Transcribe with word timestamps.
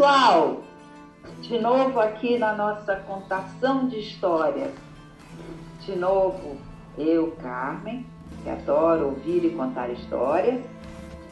Pessoal! 0.00 0.62
De 1.42 1.58
novo 1.58 2.00
aqui 2.00 2.38
na 2.38 2.54
nossa 2.54 2.96
contação 3.06 3.86
de 3.86 3.98
histórias. 3.98 4.72
De 5.84 5.94
novo, 5.94 6.56
eu, 6.96 7.36
Carmen, 7.42 8.06
que 8.42 8.48
adoro 8.48 9.08
ouvir 9.08 9.44
e 9.44 9.50
contar 9.50 9.90
histórias, 9.90 10.58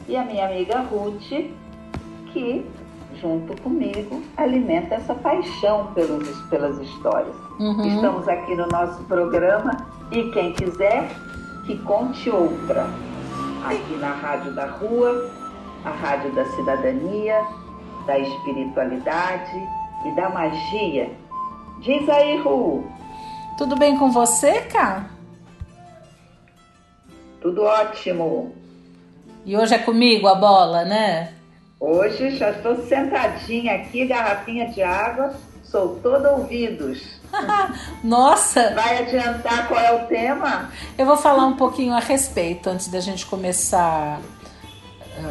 e 0.07 0.15
a 0.15 0.23
minha 0.23 0.45
amiga 0.45 0.81
Ruth, 0.81 1.31
que, 2.31 2.63
junto 3.19 3.59
comigo, 3.63 4.21
alimenta 4.37 4.95
essa 4.95 5.15
paixão 5.15 5.87
pelos, 5.93 6.29
pelas 6.43 6.77
histórias. 6.77 7.35
Uhum. 7.59 7.87
Estamos 7.87 8.27
aqui 8.27 8.55
no 8.55 8.67
nosso 8.67 9.03
programa 9.05 9.71
e 10.11 10.29
quem 10.29 10.53
quiser 10.53 11.09
que 11.65 11.75
conte 11.79 12.29
outra. 12.29 12.85
Aqui 13.65 13.97
na 13.97 14.11
Rádio 14.11 14.53
da 14.53 14.67
Rua, 14.67 15.27
a 15.83 15.89
Rádio 15.89 16.31
da 16.35 16.45
Cidadania, 16.45 17.43
da 18.05 18.17
espiritualidade 18.17 19.67
e 20.05 20.15
da 20.15 20.29
magia. 20.29 21.09
Diz 21.81 22.07
aí, 22.09 22.37
Ru. 22.37 22.85
Tudo 23.57 23.75
bem 23.75 23.97
com 23.97 24.11
você, 24.11 24.61
Cá? 24.61 25.09
Tudo 27.41 27.63
ótimo. 27.63 28.53
E 29.45 29.55
hoje 29.55 29.75
é 29.75 29.79
comigo 29.79 30.27
a 30.27 30.35
bola, 30.35 30.83
né? 30.83 31.33
Hoje 31.79 32.35
já 32.35 32.51
estou 32.51 32.75
sentadinha 32.85 33.75
aqui, 33.75 34.05
garrafinha 34.05 34.67
de 34.67 34.83
água, 34.83 35.33
sou 35.63 35.95
toda 36.03 36.33
ouvidos. 36.33 37.19
Nossa! 38.03 38.73
Vai 38.75 38.97
adiantar 39.03 39.67
qual 39.67 39.79
é 39.79 39.91
o 39.93 40.07
tema? 40.07 40.69
Eu 40.97 41.05
vou 41.05 41.15
falar 41.15 41.45
um 41.45 41.55
pouquinho 41.55 41.93
a 41.93 41.99
respeito 41.99 42.69
antes 42.69 42.89
da 42.89 42.99
gente 42.99 43.25
começar 43.25 44.19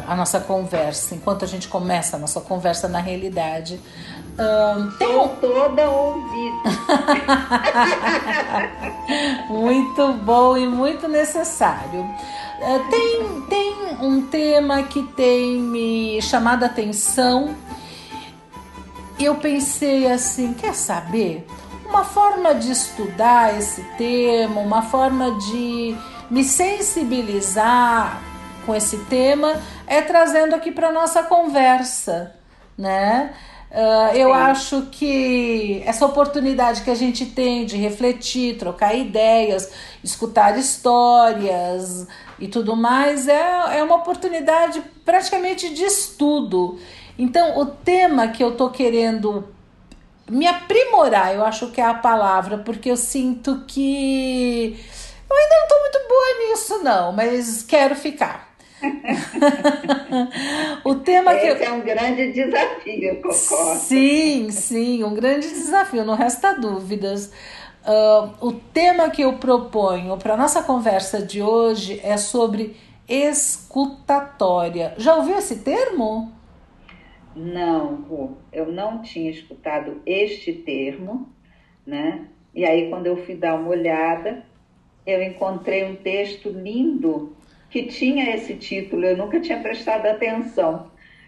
a 0.07 0.15
nossa 0.15 0.39
conversa, 0.39 1.15
enquanto 1.15 1.43
a 1.45 1.47
gente 1.47 1.67
começa 1.67 2.15
a 2.15 2.19
nossa 2.19 2.41
conversa 2.41 2.87
na 2.87 2.99
realidade. 2.99 3.79
Um, 4.39 4.91
tem... 4.91 5.07
Tô 5.07 5.27
toda 5.27 5.89
ouvida. 5.89 6.69
muito 9.49 10.13
bom 10.13 10.57
e 10.57 10.67
muito 10.67 11.07
necessário. 11.07 12.01
Uh, 12.01 12.89
tem, 12.89 13.41
tem 13.49 13.75
um 14.01 14.21
tema 14.27 14.83
que 14.83 15.03
tem 15.13 15.59
me 15.59 16.21
chamado 16.21 16.63
a 16.63 16.67
atenção. 16.67 17.55
Eu 19.19 19.35
pensei 19.35 20.09
assim, 20.09 20.53
quer 20.53 20.73
saber? 20.73 21.45
Uma 21.85 22.05
forma 22.05 22.55
de 22.55 22.71
estudar 22.71 23.57
esse 23.57 23.81
tema, 23.97 24.61
uma 24.61 24.83
forma 24.83 25.31
de 25.31 25.95
me 26.29 26.43
sensibilizar 26.43 28.28
com 28.69 28.75
esse 28.75 28.99
tema 29.05 29.59
é 29.87 29.99
trazendo 29.99 30.53
aqui 30.53 30.71
para 30.71 30.91
nossa 30.91 31.23
conversa, 31.23 32.35
né? 32.77 33.33
Uh, 33.71 34.15
eu 34.15 34.31
acho 34.31 34.89
que 34.91 35.81
essa 35.87 36.05
oportunidade 36.05 36.83
que 36.83 36.91
a 36.91 36.95
gente 36.95 37.25
tem 37.25 37.65
de 37.65 37.77
refletir, 37.77 38.59
trocar 38.59 38.93
ideias, 38.93 39.71
escutar 40.03 40.55
histórias 40.55 42.07
e 42.37 42.47
tudo 42.47 42.75
mais 42.75 43.27
é, 43.27 43.79
é 43.79 43.83
uma 43.83 43.95
oportunidade 43.95 44.83
praticamente 45.03 45.73
de 45.73 45.83
estudo. 45.85 46.79
Então, 47.17 47.57
o 47.57 47.65
tema 47.65 48.27
que 48.27 48.43
eu 48.43 48.55
tô 48.55 48.69
querendo 48.69 49.47
me 50.29 50.45
aprimorar, 50.45 51.33
eu 51.33 51.43
acho 51.43 51.71
que 51.71 51.81
é 51.81 51.85
a 51.85 51.95
palavra, 51.95 52.59
porque 52.59 52.91
eu 52.91 52.97
sinto 52.97 53.63
que 53.67 54.79
eu 55.27 55.35
ainda 55.35 55.55
não 55.59 55.67
tô 55.67 55.79
muito 55.79 56.07
boa 56.07 56.51
nisso, 56.51 56.83
não, 56.83 57.11
mas 57.11 57.63
quero 57.63 57.95
ficar. 57.95 58.48
O 60.83 60.95
tema 60.95 61.35
Esse 61.35 61.41
que 61.41 61.63
eu... 61.63 61.67
é 61.67 61.71
um 61.71 61.81
grande 61.81 62.31
desafio, 62.31 63.15
concordo. 63.15 63.79
Sim, 63.79 64.51
sim, 64.51 65.03
um 65.03 65.13
grande 65.13 65.49
desafio, 65.49 66.05
não 66.05 66.15
resta 66.15 66.53
dúvidas. 66.53 67.31
Uh, 67.85 68.47
o 68.47 68.53
tema 68.53 69.09
que 69.09 69.21
eu 69.21 69.33
proponho 69.33 70.17
para 70.17 70.37
nossa 70.37 70.61
conversa 70.63 71.21
de 71.21 71.41
hoje 71.41 71.99
é 72.03 72.17
sobre 72.17 72.75
escutatória. 73.07 74.93
Já 74.97 75.15
ouviu 75.15 75.37
esse 75.37 75.59
termo? 75.59 76.31
Não, 77.35 78.37
eu 78.51 78.71
não 78.71 79.01
tinha 79.01 79.31
escutado 79.31 80.01
este 80.05 80.53
termo, 80.53 81.29
né? 81.85 82.27
E 82.53 82.65
aí, 82.65 82.89
quando 82.89 83.07
eu 83.07 83.17
fui 83.17 83.35
dar 83.35 83.55
uma 83.55 83.69
olhada, 83.69 84.43
eu 85.05 85.23
encontrei 85.23 85.85
um 85.85 85.95
texto 85.95 86.49
lindo 86.49 87.35
que 87.69 87.83
tinha 87.83 88.35
esse 88.35 88.55
título, 88.55 89.05
eu 89.05 89.17
nunca 89.17 89.39
tinha 89.39 89.59
prestado 89.59 90.05
atenção. 90.05 90.87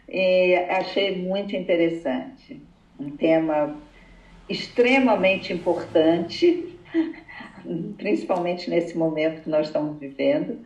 E 0.10 0.56
achei 0.70 1.18
muito 1.18 1.56
interessante. 1.56 2.62
Um 3.00 3.12
tema 3.12 3.78
extremamente 4.50 5.54
importante, 5.54 6.76
principalmente 7.98 8.70
nesse 8.70 8.98
momento 8.98 9.44
que 9.44 9.50
nós 9.50 9.68
estamos 9.68 9.98
vivendo, 9.98 10.60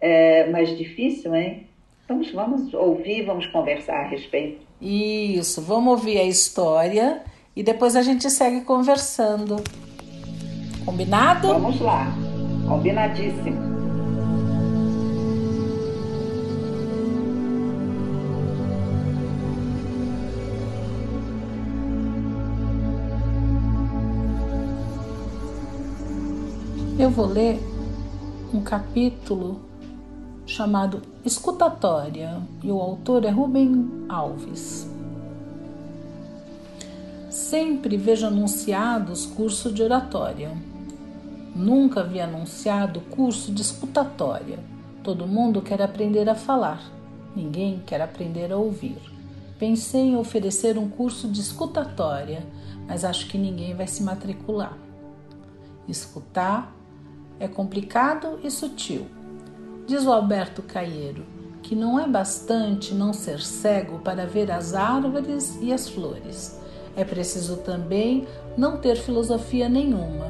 é, 0.00 0.48
mas 0.50 0.76
difícil, 0.76 1.34
hein? 1.34 1.66
Então 2.04 2.20
vamos 2.34 2.74
ouvir, 2.74 3.24
vamos 3.24 3.46
conversar 3.46 4.00
a 4.00 4.08
respeito. 4.08 4.66
Isso, 4.80 5.62
vamos 5.62 5.92
ouvir 5.92 6.18
a 6.18 6.24
história 6.24 7.22
e 7.54 7.62
depois 7.62 7.94
a 7.94 8.02
gente 8.02 8.28
segue 8.28 8.62
conversando. 8.62 9.62
Combinado? 10.84 11.48
Vamos 11.48 11.80
lá, 11.80 12.12
combinadíssimo. 12.66 13.79
Eu 27.00 27.08
vou 27.08 27.24
ler 27.24 27.58
um 28.52 28.60
capítulo 28.60 29.62
chamado 30.44 31.00
Escutatória 31.24 32.42
e 32.62 32.70
o 32.70 32.78
autor 32.78 33.24
é 33.24 33.30
Rubem 33.30 34.04
Alves. 34.06 34.86
Sempre 37.30 37.96
vejo 37.96 38.26
anunciados 38.26 39.24
curso 39.24 39.72
de 39.72 39.82
oratória. 39.82 40.52
Nunca 41.56 42.04
vi 42.04 42.20
anunciado 42.20 43.00
curso 43.00 43.50
de 43.50 43.62
escutatória. 43.62 44.58
Todo 45.02 45.26
mundo 45.26 45.62
quer 45.62 45.80
aprender 45.80 46.28
a 46.28 46.34
falar, 46.34 46.82
ninguém 47.34 47.82
quer 47.86 48.02
aprender 48.02 48.52
a 48.52 48.58
ouvir. 48.58 48.98
Pensei 49.58 50.02
em 50.02 50.16
oferecer 50.16 50.76
um 50.76 50.90
curso 50.90 51.28
de 51.28 51.40
escutatória, 51.40 52.46
mas 52.86 53.06
acho 53.06 53.26
que 53.26 53.38
ninguém 53.38 53.74
vai 53.74 53.86
se 53.86 54.02
matricular. 54.02 54.76
Escutar 55.88 56.78
é 57.40 57.48
complicado 57.48 58.38
e 58.44 58.50
sutil. 58.50 59.08
Diz 59.86 60.06
o 60.06 60.12
Alberto 60.12 60.62
Caieiro 60.62 61.40
que 61.62 61.74
não 61.76 62.00
é 62.00 62.08
bastante 62.08 62.94
não 62.94 63.12
ser 63.12 63.40
cego 63.40 64.00
para 64.00 64.26
ver 64.26 64.50
as 64.50 64.74
árvores 64.74 65.58
e 65.60 65.72
as 65.72 65.88
flores. 65.88 66.58
É 66.96 67.04
preciso 67.04 67.58
também 67.58 68.26
não 68.56 68.76
ter 68.76 68.96
filosofia 68.96 69.68
nenhuma. 69.68 70.26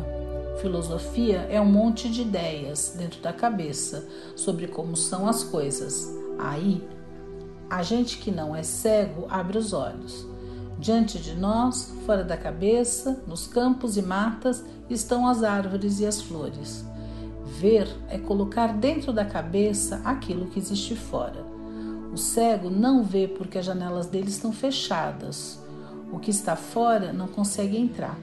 Filosofia 0.60 1.46
é 1.50 1.58
um 1.60 1.64
monte 1.64 2.10
de 2.10 2.22
ideias 2.22 2.94
dentro 2.98 3.22
da 3.22 3.32
cabeça 3.32 4.06
sobre 4.36 4.68
como 4.68 4.94
são 4.96 5.26
as 5.26 5.42
coisas. 5.42 6.14
Aí, 6.38 6.86
a 7.70 7.82
gente 7.82 8.18
que 8.18 8.30
não 8.30 8.54
é 8.54 8.62
cego 8.62 9.26
abre 9.30 9.56
os 9.56 9.72
olhos. 9.72 10.26
Diante 10.78 11.18
de 11.18 11.34
nós, 11.34 11.94
fora 12.04 12.24
da 12.24 12.36
cabeça, 12.36 13.22
nos 13.26 13.46
campos 13.46 13.96
e 13.96 14.02
matas, 14.02 14.64
estão 14.88 15.26
as 15.26 15.42
árvores 15.42 16.00
e 16.00 16.06
as 16.06 16.20
flores. 16.20 16.84
Ver 17.60 17.94
é 18.08 18.16
colocar 18.16 18.68
dentro 18.68 19.12
da 19.12 19.22
cabeça 19.22 20.00
aquilo 20.02 20.46
que 20.46 20.58
existe 20.58 20.96
fora. 20.96 21.44
O 22.10 22.16
cego 22.16 22.70
não 22.70 23.04
vê 23.04 23.28
porque 23.28 23.58
as 23.58 23.66
janelas 23.66 24.06
dele 24.06 24.30
estão 24.30 24.50
fechadas. 24.50 25.58
O 26.10 26.18
que 26.18 26.30
está 26.30 26.56
fora 26.56 27.12
não 27.12 27.28
consegue 27.28 27.76
entrar. 27.76 28.18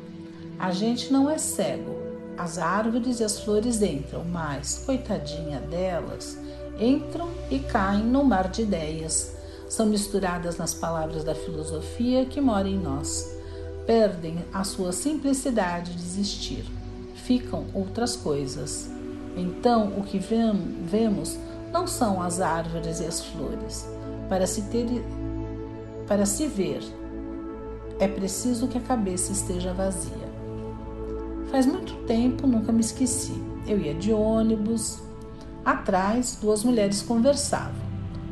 A 0.57 0.72
gente 0.72 1.13
não 1.13 1.30
é 1.30 1.38
cego, 1.38 1.95
As 2.36 2.57
árvores 2.57 3.19
e 3.19 3.24
as 3.24 3.39
flores 3.39 3.80
entram, 3.84 4.24
mas, 4.25 4.81
coitadinha 4.84 5.60
delas, 5.60 6.36
entram 6.80 7.30
e 7.51 7.60
caem 7.60 8.04
no 8.04 8.24
mar 8.24 8.50
de 8.50 8.63
ideias. 8.63 9.36
São 9.69 9.86
misturadas 9.86 10.57
nas 10.57 10.74
palavras 10.74 11.24
da 11.24 11.36
filosofia 11.36 12.25
que 12.25 12.42
mora 12.42 12.68
em 12.68 12.80
nós. 12.80 13.24
Perdem 13.86 14.44
a 14.51 14.63
sua 14.63 14.92
simplicidade 14.92 15.94
de 15.94 16.01
existir. 16.01 16.66
Ficam 17.13 17.66
outras 17.75 18.16
coisas. 18.16 18.96
Então, 19.38 19.94
o 19.98 20.04
que 20.04 20.18
vemos 20.18 21.38
não 21.72 21.86
são 21.86 22.22
as 22.22 22.42
árvores 22.42 23.00
e 23.00 23.06
as 23.06 23.24
flores. 23.24 23.88
Para 24.28 24.48
se 24.48 24.63
ter 24.63 24.88
para 26.07 26.25
se 26.25 26.48
ver, 26.48 26.81
é 28.00 28.07
preciso 28.07 28.68
que 28.68 28.78
a 28.78 28.81
cabeça 28.81 29.34
esteja 29.34 29.74
vazia. 29.74 30.28
Faz 31.51 31.66
muito 31.66 31.94
tempo, 32.06 32.48
nunca 32.48 32.72
me 32.72 32.80
esqueci. 32.80 33.34
Eu 33.68 33.78
ia 33.80 33.94
de 33.94 34.13
ônibus. 34.13 35.00
Atrás, 35.66 36.38
duas 36.42 36.63
mulheres 36.63 37.01
conversavam. 37.01 37.88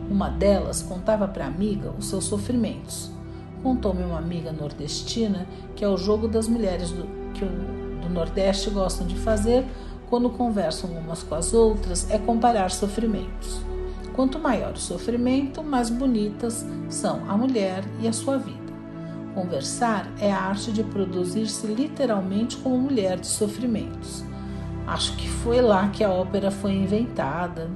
Uma 0.09 0.29
delas 0.29 0.81
contava 0.81 1.27
para 1.27 1.45
a 1.45 1.47
amiga 1.47 1.93
os 1.97 2.07
seus 2.07 2.25
sofrimentos. 2.25 3.11
Contou-me 3.61 4.03
uma 4.03 4.19
amiga 4.19 4.53
nordestina 4.53 5.45
que 5.75 5.83
é 5.83 5.89
o 5.89 5.97
jogo 5.97 6.27
das 6.27 6.47
mulheres 6.47 6.91
do, 6.91 7.05
que 7.33 7.43
o, 7.43 7.49
do 8.01 8.09
Nordeste 8.09 8.69
gostam 8.69 9.05
de 9.05 9.15
fazer 9.15 9.65
quando 10.15 10.29
conversam 10.29 10.91
umas 10.91 11.23
com 11.23 11.35
as 11.35 11.53
outras 11.53 12.09
é 12.09 12.17
comparar 12.17 12.71
sofrimentos. 12.71 13.59
Quanto 14.13 14.39
maior 14.39 14.71
o 14.71 14.79
sofrimento, 14.79 15.61
mais 15.61 15.89
bonitas 15.89 16.65
são 16.87 17.29
a 17.29 17.35
mulher 17.35 17.83
e 17.99 18.07
a 18.07 18.13
sua 18.13 18.37
vida. 18.37 18.73
Conversar 19.33 20.09
é 20.17 20.31
a 20.31 20.39
arte 20.39 20.71
de 20.71 20.85
produzir-se 20.85 21.67
literalmente 21.67 22.55
como 22.55 22.77
mulher 22.77 23.19
de 23.19 23.27
sofrimentos. 23.27 24.23
Acho 24.87 25.17
que 25.17 25.27
foi 25.27 25.59
lá 25.59 25.89
que 25.89 26.01
a 26.01 26.09
ópera 26.09 26.49
foi 26.49 26.71
inventada. 26.71 27.69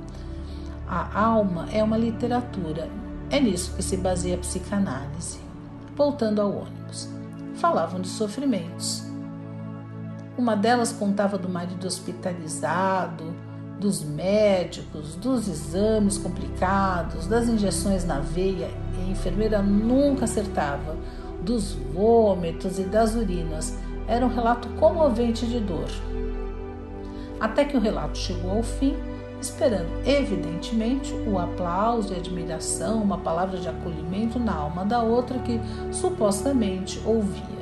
A 0.87 1.19
alma 1.21 1.67
é 1.73 1.83
uma 1.83 1.97
literatura. 1.97 2.89
É 3.29 3.41
nisso 3.41 3.73
que 3.75 3.83
se 3.83 3.97
baseia 3.97 4.35
a 4.35 4.39
psicanálise. 4.39 5.41
Voltando 5.93 6.39
ao 6.39 6.55
ônibus. 6.55 7.09
Falavam 7.55 7.99
de 7.99 8.07
sofrimentos. 8.07 9.08
Uma 10.39 10.55
delas 10.55 10.93
contava 10.93 11.37
do 11.37 11.49
marido 11.49 11.85
hospitalizado, 11.85 13.35
dos 13.77 14.01
médicos, 14.01 15.15
dos 15.15 15.49
exames 15.49 16.17
complicados, 16.17 17.27
das 17.27 17.49
injeções 17.49 18.05
na 18.05 18.21
veia, 18.21 18.69
e 18.97 19.01
a 19.01 19.11
enfermeira 19.11 19.61
nunca 19.61 20.23
acertava, 20.23 20.95
dos 21.41 21.73
vômitos 21.73 22.79
e 22.79 22.83
das 22.83 23.15
urinas. 23.15 23.77
Era 24.07 24.25
um 24.25 24.33
relato 24.33 24.69
comovente 24.79 25.45
de 25.45 25.59
dor. 25.59 25.89
Até 27.37 27.65
que 27.65 27.75
o 27.75 27.81
relato 27.81 28.17
chegou 28.17 28.51
ao 28.51 28.63
fim, 28.63 28.95
esperando, 29.41 29.89
evidentemente, 30.05 31.13
o 31.27 31.37
aplauso 31.37 32.13
e 32.13 32.15
admiração, 32.15 33.03
uma 33.03 33.17
palavra 33.17 33.57
de 33.57 33.67
acolhimento 33.67 34.39
na 34.39 34.55
alma 34.55 34.85
da 34.85 35.01
outra 35.01 35.37
que 35.39 35.59
supostamente 35.91 36.97
ouvia. 37.05 37.58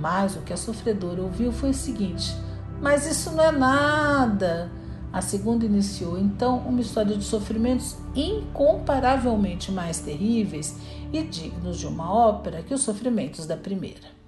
Mas 0.00 0.36
o 0.36 0.40
que 0.40 0.52
a 0.52 0.56
sofredora 0.56 1.22
ouviu 1.22 1.52
foi 1.52 1.70
o 1.70 1.74
seguinte: 1.74 2.34
Mas 2.80 3.06
isso 3.06 3.30
não 3.32 3.44
é 3.44 3.52
nada! 3.52 4.70
A 5.12 5.22
segunda 5.22 5.64
iniciou 5.64 6.18
então 6.18 6.58
uma 6.58 6.80
história 6.80 7.16
de 7.16 7.24
sofrimentos 7.24 7.96
incomparavelmente 8.14 9.72
mais 9.72 10.00
terríveis 10.00 10.76
e 11.12 11.22
dignos 11.22 11.78
de 11.78 11.86
uma 11.86 12.12
ópera 12.12 12.62
que 12.62 12.74
os 12.74 12.82
sofrimentos 12.82 13.46
da 13.46 13.56
primeira. 13.56 14.18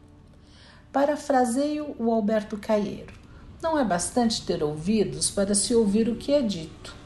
Parafraseio 0.91 1.95
o 1.99 2.11
Alberto 2.11 2.57
Caieiro. 2.57 3.13
Não 3.63 3.79
é 3.79 3.85
bastante 3.85 4.45
ter 4.47 4.63
ouvidos 4.63 5.31
para 5.31 5.55
se 5.55 5.75
ouvir 5.75 6.09
o 6.09 6.17
que 6.17 6.33
é 6.33 6.41
dito. 6.41 6.97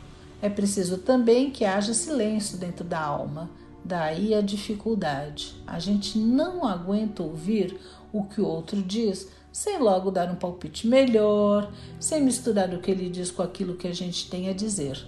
É 0.41 0.49
preciso 0.49 0.99
também 0.99 1.51
que 1.51 1.65
haja 1.65 1.93
silêncio 1.93 2.57
dentro 2.57 2.85
da 2.85 3.01
alma. 3.01 3.51
Daí 3.85 4.33
a 4.35 4.41
dificuldade. 4.41 5.57
A 5.67 5.79
gente 5.79 6.17
não 6.17 6.65
aguenta 6.65 7.23
ouvir 7.23 7.79
o 8.15 8.23
que 8.23 8.41
o 8.41 8.47
outro 8.47 8.81
diz 8.81 9.29
sem 9.53 9.79
logo 9.79 10.11
dar 10.11 10.31
um 10.31 10.37
palpite 10.37 10.87
melhor, 10.87 11.71
sem 11.99 12.23
misturar 12.23 12.73
o 12.73 12.81
que 12.81 12.91
ele 12.91 13.11
diz 13.11 13.31
com 13.31 13.43
aquilo 13.43 13.77
que 13.77 13.89
a 13.89 13.93
gente 13.93 14.31
tem 14.31 14.49
a 14.49 14.53
dizer, 14.53 15.05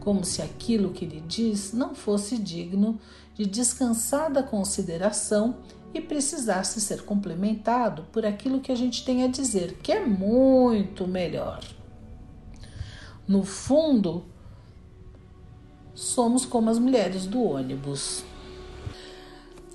como 0.00 0.24
se 0.24 0.42
aquilo 0.42 0.90
que 0.90 1.04
ele 1.04 1.22
diz 1.26 1.72
não 1.72 1.94
fosse 1.94 2.36
digno 2.36 2.98
de 3.34 3.46
descansada 3.46 4.42
consideração 4.42 5.56
e 5.94 6.00
precisasse 6.00 6.80
ser 6.80 7.02
complementado 7.02 8.04
por 8.12 8.26
aquilo 8.26 8.60
que 8.60 8.72
a 8.72 8.76
gente 8.76 9.04
tem 9.04 9.24
a 9.24 9.28
dizer, 9.28 9.78
que 9.82 9.92
é 9.92 10.04
muito 10.04 11.06
melhor. 11.06 11.60
No 13.26 13.44
fundo, 13.44 14.24
somos 15.94 16.44
como 16.44 16.70
as 16.70 16.78
mulheres 16.78 17.26
do 17.26 17.42
ônibus. 17.42 18.24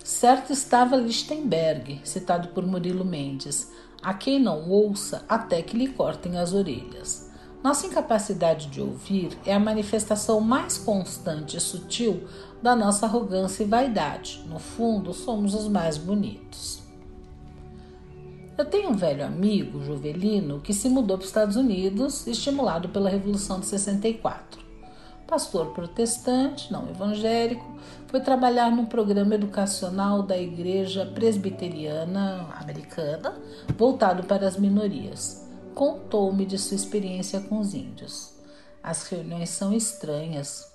Certo 0.05 0.53
estava 0.53 0.95
Lichtenberg, 0.95 1.99
citado 2.03 2.49
por 2.49 2.63
Murilo 2.63 3.03
Mendes, 3.03 3.71
a 4.03 4.13
quem 4.13 4.39
não 4.39 4.69
ouça 4.69 5.25
até 5.27 5.63
que 5.63 5.75
lhe 5.75 5.87
cortem 5.87 6.37
as 6.37 6.53
orelhas. 6.53 7.31
Nossa 7.63 7.87
incapacidade 7.87 8.67
de 8.67 8.79
ouvir 8.79 9.35
é 9.47 9.51
a 9.51 9.59
manifestação 9.59 10.39
mais 10.39 10.77
constante 10.77 11.57
e 11.57 11.59
sutil 11.59 12.25
da 12.61 12.75
nossa 12.75 13.07
arrogância 13.07 13.63
e 13.63 13.67
vaidade. 13.67 14.45
No 14.47 14.59
fundo, 14.59 15.11
somos 15.11 15.55
os 15.55 15.67
mais 15.67 15.97
bonitos. 15.97 16.83
Eu 18.59 18.65
tenho 18.65 18.91
um 18.91 18.95
velho 18.95 19.25
amigo, 19.25 19.83
Jovelino, 19.83 20.61
que 20.61 20.71
se 20.71 20.87
mudou 20.87 21.17
para 21.17 21.23
os 21.23 21.29
Estados 21.29 21.55
Unidos, 21.55 22.27
estimulado 22.27 22.89
pela 22.89 23.09
Revolução 23.09 23.59
de 23.59 23.65
64 23.65 24.64
pastor 25.27 25.73
protestante, 25.73 26.71
não 26.71 26.89
evangélico, 26.89 27.65
foi 28.07 28.19
trabalhar 28.19 28.71
num 28.71 28.85
programa 28.85 29.35
educacional 29.35 30.23
da 30.23 30.37
Igreja 30.37 31.05
Presbiteriana 31.05 32.53
Americana, 32.61 33.37
voltado 33.77 34.23
para 34.23 34.47
as 34.47 34.57
minorias. 34.57 35.45
Contou-me 35.73 36.45
de 36.45 36.57
sua 36.57 36.75
experiência 36.75 37.41
com 37.41 37.59
os 37.59 37.73
índios. 37.73 38.33
As 38.81 39.07
reuniões 39.07 39.49
são 39.49 39.73
estranhas. 39.73 40.71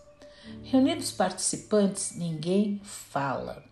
Reunidos 0.65 1.13
participantes, 1.13 2.17
ninguém 2.17 2.81
fala. 2.83 3.63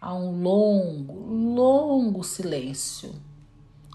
Há 0.00 0.14
um 0.14 0.42
longo, 0.42 1.14
longo 1.54 2.22
silêncio. 2.22 3.14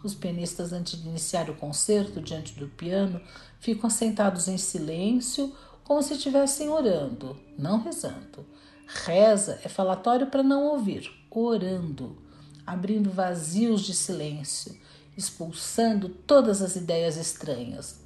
Os 0.04 0.16
pianistas, 0.16 0.74
antes 0.74 1.00
de 1.00 1.08
iniciar 1.08 1.50
o 1.50 1.56
concerto 1.56 2.20
diante 2.20 2.60
do 2.60 2.68
piano, 2.68 3.22
ficam 3.60 3.90
sentados 3.90 4.48
em 4.48 4.58
silêncio 4.58 5.56
como 5.92 6.02
se 6.02 6.14
estivessem 6.14 6.70
orando, 6.70 7.36
não 7.58 7.82
rezando. 7.82 8.46
Reza 8.88 9.60
é 9.62 9.68
falatório 9.68 10.28
para 10.28 10.42
não 10.42 10.64
ouvir, 10.68 11.12
orando, 11.30 12.18
abrindo 12.66 13.12
vazios 13.12 13.82
de 13.82 13.94
silêncio, 13.94 14.74
expulsando 15.18 16.08
todas 16.08 16.62
as 16.62 16.78
ideias 16.78 17.18
estranhas. 17.18 18.00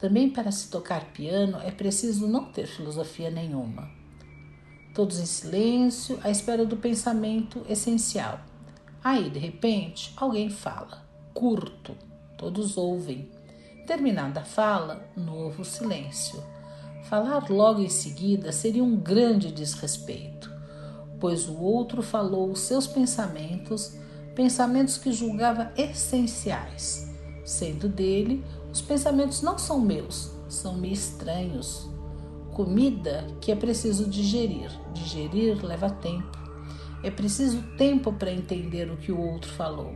Também 0.00 0.28
para 0.28 0.50
se 0.50 0.70
tocar 0.70 1.12
piano 1.12 1.60
é 1.62 1.70
preciso 1.70 2.26
não 2.26 2.46
ter 2.46 2.66
filosofia 2.66 3.30
nenhuma. 3.30 3.88
Todos 4.92 5.20
em 5.20 5.26
silêncio, 5.26 6.18
à 6.24 6.30
espera 6.30 6.66
do 6.66 6.78
pensamento 6.78 7.64
essencial. 7.68 8.40
Aí, 9.04 9.30
de 9.30 9.38
repente, 9.38 10.12
alguém 10.16 10.50
fala, 10.50 11.06
curto, 11.32 11.96
todos 12.36 12.76
ouvem. 12.76 13.30
Terminada 13.86 14.40
a 14.40 14.44
fala, 14.44 15.08
novo 15.16 15.64
silêncio. 15.64 16.42
Falar 17.10 17.50
logo 17.50 17.80
em 17.80 17.88
seguida 17.88 18.52
seria 18.52 18.84
um 18.84 18.94
grande 18.94 19.50
desrespeito, 19.50 20.48
pois 21.18 21.48
o 21.48 21.58
outro 21.60 22.04
falou 22.04 22.52
os 22.52 22.60
seus 22.60 22.86
pensamentos, 22.86 23.96
pensamentos 24.32 24.96
que 24.96 25.10
julgava 25.10 25.72
essenciais. 25.76 27.12
Sendo 27.44 27.88
dele, 27.88 28.44
os 28.72 28.80
pensamentos 28.80 29.42
não 29.42 29.58
são 29.58 29.80
meus, 29.80 30.30
são-me 30.48 30.92
estranhos. 30.92 31.90
Comida 32.52 33.26
que 33.40 33.50
é 33.50 33.56
preciso 33.56 34.08
digerir. 34.08 34.70
Digerir 34.94 35.66
leva 35.66 35.90
tempo. 35.90 36.38
É 37.02 37.10
preciso 37.10 37.60
tempo 37.76 38.12
para 38.12 38.30
entender 38.30 38.88
o 38.88 38.96
que 38.96 39.10
o 39.10 39.20
outro 39.20 39.50
falou. 39.50 39.92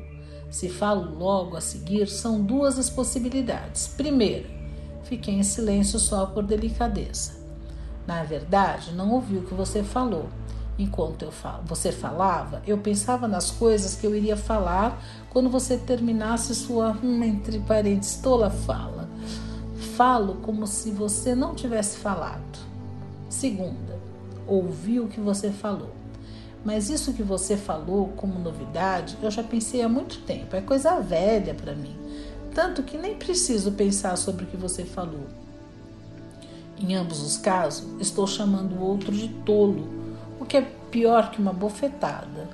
Se 0.50 0.68
falo 0.68 1.16
logo 1.16 1.56
a 1.56 1.61
seguir, 1.61 2.09
são 2.09 2.42
duas 2.42 2.76
as 2.76 2.90
possibilidades. 2.90 3.87
Primeira, 3.87 4.53
Fiquei 5.04 5.34
em 5.34 5.42
silêncio 5.42 5.99
só 5.99 6.26
por 6.26 6.42
delicadeza. 6.42 7.32
Na 8.06 8.23
verdade, 8.23 8.92
não 8.92 9.11
ouvi 9.12 9.37
o 9.37 9.42
que 9.42 9.54
você 9.54 9.82
falou. 9.82 10.28
Enquanto 10.76 11.30
fal 11.30 11.62
você 11.64 11.92
falava, 11.92 12.61
eu 12.66 12.78
pensava 12.78 13.28
nas 13.28 13.50
coisas 13.50 13.94
que 13.94 14.04
eu 14.04 14.14
iria 14.14 14.37
falar 14.37 15.00
quando 15.30 15.49
você 15.49 15.76
terminasse 15.76 16.52
sua, 16.54 16.99
hum, 17.02 17.23
entre 17.23 17.61
parênteses, 17.61 18.16
tola 18.16 18.50
fala. 18.50 19.08
Falo 19.96 20.37
como 20.42 20.66
se 20.66 20.90
você 20.90 21.34
não 21.34 21.54
tivesse 21.54 21.99
falado. 21.99 22.58
Segunda, 23.28 23.99
ouvi 24.46 24.99
o 24.99 25.06
que 25.06 25.20
você 25.20 25.50
falou. 25.50 25.90
Mas 26.64 26.88
isso 26.88 27.12
que 27.12 27.23
você 27.23 27.56
falou 27.56 28.08
como 28.16 28.38
novidade, 28.38 29.16
eu 29.23 29.30
já 29.30 29.42
pensei 29.42 29.82
há 29.82 29.88
muito 29.88 30.23
tempo. 30.23 30.56
É 30.56 30.61
coisa 30.61 30.99
velha 30.99 31.54
para 31.54 31.75
mim. 31.75 31.94
Tanto 32.54 32.82
que 32.82 32.96
nem 32.96 33.16
preciso 33.16 33.73
pensar 33.73 34.16
sobre 34.16 34.44
o 34.44 34.46
que 34.46 34.56
você 34.56 34.84
falou. 34.84 35.26
Em 36.78 36.94
ambos 36.94 37.20
os 37.20 37.37
casos, 37.37 37.84
estou 38.00 38.26
chamando 38.26 38.76
o 38.76 38.82
outro 38.82 39.12
de 39.12 39.28
tolo, 39.28 39.88
o 40.40 40.44
que 40.44 40.56
é 40.56 40.62
pior 40.90 41.30
que 41.30 41.40
uma 41.40 41.52
bofetada. 41.52 42.49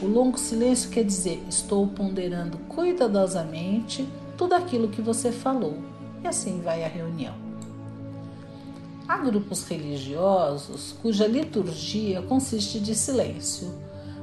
O 0.00 0.06
longo 0.06 0.38
silêncio 0.38 0.90
quer 0.90 1.04
dizer: 1.04 1.42
estou 1.48 1.86
ponderando 1.88 2.58
cuidadosamente 2.68 4.08
tudo 4.36 4.54
aquilo 4.54 4.88
que 4.88 5.02
você 5.02 5.32
falou. 5.32 5.76
E 6.22 6.26
assim 6.26 6.60
vai 6.60 6.84
a 6.84 6.88
reunião. 6.88 7.34
Há 9.08 9.18
grupos 9.18 9.64
religiosos 9.64 10.94
cuja 11.02 11.26
liturgia 11.26 12.22
consiste 12.22 12.80
de 12.80 12.94
silêncio. 12.94 13.72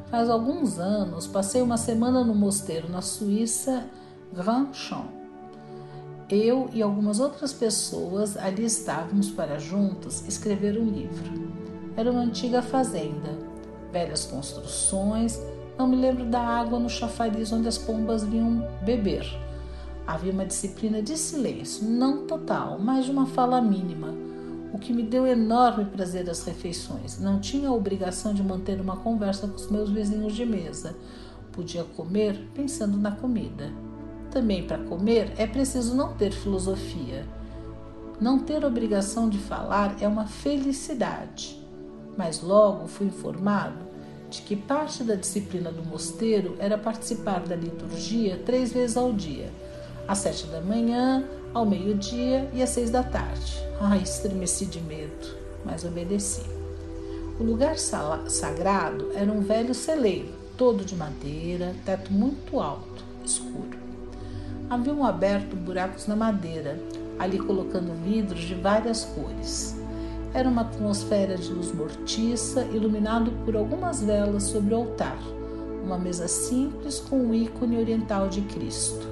Faz 0.09 0.29
alguns 0.29 0.79
anos 0.79 1.27
passei 1.27 1.61
uma 1.61 1.77
semana 1.77 2.23
no 2.23 2.33
mosteiro 2.33 2.89
na 2.89 3.01
Suíça 3.01 3.85
Grand 4.33 4.73
Champ. 4.73 5.09
Eu 6.29 6.69
e 6.71 6.81
algumas 6.81 7.19
outras 7.19 7.51
pessoas 7.51 8.37
ali 8.37 8.65
estávamos 8.65 9.31
para 9.31 9.57
juntos 9.57 10.23
escrever 10.27 10.77
um 10.79 10.85
livro. 10.85 11.49
Era 11.97 12.11
uma 12.11 12.21
antiga 12.21 12.61
fazenda, 12.61 13.37
velhas 13.91 14.25
construções, 14.25 15.39
não 15.77 15.87
me 15.87 15.95
lembro 15.95 16.25
da 16.25 16.39
água 16.39 16.77
no 16.79 16.89
chafariz 16.89 17.51
onde 17.51 17.67
as 17.67 17.77
pombas 17.77 18.23
vinham 18.23 18.67
beber. 18.83 19.25
Havia 20.05 20.31
uma 20.31 20.45
disciplina 20.45 21.01
de 21.01 21.17
silêncio, 21.17 21.83
não 21.87 22.27
total, 22.27 22.77
mas 22.79 23.05
de 23.05 23.11
uma 23.11 23.25
fala 23.25 23.59
mínima 23.61 24.13
o 24.71 24.77
que 24.77 24.93
me 24.93 25.03
deu 25.03 25.25
enorme 25.25 25.85
prazer 25.85 26.29
às 26.29 26.43
refeições. 26.43 27.19
Não 27.19 27.39
tinha 27.39 27.69
a 27.69 27.73
obrigação 27.73 28.33
de 28.33 28.43
manter 28.43 28.79
uma 28.79 28.97
conversa 28.97 29.47
com 29.47 29.55
os 29.55 29.69
meus 29.69 29.89
vizinhos 29.89 30.35
de 30.35 30.45
mesa. 30.45 30.95
Podia 31.51 31.83
comer 31.83 32.47
pensando 32.53 32.97
na 32.97 33.11
comida. 33.11 33.71
Também 34.31 34.63
para 34.63 34.77
comer 34.77 35.33
é 35.37 35.47
preciso 35.47 35.95
não 35.95 36.13
ter 36.13 36.31
filosofia. 36.31 37.25
Não 38.19 38.39
ter 38.39 38.63
obrigação 38.63 39.29
de 39.29 39.37
falar 39.37 39.95
é 40.01 40.07
uma 40.07 40.27
felicidade. 40.27 41.59
Mas 42.17 42.41
logo 42.41 42.87
fui 42.87 43.07
informado 43.07 43.89
de 44.29 44.41
que 44.41 44.55
parte 44.55 45.03
da 45.03 45.15
disciplina 45.15 45.71
do 45.71 45.83
mosteiro 45.83 46.55
era 46.59 46.77
participar 46.77 47.39
da 47.39 47.55
liturgia 47.55 48.37
três 48.45 48.71
vezes 48.71 48.95
ao 48.95 49.11
dia, 49.11 49.49
às 50.07 50.19
sete 50.19 50.45
da 50.47 50.61
manhã, 50.61 51.23
ao 51.53 51.65
meio-dia 51.65 52.47
e 52.53 52.61
às 52.61 52.69
seis 52.69 52.91
da 52.91 53.01
tarde. 53.01 53.57
Ai, 53.79 54.03
estremeci 54.03 54.65
de 54.65 54.79
medo, 54.81 55.35
mas 55.65 55.83
obedeci. 55.83 56.43
O 57.39 57.43
lugar 57.43 57.77
sagrado 57.79 59.11
era 59.15 59.31
um 59.31 59.41
velho 59.41 59.73
celeiro, 59.73 60.29
todo 60.57 60.83
de 60.83 60.95
madeira, 60.95 61.73
teto 61.85 62.11
muito 62.11 62.59
alto, 62.59 63.03
escuro. 63.25 63.78
Haviam 64.69 65.03
aberto 65.03 65.55
buracos 65.55 66.05
na 66.05 66.15
madeira, 66.15 66.79
ali 67.17 67.39
colocando 67.39 67.91
vidros 68.03 68.41
de 68.41 68.53
várias 68.53 69.03
cores. 69.03 69.75
Era 70.31 70.47
uma 70.47 70.61
atmosfera 70.61 71.35
de 71.35 71.51
luz 71.51 71.73
mortiça, 71.73 72.63
iluminado 72.65 73.31
por 73.43 73.55
algumas 73.55 74.03
velas 74.03 74.43
sobre 74.43 74.75
o 74.75 74.77
altar, 74.77 75.17
uma 75.83 75.97
mesa 75.97 76.27
simples 76.27 76.99
com 76.99 77.29
o 77.29 77.33
ícone 77.33 77.79
oriental 77.79 78.29
de 78.29 78.41
Cristo. 78.41 79.07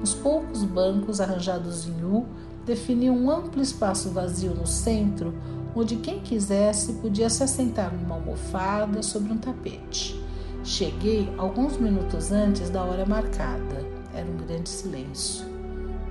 Os 0.00 0.14
poucos 0.14 0.62
bancos 0.62 1.20
arranjados 1.20 1.88
em 1.88 2.04
U 2.04 2.24
definiam 2.64 3.16
um 3.16 3.28
amplo 3.28 3.60
espaço 3.60 4.10
vazio 4.10 4.54
no 4.54 4.66
centro, 4.66 5.34
onde 5.74 5.96
quem 5.96 6.20
quisesse 6.20 6.92
podia 6.94 7.28
se 7.28 7.42
assentar 7.42 7.92
numa 7.92 8.14
almofada 8.14 9.02
sobre 9.02 9.32
um 9.32 9.38
tapete. 9.38 10.22
Cheguei 10.62 11.28
alguns 11.36 11.76
minutos 11.78 12.30
antes 12.30 12.70
da 12.70 12.84
hora 12.84 13.04
marcada. 13.04 13.93
Era 14.14 14.26
um 14.30 14.36
grande 14.36 14.68
silêncio. 14.68 15.46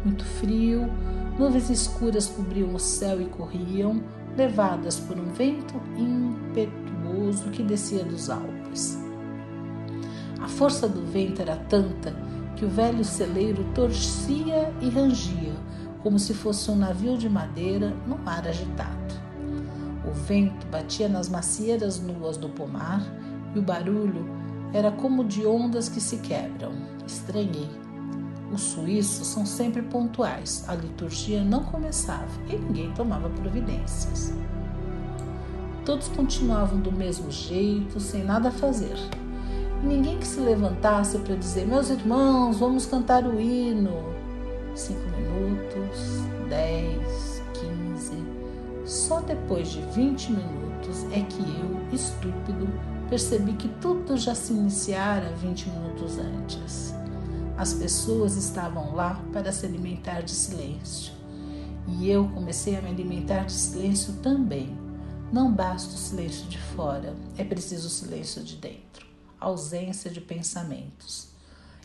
Muito 0.03 0.25
frio, 0.25 0.89
nuvens 1.39 1.69
escuras 1.69 2.27
cobriam 2.27 2.75
o 2.75 2.79
céu 2.79 3.21
e 3.21 3.25
corriam, 3.25 4.03
levadas 4.35 4.99
por 4.99 5.17
um 5.17 5.31
vento 5.31 5.75
impetuoso 5.97 7.49
que 7.51 7.63
descia 7.63 8.03
dos 8.03 8.29
Alpes. 8.29 8.97
A 10.41 10.47
força 10.47 10.89
do 10.89 11.05
vento 11.05 11.41
era 11.41 11.55
tanta 11.55 12.13
que 12.55 12.65
o 12.65 12.69
velho 12.69 13.05
celeiro 13.05 13.63
torcia 13.73 14.73
e 14.81 14.89
rangia, 14.89 15.53
como 16.01 16.19
se 16.19 16.33
fosse 16.33 16.69
um 16.69 16.75
navio 16.75 17.17
de 17.17 17.29
madeira 17.29 17.95
no 18.05 18.17
mar 18.17 18.45
agitado. 18.45 19.13
O 20.05 20.11
vento 20.11 20.67
batia 20.67 21.07
nas 21.07 21.29
macieiras 21.29 22.01
nuas 22.01 22.35
do 22.35 22.49
pomar 22.49 23.01
e 23.55 23.59
o 23.59 23.61
barulho 23.61 24.25
era 24.73 24.91
como 24.91 25.23
de 25.23 25.45
ondas 25.45 25.87
que 25.87 26.01
se 26.01 26.17
quebram. 26.17 26.73
Estranhei. 27.07 27.82
Os 28.53 28.61
suíços 28.61 29.27
são 29.27 29.45
sempre 29.45 29.81
pontuais, 29.81 30.63
a 30.67 30.75
liturgia 30.75 31.43
não 31.43 31.63
começava 31.63 32.27
e 32.49 32.55
ninguém 32.55 32.91
tomava 32.93 33.29
providências. 33.29 34.33
Todos 35.83 36.07
continuavam 36.09 36.79
do 36.79 36.91
mesmo 36.91 37.31
jeito, 37.31 37.99
sem 37.99 38.23
nada 38.23 38.49
a 38.49 38.51
fazer 38.51 38.95
ninguém 39.83 40.17
que 40.17 40.27
se 40.27 40.39
levantasse 40.39 41.17
para 41.19 41.35
dizer: 41.35 41.67
Meus 41.67 41.89
irmãos, 41.89 42.57
vamos 42.57 42.85
cantar 42.85 43.25
o 43.25 43.39
hino. 43.39 44.13
Cinco 44.73 45.03
minutos, 45.17 46.23
dez, 46.49 47.43
quinze. 47.53 48.23
Só 48.85 49.19
depois 49.21 49.69
de 49.69 49.81
vinte 49.93 50.31
minutos 50.31 51.05
é 51.11 51.21
que 51.21 51.41
eu, 51.41 51.95
estúpido, 51.95 52.67
percebi 53.09 53.53
que 53.53 53.67
tudo 53.79 54.17
já 54.17 54.33
se 54.33 54.53
iniciara 54.53 55.31
vinte 55.41 55.69
minutos 55.69 56.17
antes. 56.17 56.93
As 57.57 57.73
pessoas 57.73 58.35
estavam 58.35 58.95
lá 58.95 59.23
para 59.31 59.51
se 59.51 59.65
alimentar 59.65 60.21
de 60.21 60.31
silêncio. 60.31 61.13
E 61.87 62.09
eu 62.09 62.27
comecei 62.29 62.75
a 62.75 62.81
me 62.81 62.89
alimentar 62.89 63.45
de 63.45 63.53
silêncio 63.53 64.13
também. 64.23 64.77
Não 65.31 65.51
basta 65.51 65.93
o 65.93 65.97
silêncio 65.97 66.45
de 66.47 66.57
fora, 66.57 67.15
é 67.37 67.43
preciso 67.43 67.87
o 67.87 67.91
silêncio 67.91 68.43
de 68.43 68.55
dentro 68.55 69.13
ausência 69.43 70.09
de 70.09 70.21
pensamentos. 70.21 71.27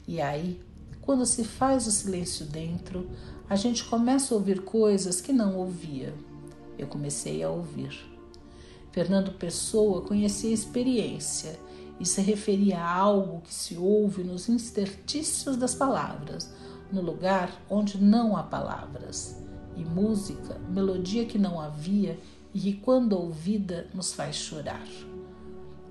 E 0.06 0.20
aí, 0.20 0.60
quando 1.00 1.26
se 1.26 1.44
faz 1.44 1.86
o 1.86 1.90
silêncio 1.90 2.46
dentro, 2.46 3.10
a 3.48 3.56
gente 3.56 3.84
começa 3.84 4.32
a 4.32 4.38
ouvir 4.38 4.62
coisas 4.62 5.20
que 5.20 5.32
não 5.32 5.56
ouvia. 5.56 6.14
Eu 6.78 6.86
comecei 6.86 7.42
a 7.42 7.50
ouvir. 7.50 7.98
Fernando 8.92 9.32
Pessoa 9.32 10.02
conhecia 10.02 10.50
a 10.50 10.54
experiência 10.54 11.58
e 12.00 12.06
se 12.06 12.20
referia 12.20 12.78
a 12.78 12.92
algo 12.94 13.40
que 13.40 13.52
se 13.52 13.76
ouve 13.76 14.22
nos 14.22 14.48
interstícios 14.48 15.56
das 15.56 15.74
palavras, 15.74 16.52
no 16.92 17.00
lugar 17.00 17.52
onde 17.68 18.02
não 18.02 18.36
há 18.36 18.42
palavras. 18.42 19.36
E 19.76 19.84
música, 19.84 20.58
melodia 20.70 21.24
que 21.24 21.38
não 21.38 21.60
havia 21.60 22.18
e 22.54 22.60
que, 22.60 22.72
quando 22.74 23.12
ouvida, 23.12 23.88
nos 23.94 24.12
faz 24.12 24.36
chorar. 24.36 24.86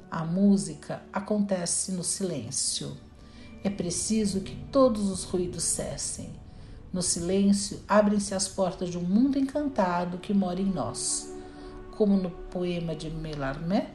A 0.10 0.24
música 0.26 1.02
acontece 1.12 1.92
no 1.92 2.04
silêncio. 2.04 2.96
É 3.64 3.70
preciso 3.70 4.42
que 4.42 4.56
todos 4.72 5.10
os 5.10 5.24
ruídos 5.24 5.64
cessem. 5.64 6.30
No 6.92 7.02
silêncio 7.02 7.82
abrem-se 7.88 8.34
as 8.34 8.48
portas 8.48 8.90
de 8.90 8.98
um 8.98 9.04
mundo 9.04 9.38
encantado 9.38 10.18
que 10.18 10.34
mora 10.34 10.62
em 10.62 10.66
nós. 10.66 11.34
Como 11.98 12.16
no 12.16 12.30
poema 12.30 12.96
de 12.96 13.10
Mallarmé, 13.10 13.92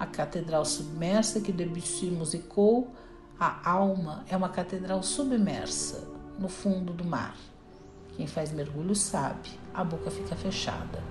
a 0.00 0.06
catedral 0.06 0.64
submersa 0.64 1.42
que 1.42 1.52
Debussy 1.52 2.06
musicou, 2.06 2.88
a 3.38 3.70
alma 3.70 4.24
é 4.30 4.34
uma 4.34 4.48
catedral 4.48 5.02
submersa 5.02 6.08
no 6.38 6.48
fundo 6.48 6.94
do 6.94 7.04
mar. 7.04 7.36
Quem 8.16 8.26
faz 8.26 8.50
mergulho 8.50 8.94
sabe, 8.94 9.50
a 9.74 9.84
boca 9.84 10.10
fica 10.10 10.34
fechada. 10.34 11.04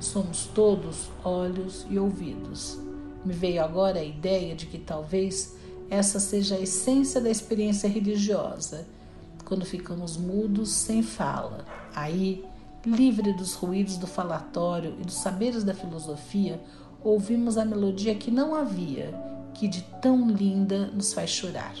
Somos 0.00 0.46
todos 0.46 1.08
olhos 1.22 1.86
e 1.88 2.00
ouvidos. 2.00 2.80
Me 3.24 3.32
veio 3.32 3.62
agora 3.62 4.00
a 4.00 4.04
ideia 4.04 4.56
de 4.56 4.66
que 4.66 4.78
talvez 4.78 5.56
essa 5.88 6.18
seja 6.18 6.56
a 6.56 6.60
essência 6.60 7.20
da 7.20 7.30
experiência 7.30 7.88
religiosa, 7.88 8.88
quando 9.44 9.64
ficamos 9.64 10.16
mudos 10.16 10.70
sem 10.70 11.00
fala. 11.00 11.64
Aí, 11.94 12.44
livre 12.84 13.32
dos 13.34 13.54
ruídos 13.54 13.96
do 13.98 14.08
falatório 14.08 14.96
e 14.98 15.04
dos 15.04 15.14
saberes 15.14 15.62
da 15.62 15.74
filosofia, 15.74 16.60
ouvimos 17.04 17.58
a 17.58 17.64
melodia 17.64 18.14
que 18.14 18.30
não 18.30 18.54
havia, 18.54 19.12
que 19.54 19.68
de 19.68 19.82
tão 20.00 20.30
linda 20.30 20.86
nos 20.86 21.12
faz 21.12 21.30
chorar. 21.30 21.74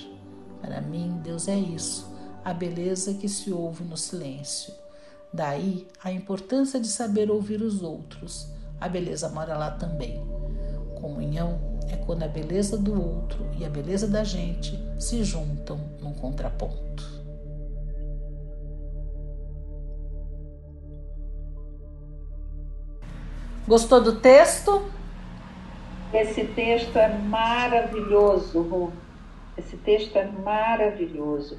Para 0.60 0.80
mim, 0.80 1.20
Deus 1.22 1.48
é 1.48 1.56
isso, 1.56 2.12
a 2.44 2.52
beleza 2.52 3.14
que 3.14 3.28
se 3.28 3.52
ouve 3.52 3.84
no 3.84 3.96
silêncio. 3.96 4.72
Daí 5.32 5.86
a 6.02 6.12
importância 6.12 6.78
de 6.78 6.88
saber 6.88 7.30
ouvir 7.30 7.62
os 7.62 7.82
outros. 7.82 8.48
A 8.80 8.88
beleza 8.88 9.28
mora 9.28 9.56
lá 9.56 9.70
também. 9.70 10.22
Comunhão 11.00 11.58
é 11.88 11.96
quando 11.96 12.22
a 12.22 12.28
beleza 12.28 12.76
do 12.76 13.00
outro 13.00 13.48
e 13.58 13.64
a 13.64 13.68
beleza 13.68 14.06
da 14.06 14.22
gente 14.22 14.78
se 14.98 15.24
juntam 15.24 15.80
num 16.00 16.12
contraponto. 16.12 17.22
Gostou 23.66 24.02
do 24.02 24.20
texto? 24.20 24.82
Esse 26.12 26.44
texto 26.44 26.96
é 26.98 27.08
maravilhoso, 27.08 28.60
Ru. 28.62 28.92
Esse 29.56 29.76
texto 29.76 30.16
é 30.16 30.24
maravilhoso. 30.26 31.58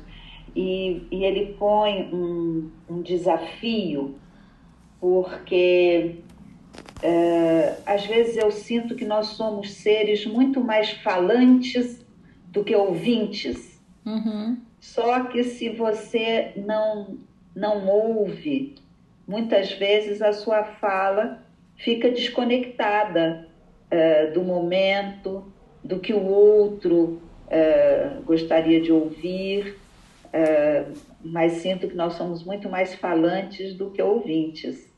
e, 0.56 1.08
e 1.12 1.24
ele 1.24 1.56
põe 1.58 2.10
um, 2.14 2.70
um 2.90 3.02
desafio, 3.02 4.16
porque 5.00 6.20
é, 7.02 7.78
às 7.86 8.06
vezes 8.06 8.38
eu 8.38 8.52
sinto 8.52 8.96
que 8.96 9.06
nós 9.06 9.28
somos 9.28 9.74
seres 9.74 10.26
muito 10.26 10.62
mais 10.62 10.92
falantes 10.92 12.06
do 12.48 12.64
que 12.64 12.76
ouvintes. 12.76 13.82
Uhum. 14.06 14.58
Só 14.80 15.26
que 15.26 15.44
se 15.44 15.70
você 15.70 16.54
não, 16.56 17.18
não 17.56 17.88
ouve, 17.88 18.76
muitas 19.28 19.72
vezes 19.74 20.22
a 20.22 20.34
sua 20.34 20.64
fala 20.64 21.44
fica 21.76 22.12
desconectada 22.12 23.50
do 24.34 24.42
momento, 24.42 25.52
do 25.84 26.00
que 26.00 26.14
o 26.14 26.26
outro 26.26 27.22
é, 27.50 28.18
gostaria 28.26 28.82
de 28.82 28.92
ouvir, 28.92 29.78
é, 30.32 30.86
mas 31.24 31.54
sinto 31.54 31.88
que 31.88 31.96
nós 31.96 32.14
somos 32.14 32.44
muito 32.44 32.70
mais 32.70 32.96
falantes 32.96 33.76
do 33.76 33.92
que 33.92 34.02
ouvintes. 34.02 34.92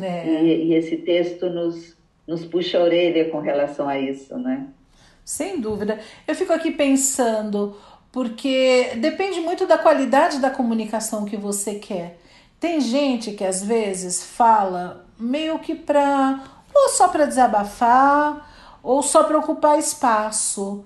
É. 0.00 0.42
E, 0.42 0.64
e, 0.66 0.74
esse 0.74 0.96
texto 0.98 1.48
nos, 1.48 1.96
nos 2.26 2.44
puxa 2.44 2.78
a 2.78 2.82
orelha 2.82 3.30
com 3.30 3.40
relação 3.40 3.88
a 3.88 3.98
isso, 3.98 4.36
né? 4.38 4.68
Sem 5.24 5.60
dúvida. 5.60 5.98
Eu 6.26 6.34
fico 6.34 6.52
aqui 6.52 6.70
pensando, 6.70 7.76
porque 8.10 8.90
depende 8.96 9.40
muito 9.40 9.66
da 9.66 9.78
qualidade 9.78 10.40
da 10.40 10.50
comunicação 10.50 11.24
que 11.24 11.36
você 11.36 11.76
quer. 11.76 12.18
Tem 12.58 12.80
gente 12.80 13.32
que 13.32 13.44
às 13.44 13.62
vezes 13.62 14.22
fala 14.22 15.06
meio 15.18 15.58
que 15.58 15.74
para 15.74 16.61
ou 16.74 16.88
só 16.88 17.08
para 17.08 17.26
desabafar 17.26 18.50
ou 18.82 19.02
só 19.02 19.24
para 19.24 19.38
ocupar 19.38 19.78
espaço. 19.78 20.84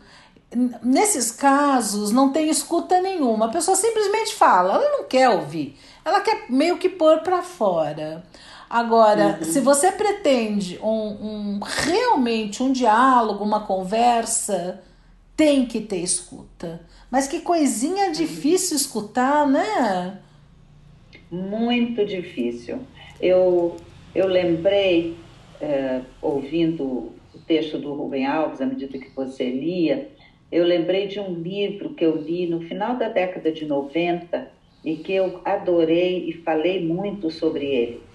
Nesses 0.83 1.31
casos 1.31 2.11
não 2.11 2.31
tem 2.33 2.49
escuta 2.49 3.01
nenhuma. 3.01 3.47
A 3.47 3.51
pessoa 3.51 3.77
simplesmente 3.77 4.35
fala, 4.35 4.75
ela 4.75 4.99
não 4.99 5.05
quer 5.05 5.29
ouvir. 5.31 5.77
Ela 6.05 6.21
quer 6.21 6.47
meio 6.49 6.79
que 6.79 6.89
pôr 6.89 7.21
para 7.21 7.43
fora. 7.43 8.25
Agora, 8.69 9.39
uhum. 9.39 9.45
se 9.45 9.61
você 9.61 9.93
pretende 9.93 10.79
um, 10.83 10.89
um, 10.89 11.61
realmente 11.63 12.63
um 12.63 12.73
diálogo, 12.73 13.45
uma 13.45 13.61
conversa, 13.61 14.83
tem 15.37 15.67
que 15.67 15.81
ter 15.81 15.99
escuta. 15.99 16.81
Mas 17.11 17.29
que 17.29 17.41
coisinha 17.41 18.07
uhum. 18.07 18.13
difícil 18.13 18.77
escutar, 18.77 19.47
né? 19.47 20.19
Muito 21.31 22.05
difícil. 22.05 22.81
Eu, 23.21 23.77
eu 24.15 24.27
lembrei, 24.27 25.17
é, 25.61 26.03
ouvindo 26.21 26.85
o 27.35 27.39
texto 27.47 27.79
do 27.79 27.95
Rubem 27.95 28.27
Alves, 28.27 28.61
à 28.61 28.67
medida 28.67 28.99
que 28.99 29.11
você 29.11 29.51
lia, 29.51 30.11
eu 30.51 30.65
lembrei 30.65 31.07
de 31.07 31.19
um 31.19 31.35
livro 31.35 31.95
que 31.95 32.05
eu 32.05 32.17
li 32.17 32.47
no 32.47 32.61
final 32.61 32.97
da 32.97 33.09
década 33.09 33.51
de 33.51 33.67
90 33.67 34.51
e 34.85 34.97
que 34.97 35.13
eu 35.13 35.41
adorei 35.45 36.29
e 36.29 36.33
falei 36.33 36.85
muito 36.85 37.31
sobre 37.31 37.67
ele 37.67 38.07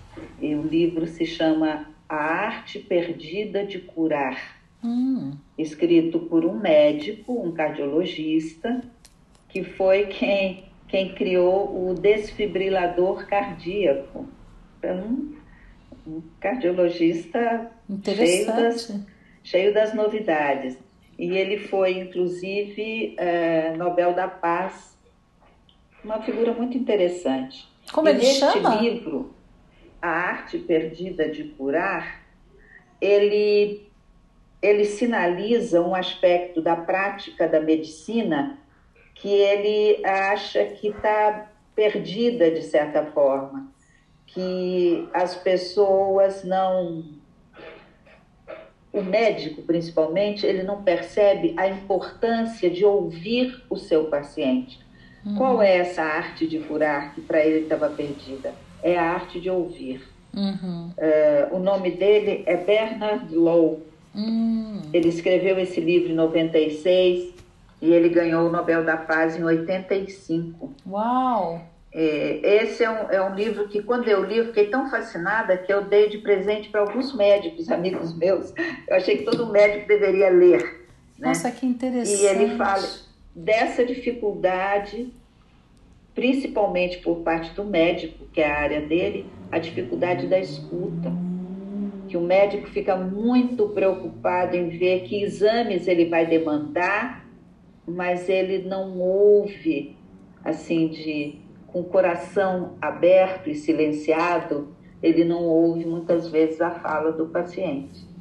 e 0.42 0.56
o 0.56 0.62
livro 0.62 1.08
se 1.08 1.26
chama 1.26 1.88
A 2.08 2.16
Arte 2.16 2.80
Perdida 2.80 3.66
de 3.66 3.80
Curar, 3.80 4.62
hum. 4.84 5.32
escrito 5.58 6.20
por 6.20 6.46
um 6.46 6.58
médico, 6.58 7.34
um 7.34 7.52
cardiologista, 7.52 8.82
que 9.48 9.64
foi 9.64 10.08
quem, 10.08 10.66
quem 10.88 11.14
criou 11.14 11.90
o 11.90 11.94
desfibrilador 11.94 13.26
cardíaco. 13.28 14.28
Então, 14.78 15.30
um 16.06 16.22
cardiologista 16.40 17.72
cheio 18.04 18.46
das, 18.48 19.02
cheio 19.44 19.74
das 19.74 19.94
novidades. 19.94 20.78
E 21.18 21.38
ele 21.38 21.60
foi, 21.60 22.00
inclusive, 22.00 23.16
é, 23.18 23.76
Nobel 23.78 24.14
da 24.14 24.28
Paz, 24.28 24.98
uma 26.04 26.22
figura 26.22 26.54
muito 26.54 26.78
interessante. 26.78 27.70
Como 27.92 28.08
e 28.08 28.12
ele 28.12 28.20
neste 28.20 28.40
chama? 28.40 28.76
livro, 28.82 29.34
a 30.02 30.10
arte 30.10 30.58
perdida 30.58 31.30
de 31.30 31.44
curar, 31.44 32.24
ele, 33.00 33.88
ele 34.62 34.86
sinaliza 34.86 35.82
um 35.82 35.94
aspecto 35.94 36.62
da 36.62 36.76
prática 36.76 37.48
da 37.48 37.60
medicina 37.60 38.58
que 39.16 39.30
ele 39.30 40.04
acha 40.04 40.66
que 40.66 40.88
está 40.88 41.52
perdida 41.76 42.50
de 42.50 42.64
certa 42.64 43.06
forma, 43.06 43.72
que 44.34 45.08
as 45.14 45.36
pessoas 45.36 46.44
não. 46.44 47.04
O 48.94 49.02
médico, 49.02 49.62
principalmente, 49.62 50.46
ele 50.46 50.64
não 50.64 50.84
percebe 50.84 51.54
a 51.58 51.68
importância 51.68 52.70
de 52.70 52.84
ouvir 52.84 53.64
o 53.70 53.78
seu 53.78 54.06
paciente. 54.06 54.80
Uhum. 55.26 55.36
Qual 55.36 55.62
é 55.62 55.78
essa 55.78 56.02
arte 56.02 56.46
de 56.46 56.60
curar 56.60 57.16
que 57.16 57.22
para 57.22 57.40
ele 57.46 57.62
estava 57.62 57.90
perdida? 57.90 58.54
é 58.84 58.98
a 58.98 59.12
arte 59.12 59.40
de 59.40 59.50
ouvir. 59.50 60.08
Uhum. 60.34 60.92
É, 60.98 61.48
o 61.52 61.60
nome 61.60 61.92
dele 61.92 62.44
é 62.46 62.56
Bernard 62.58 63.34
Lowe. 63.34 63.80
Uhum. 64.14 64.82
Ele 64.94 65.10
escreveu 65.10 65.60
esse 65.60 65.80
livro 65.80 66.12
em 66.12 66.16
96 66.16 67.34
e 67.82 67.92
ele 67.92 68.10
ganhou 68.10 68.48
o 68.48 68.52
Nobel 68.52 68.84
da 68.84 68.98
Paz 68.98 69.38
em 69.38 69.44
85. 69.44 70.72
Uau! 70.88 71.62
É, 71.94 72.64
esse 72.64 72.84
é 72.84 72.90
um, 72.90 73.10
é 73.10 73.22
um 73.22 73.36
livro 73.36 73.68
que, 73.68 73.84
quando 73.84 74.08
eu 74.08 74.24
li, 74.24 74.38
eu 74.38 74.46
fiquei 74.46 74.68
tão 74.68 74.90
fascinada 74.90 75.58
que 75.58 75.72
eu 75.72 75.84
dei 75.84 76.10
de 76.10 76.20
presente 76.20 76.70
para 76.70 76.82
alguns 76.82 77.14
médicos, 77.14 77.70
amigos 77.70 78.18
meus. 78.18 78.54
Eu 78.88 78.96
achei 78.96 79.18
que 79.18 79.24
todo 79.24 79.52
médico 79.52 79.88
deveria 79.88 80.30
ler. 80.30 80.88
Né? 81.20 81.28
Nossa, 81.28 81.52
que 81.52 81.66
interessante. 81.66 82.22
E 82.22 82.26
ele 82.26 82.56
fala 82.58 82.88
dessa 83.36 83.86
dificuldade 83.86 85.14
principalmente 86.14 87.00
por 87.00 87.18
parte 87.18 87.54
do 87.54 87.64
médico, 87.64 88.26
que 88.34 88.42
é 88.42 88.50
a 88.50 88.60
área 88.60 88.82
dele, 88.82 89.26
a 89.52 89.60
dificuldade 89.60 90.28
da 90.28 90.40
escuta. 90.40 91.12
Que 92.08 92.18
o 92.18 92.22
médico 92.22 92.68
fica 92.70 92.96
muito 92.96 93.70
preocupado 93.70 94.56
em 94.56 94.70
ver 94.70 95.04
que 95.04 95.24
exames 95.24 95.88
ele 95.88 96.06
vai 96.06 96.26
demandar, 96.26 97.26
mas 97.88 98.28
ele 98.28 98.68
não 98.68 99.00
ouve, 99.00 99.96
assim, 100.44 100.90
de 100.90 101.41
com 101.72 101.82
o 101.82 101.84
coração 101.84 102.74
aberto 102.82 103.50
e 103.50 103.56
silenciado, 103.56 104.76
ele 105.02 105.24
não 105.24 105.44
ouve 105.44 105.86
muitas 105.86 106.28
vezes 106.28 106.62
a 106.62 106.72
fala 106.72 107.12
do 107.12 107.28
paciente. 107.28 108.12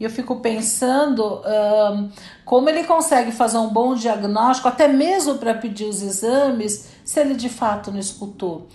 E 0.00 0.04
eu 0.04 0.10
fico 0.10 0.36
pensando 0.36 1.42
um, 1.44 2.10
como 2.44 2.68
ele 2.68 2.84
consegue 2.84 3.32
fazer 3.32 3.58
um 3.58 3.68
bom 3.68 3.94
diagnóstico, 3.94 4.68
até 4.68 4.86
mesmo 4.86 5.36
para 5.38 5.54
pedir 5.54 5.86
os 5.86 6.02
exames, 6.02 6.88
se 7.04 7.18
ele 7.18 7.34
de 7.34 7.48
fato 7.48 7.90
não 7.90 7.98
escutou. 7.98 8.68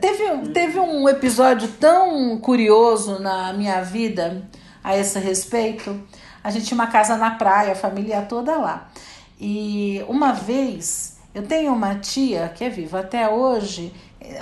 Teve, 0.00 0.50
teve 0.52 0.80
um 0.80 1.06
episódio 1.08 1.68
tão 1.78 2.38
curioso 2.38 3.18
na 3.18 3.52
minha 3.52 3.82
vida 3.82 4.42
a 4.82 4.96
esse 4.96 5.18
respeito. 5.18 6.00
A 6.42 6.50
gente 6.50 6.66
tinha 6.66 6.78
uma 6.78 6.86
casa 6.86 7.18
na 7.18 7.32
praia, 7.32 7.72
a 7.72 7.76
família 7.76 8.22
toda 8.22 8.56
lá. 8.56 8.90
E 9.38 10.02
uma 10.08 10.32
vez, 10.32 11.11
eu 11.34 11.46
tenho 11.46 11.72
uma 11.72 11.96
tia 11.96 12.48
que 12.54 12.64
é 12.64 12.68
viva 12.68 13.00
até 13.00 13.28
hoje, 13.28 13.92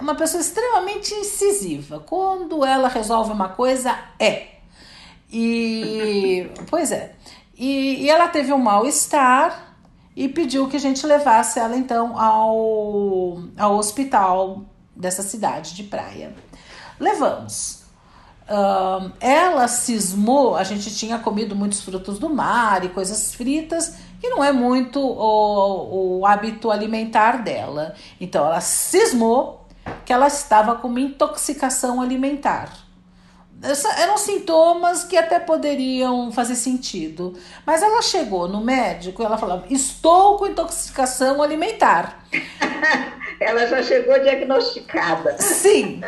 uma 0.00 0.14
pessoa 0.14 0.40
extremamente 0.40 1.14
incisiva. 1.14 2.00
Quando 2.00 2.64
ela 2.64 2.88
resolve 2.88 3.33
uma 3.33 3.48
coisa, 3.50 3.96
é. 4.18 4.48
E, 5.31 6.50
pois 6.68 6.90
é. 6.90 7.14
E, 7.57 8.05
e 8.05 8.11
ela 8.11 8.29
teve 8.29 8.53
um 8.53 8.59
mal-estar 8.59 9.76
e 10.16 10.29
pediu 10.29 10.68
que 10.68 10.76
a 10.76 10.81
gente 10.81 11.07
levasse 11.07 11.59
ela 11.59 11.76
então 11.76 12.18
ao, 12.18 13.42
ao 13.57 13.76
hospital 13.76 14.64
dessa 14.94 15.22
cidade 15.22 15.74
de 15.74 15.85
praia. 15.85 16.35
Levamos. 16.98 17.81
Ela 19.20 19.68
cismou, 19.68 20.57
a 20.57 20.64
gente 20.64 20.94
tinha 20.94 21.18
comido 21.18 21.55
muitos 21.55 21.83
frutos 21.83 22.18
do 22.18 22.29
mar 22.29 22.85
e 22.85 22.88
coisas 22.88 23.33
fritas, 23.33 23.94
que 24.20 24.28
não 24.28 24.44
é 24.44 24.52
muito 24.52 25.00
o, 25.00 26.18
o 26.20 26.26
hábito 26.26 26.70
alimentar 26.70 27.42
dela. 27.42 27.94
Então 28.20 28.44
ela 28.46 28.61
cismou 28.61 29.66
que 30.04 30.12
ela 30.12 30.26
estava 30.28 30.76
com 30.76 30.88
uma 30.88 31.00
intoxicação 31.00 32.00
alimentar 32.00 32.70
eram 33.98 34.16
sintomas 34.16 35.04
que 35.04 35.16
até 35.16 35.38
poderiam 35.38 36.33
fazer 36.33 36.54
sentido. 36.54 37.38
Mas 37.66 37.83
ela 37.83 38.00
chegou 38.00 38.48
no 38.48 38.61
médico 38.61 39.22
e 39.22 39.24
ela 39.24 39.37
falou: 39.37 39.64
Estou 39.68 40.38
com 40.38 40.46
intoxicação 40.46 41.42
alimentar. 41.42 42.24
ela 43.38 43.66
já 43.66 43.83
chegou 43.83 44.18
diagnosticada. 44.20 45.37
Sim. 45.38 46.00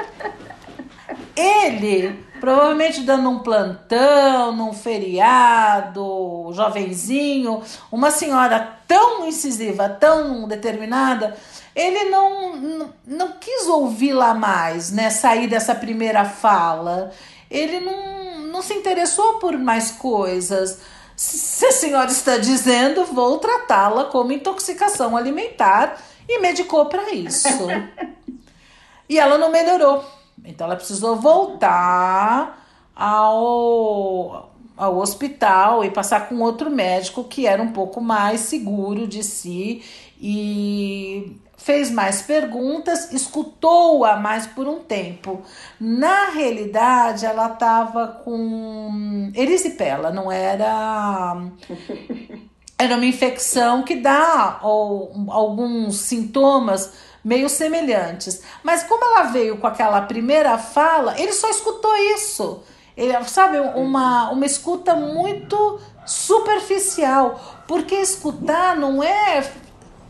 Ele, 1.36 2.24
provavelmente 2.42 3.02
dando 3.02 3.30
um 3.30 3.38
plantão, 3.38 4.50
num 4.50 4.72
feriado, 4.72 6.50
jovenzinho, 6.52 7.62
uma 7.92 8.10
senhora 8.10 8.78
tão 8.88 9.28
incisiva, 9.28 9.88
tão 9.88 10.48
determinada, 10.48 11.36
ele 11.72 12.10
não, 12.10 12.56
não, 12.56 12.92
não 13.06 13.32
quis 13.38 13.68
ouvir 13.68 14.12
lá 14.12 14.34
mais, 14.34 14.90
né? 14.90 15.08
Sair 15.08 15.46
dessa 15.46 15.72
primeira 15.72 16.24
fala 16.24 17.12
ele 17.48 17.80
não, 17.80 18.38
não 18.46 18.62
se 18.62 18.72
interessou 18.72 19.34
por 19.34 19.56
mais 19.58 19.92
coisas. 19.92 20.80
Se 21.14 21.66
a 21.66 21.70
senhora 21.70 22.10
está 22.10 22.38
dizendo, 22.38 23.04
vou 23.04 23.38
tratá-la 23.38 24.06
como 24.06 24.32
intoxicação 24.32 25.16
alimentar 25.16 26.02
e 26.26 26.38
e 26.38 26.40
medicou 26.40 26.86
para 26.86 27.12
isso. 27.12 27.46
e 29.06 29.18
ela 29.18 29.36
não 29.36 29.50
melhorou. 29.50 30.02
Então 30.44 30.66
ela 30.66 30.76
precisou 30.76 31.16
voltar 31.16 32.66
ao, 32.94 34.50
ao 34.76 34.98
hospital 34.98 35.84
e 35.84 35.90
passar 35.90 36.28
com 36.28 36.40
outro 36.40 36.70
médico 36.70 37.24
que 37.24 37.46
era 37.46 37.62
um 37.62 37.72
pouco 37.72 38.00
mais 38.00 38.40
seguro 38.40 39.06
de 39.06 39.22
si 39.22 39.82
e 40.20 41.40
fez 41.56 41.90
mais 41.90 42.22
perguntas, 42.22 43.12
escutou-a 43.12 44.16
mais 44.16 44.46
por 44.46 44.66
um 44.66 44.80
tempo. 44.80 45.42
Na 45.78 46.30
realidade, 46.30 47.24
ela 47.24 47.52
estava 47.52 48.08
com 48.24 49.30
erisipela, 49.34 50.10
não 50.10 50.30
era 50.30 51.36
era 52.78 52.96
uma 52.96 53.06
infecção 53.06 53.84
que 53.84 53.94
dá 53.94 54.58
ou, 54.62 55.12
alguns 55.28 55.96
sintomas 55.96 56.92
meio 57.24 57.48
semelhantes. 57.48 58.42
Mas 58.62 58.82
como 58.82 59.04
ela 59.04 59.24
veio 59.24 59.58
com 59.58 59.66
aquela 59.66 60.02
primeira 60.02 60.58
fala, 60.58 61.18
ele 61.20 61.32
só 61.32 61.48
escutou 61.48 61.94
isso. 61.96 62.62
Ele, 62.96 63.12
sabe, 63.24 63.58
uma, 63.58 64.30
uma 64.30 64.46
escuta 64.46 64.94
muito 64.94 65.80
superficial. 66.04 67.62
Porque 67.66 67.94
escutar 67.94 68.76
não 68.76 69.02
é 69.02 69.42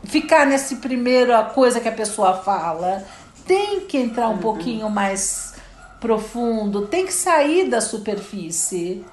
ficar 0.05 0.47
nesse 0.47 0.77
primeira 0.77 1.43
coisa 1.45 1.81
que 1.81 1.89
a 1.89 1.93
pessoa 1.93 2.35
fala. 2.35 3.05
Tem 3.47 3.81
que 3.81 3.99
entrar 3.99 4.29
um 4.29 4.33
uhum. 4.33 4.39
pouquinho 4.39 4.91
mais 4.91 5.53
profundo, 6.01 6.87
tem 6.89 7.07
que 7.07 7.13
sair 7.13 7.69
da 7.69 7.81
superfície. 7.81 9.05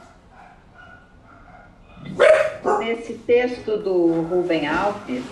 Nesse 2.80 3.14
texto 3.14 3.78
do 3.78 4.24
Rubem 4.24 4.68
Alves, 4.68 5.24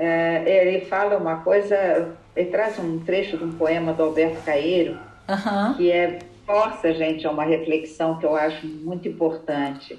ele 0.00 0.84
fala 0.86 1.16
uma 1.16 1.42
coisa, 1.42 2.16
ele 2.34 2.50
traz 2.50 2.78
um 2.78 3.00
trecho 3.00 3.36
de 3.36 3.44
um 3.44 3.52
poema 3.52 3.92
do 3.92 4.02
Alberto 4.02 4.42
Caeiro, 4.44 4.98
uhum. 5.28 5.74
que 5.74 5.90
é, 5.90 6.20
força 6.46 6.92
gente 6.92 7.26
a 7.26 7.30
uma 7.30 7.44
reflexão 7.44 8.18
que 8.18 8.26
eu 8.26 8.34
acho 8.34 8.66
muito 8.66 9.06
importante, 9.06 9.98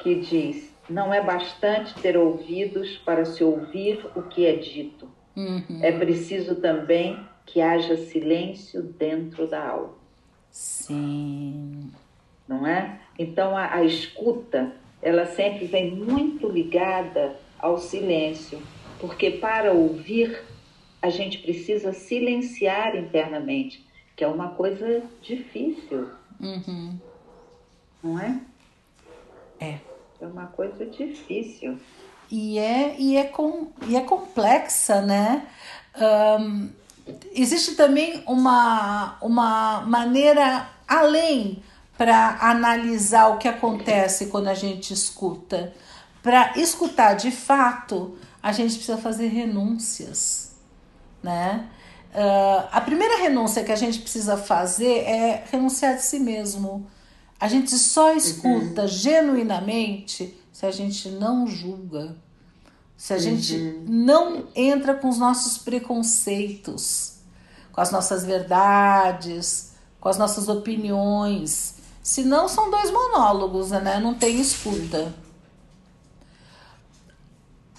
que 0.00 0.16
diz, 0.16 0.74
não 0.88 1.12
é 1.12 1.22
bastante 1.22 1.94
ter 1.94 2.16
ouvidos 2.16 2.96
para 2.98 3.24
se 3.24 3.44
ouvir 3.44 4.04
o 4.14 4.22
que 4.22 4.46
é 4.46 4.54
dito. 4.54 5.08
Uhum. 5.36 5.80
É 5.82 5.92
preciso 5.92 6.56
também 6.56 7.18
que 7.44 7.60
haja 7.60 7.96
silêncio 7.96 8.82
dentro 8.82 9.46
da 9.46 9.68
alma. 9.68 9.94
Sim. 10.50 11.90
Não 12.48 12.66
é? 12.66 13.00
Então 13.18 13.56
a, 13.56 13.74
a 13.74 13.84
escuta, 13.84 14.72
ela 15.02 15.26
sempre 15.26 15.66
vem 15.66 15.90
muito 15.94 16.48
ligada 16.48 17.36
ao 17.58 17.78
silêncio, 17.78 18.60
porque 19.00 19.30
para 19.30 19.72
ouvir 19.72 20.42
a 21.00 21.10
gente 21.10 21.38
precisa 21.38 21.92
silenciar 21.92 22.96
internamente, 22.96 23.86
que 24.14 24.24
é 24.24 24.28
uma 24.28 24.50
coisa 24.50 25.02
difícil. 25.22 26.08
Uhum. 26.40 26.98
Não 28.02 28.18
é? 28.18 28.40
É. 29.60 29.78
É 30.20 30.26
uma 30.26 30.46
coisa 30.46 30.86
difícil. 30.86 31.78
E 32.30 32.58
é, 32.58 32.96
e 32.98 33.16
é, 33.16 33.24
com, 33.24 33.68
e 33.86 33.96
é 33.96 34.00
complexa, 34.00 35.00
né? 35.00 35.46
Um, 36.40 36.70
existe 37.32 37.76
também 37.76 38.22
uma, 38.26 39.16
uma 39.20 39.82
maneira 39.82 40.68
além 40.88 41.62
para 41.96 42.38
analisar 42.40 43.28
o 43.28 43.38
que 43.38 43.48
acontece 43.48 44.26
quando 44.26 44.48
a 44.48 44.54
gente 44.54 44.92
escuta. 44.92 45.72
Para 46.22 46.52
escutar 46.56 47.14
de 47.14 47.30
fato, 47.30 48.18
a 48.46 48.52
gente 48.52 48.76
precisa 48.76 48.96
fazer 48.96 49.26
renúncias, 49.26 50.52
né? 51.20 51.68
Uh, 52.14 52.68
a 52.70 52.80
primeira 52.80 53.20
renúncia 53.20 53.64
que 53.64 53.72
a 53.72 53.76
gente 53.76 53.98
precisa 53.98 54.36
fazer 54.36 54.98
é 55.00 55.44
renunciar 55.50 55.96
de 55.96 56.02
si 56.02 56.20
mesmo. 56.20 56.86
A 57.40 57.48
gente 57.48 57.76
só 57.76 58.14
escuta 58.14 58.82
uhum. 58.82 58.88
genuinamente 58.88 60.38
se 60.52 60.64
a 60.64 60.70
gente 60.70 61.08
não 61.08 61.48
julga, 61.48 62.14
se 62.96 63.12
a 63.12 63.16
uhum. 63.16 63.22
gente 63.22 63.82
não 63.84 64.44
entra 64.54 64.94
com 64.94 65.08
os 65.08 65.18
nossos 65.18 65.58
preconceitos, 65.58 67.14
com 67.72 67.80
as 67.80 67.90
nossas 67.90 68.24
verdades, 68.24 69.72
com 69.98 70.08
as 70.08 70.16
nossas 70.16 70.48
opiniões. 70.48 71.74
Se 72.00 72.22
não, 72.22 72.48
são 72.48 72.70
dois 72.70 72.92
monólogos, 72.92 73.70
né? 73.72 73.98
Não 73.98 74.14
tem 74.14 74.40
escuta. 74.40 75.12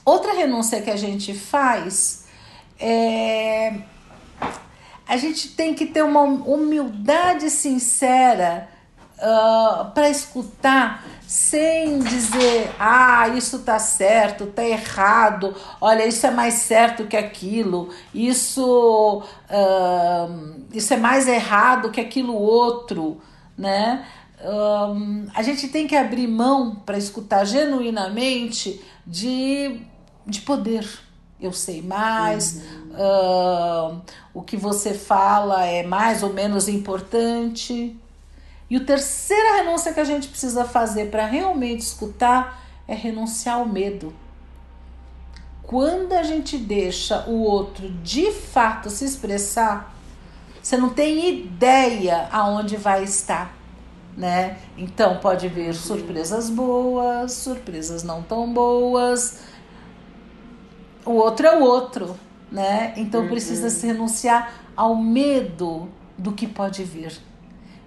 Outra 0.08 0.32
renúncia 0.32 0.82
que 0.82 0.90
a 0.90 0.96
gente 0.96 1.34
faz 1.34 2.24
é. 2.80 3.74
A 5.06 5.18
gente 5.18 5.50
tem 5.50 5.74
que 5.74 5.86
ter 5.86 6.02
uma 6.02 6.22
humildade 6.22 7.50
sincera 7.50 8.70
uh, 9.18 9.22
ah, 9.22 9.92
para 9.94 10.10
escutar 10.10 11.04
sem 11.28 12.00
dizer, 12.00 12.72
ah, 12.80 13.28
isso 13.30 13.60
tá 13.60 13.80
certo, 13.80 14.48
tá 14.48 14.64
errado, 14.64 15.54
olha, 15.82 16.06
isso 16.06 16.26
é 16.26 16.32
mais 16.32 16.54
certo 16.54 17.06
que 17.06 17.18
aquilo, 17.18 17.90
isso, 18.14 19.24
uh, 19.24 20.66
isso 20.74 20.94
é 20.94 20.98
mais 20.98 21.28
errado 21.28 21.92
que 21.92 22.00
aquilo 22.00 22.34
outro, 22.34 23.22
né? 23.58 24.06
Um, 24.42 25.28
a 25.34 25.42
gente 25.42 25.68
tem 25.68 25.88
que 25.88 25.96
abrir 25.96 26.28
mão 26.28 26.76
para 26.76 26.98
escutar 26.98 27.44
genuinamente 27.44 28.82
de, 29.06 29.82
de 30.28 30.42
poder. 30.42 30.88
Eu 31.40 31.54
sei 31.54 31.82
mais, 31.82 32.56
uhum. 32.56 33.96
uh, 33.96 34.02
o 34.34 34.42
que 34.42 34.58
você 34.58 34.94
fala 34.94 35.66
é 35.66 35.84
mais 35.84 36.24
ou 36.24 36.34
menos 36.34 36.68
importante. 36.68 37.96
E 38.70 38.76
a 38.76 38.84
terceira 38.84 39.58
renúncia 39.58 39.94
que 39.94 40.00
a 40.00 40.04
gente 40.04 40.28
precisa 40.28 40.66
fazer 40.66 41.10
para 41.10 41.26
realmente 41.26 41.82
escutar 41.82 42.64
é 42.88 42.96
renunciar 42.96 43.56
ao 43.58 43.66
medo. 43.66 44.14
Quando 45.62 46.14
a 46.14 46.24
gente 46.24 46.58
deixa 46.58 47.26
o 47.28 47.42
outro 47.44 47.90
de 47.90 48.32
fato 48.32 48.90
se 48.90 49.06
expressar, 49.06 49.94
você 50.62 50.76
não 50.76 50.90
tem 50.90 51.30
ideia 51.30 52.28
aonde 52.32 52.78
vai 52.78 53.04
estar, 53.04 53.54
né? 54.16 54.58
Então 54.78 55.18
pode 55.18 55.48
vir 55.50 55.74
surpresas 55.74 56.50
boas, 56.50 57.34
surpresas 57.34 58.02
não 58.02 58.24
tão 58.24 58.52
boas. 58.52 59.40
O 61.08 61.14
outro 61.14 61.48
é 61.48 61.58
o 61.58 61.64
outro, 61.64 62.18
né? 62.52 62.94
Então 62.98 63.22
uhum. 63.22 63.30
precisa 63.30 63.70
se 63.70 63.88
renunciar 63.88 64.62
ao 64.76 64.94
medo 64.94 65.90
do 66.18 66.34
que 66.34 66.46
pode 66.46 66.84
vir. 66.84 67.14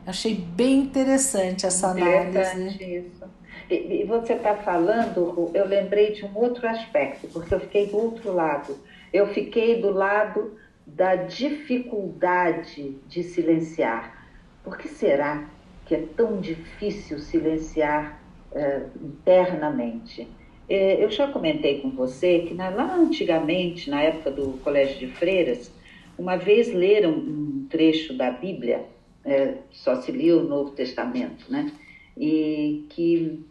Achei 0.07 0.35
bem 0.35 0.79
interessante 0.79 1.67
essa 1.67 1.91
interessante 1.91 2.83
análise. 2.83 2.97
Isso. 2.97 3.25
E, 3.69 4.01
e 4.01 4.05
você 4.05 4.33
está 4.33 4.57
falando, 4.57 5.51
eu 5.53 5.67
lembrei 5.67 6.13
de 6.13 6.25
um 6.25 6.35
outro 6.35 6.67
aspecto, 6.67 7.29
porque 7.29 7.55
eu 7.55 7.61
fiquei 7.61 7.89
do 7.89 7.99
outro 7.99 8.33
lado. 8.33 8.77
Eu 9.13 9.27
fiquei 9.29 9.83
do 9.83 9.91
lado 9.91 10.57
da 10.87 11.15
dificuldade 11.15 12.97
de 13.07 13.23
silenciar. 13.23 14.27
Por 14.65 14.79
que 14.79 14.89
será 14.89 15.45
que 15.85 15.95
é 15.95 16.05
tão 16.17 16.41
difícil 16.41 17.19
silenciar 17.19 18.19
uh, 18.53 18.91
internamente? 19.05 20.27
É, 20.71 21.03
eu 21.03 21.11
já 21.11 21.27
comentei 21.27 21.81
com 21.81 21.91
você 21.91 22.41
que 22.41 22.55
na, 22.55 22.71
lá 22.71 22.95
antigamente, 22.95 23.91
na 23.91 24.03
época 24.03 24.31
do 24.31 24.53
Colégio 24.63 24.99
de 25.01 25.09
Freiras, 25.09 25.71
uma 26.17 26.37
vez 26.37 26.73
leram 26.73 27.11
um 27.11 27.67
trecho 27.69 28.15
da 28.15 28.31
Bíblia 28.31 28.87
é, 29.25 29.55
só 29.71 30.01
se 30.01 30.11
lia 30.13 30.37
o 30.37 30.45
Novo 30.45 30.71
Testamento, 30.71 31.51
né? 31.51 31.73
E 32.17 32.87
que 32.91 33.45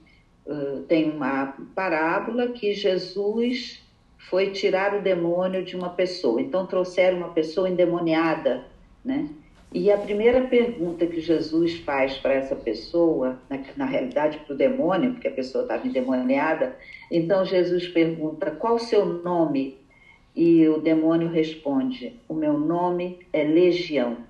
uh, 0.45 0.81
tem 0.87 1.09
uma 1.09 1.57
parábola 1.75 2.49
que 2.49 2.73
Jesus 2.73 3.83
foi 4.17 4.51
tirar 4.51 4.95
o 4.95 5.01
demônio 5.01 5.63
de 5.63 5.75
uma 5.75 5.89
pessoa. 5.89 6.41
Então 6.41 6.65
trouxeram 6.65 7.17
uma 7.17 7.29
pessoa 7.29 7.69
endemoniada, 7.69 8.65
né? 9.03 9.29
E 9.71 9.91
a 9.91 9.97
primeira 9.97 10.41
pergunta 10.47 11.05
que 11.05 11.21
Jesus 11.21 11.77
faz 11.79 12.17
para 12.17 12.33
essa 12.33 12.55
pessoa, 12.55 13.39
na, 13.49 13.59
na 13.77 13.85
realidade 13.85 14.39
para 14.39 14.53
o 14.53 14.57
demônio, 14.57 15.11
porque 15.11 15.27
a 15.27 15.31
pessoa 15.31 15.63
estava 15.63 15.87
endemoniada, 15.87 16.75
então 17.11 17.45
Jesus 17.45 17.87
pergunta: 17.87 18.51
qual 18.51 18.75
o 18.75 18.79
seu 18.79 19.05
nome? 19.05 19.77
E 20.35 20.67
o 20.67 20.79
demônio 20.79 21.29
responde: 21.29 22.19
o 22.27 22.33
meu 22.33 22.57
nome 22.57 23.19
é 23.31 23.43
Legião 23.43 24.29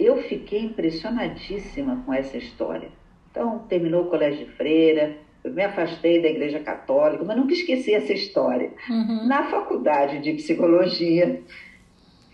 eu 0.00 0.16
fiquei 0.22 0.60
impressionadíssima 0.60 2.02
com 2.06 2.14
essa 2.14 2.38
história. 2.38 2.88
Então, 3.30 3.58
terminou 3.68 4.04
o 4.04 4.08
colégio 4.08 4.46
de 4.46 4.52
freira, 4.52 5.18
eu 5.44 5.52
me 5.52 5.62
afastei 5.62 6.22
da 6.22 6.28
igreja 6.28 6.58
católica, 6.58 7.22
mas 7.22 7.36
nunca 7.36 7.52
esqueci 7.52 7.92
essa 7.92 8.12
história. 8.12 8.72
Uhum. 8.88 9.26
Na 9.26 9.44
faculdade 9.44 10.20
de 10.20 10.32
psicologia, 10.32 11.42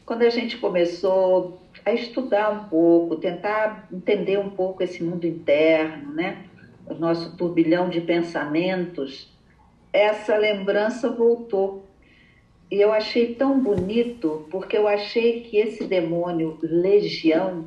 quando 0.07 0.23
a 0.23 0.31
gente 0.31 0.59
começou 0.59 1.61
a 1.87 1.93
estudar 1.93 2.51
um 2.51 2.65
pouco, 2.69 3.15
tentar 3.15 3.87
entender 3.93 4.39
um 4.41 4.51
pouco 4.51 4.83
esse 4.83 5.05
mundo 5.05 5.25
interno, 5.25 6.13
né? 6.13 6.43
O 6.85 6.95
nosso 6.95 7.37
turbilhão 7.37 7.89
de 7.89 8.01
pensamentos, 8.01 9.33
essa 9.93 10.37
lembrança 10.37 11.09
voltou. 11.09 11.87
e 12.69 12.81
eu 12.81 12.93
achei 12.93 13.37
tão 13.37 13.61
bonito, 13.61 14.49
porque 14.51 14.77
eu 14.77 14.89
achei 14.89 15.43
que 15.43 15.57
esse 15.57 15.85
demônio 15.85 16.59
legião, 16.61 17.67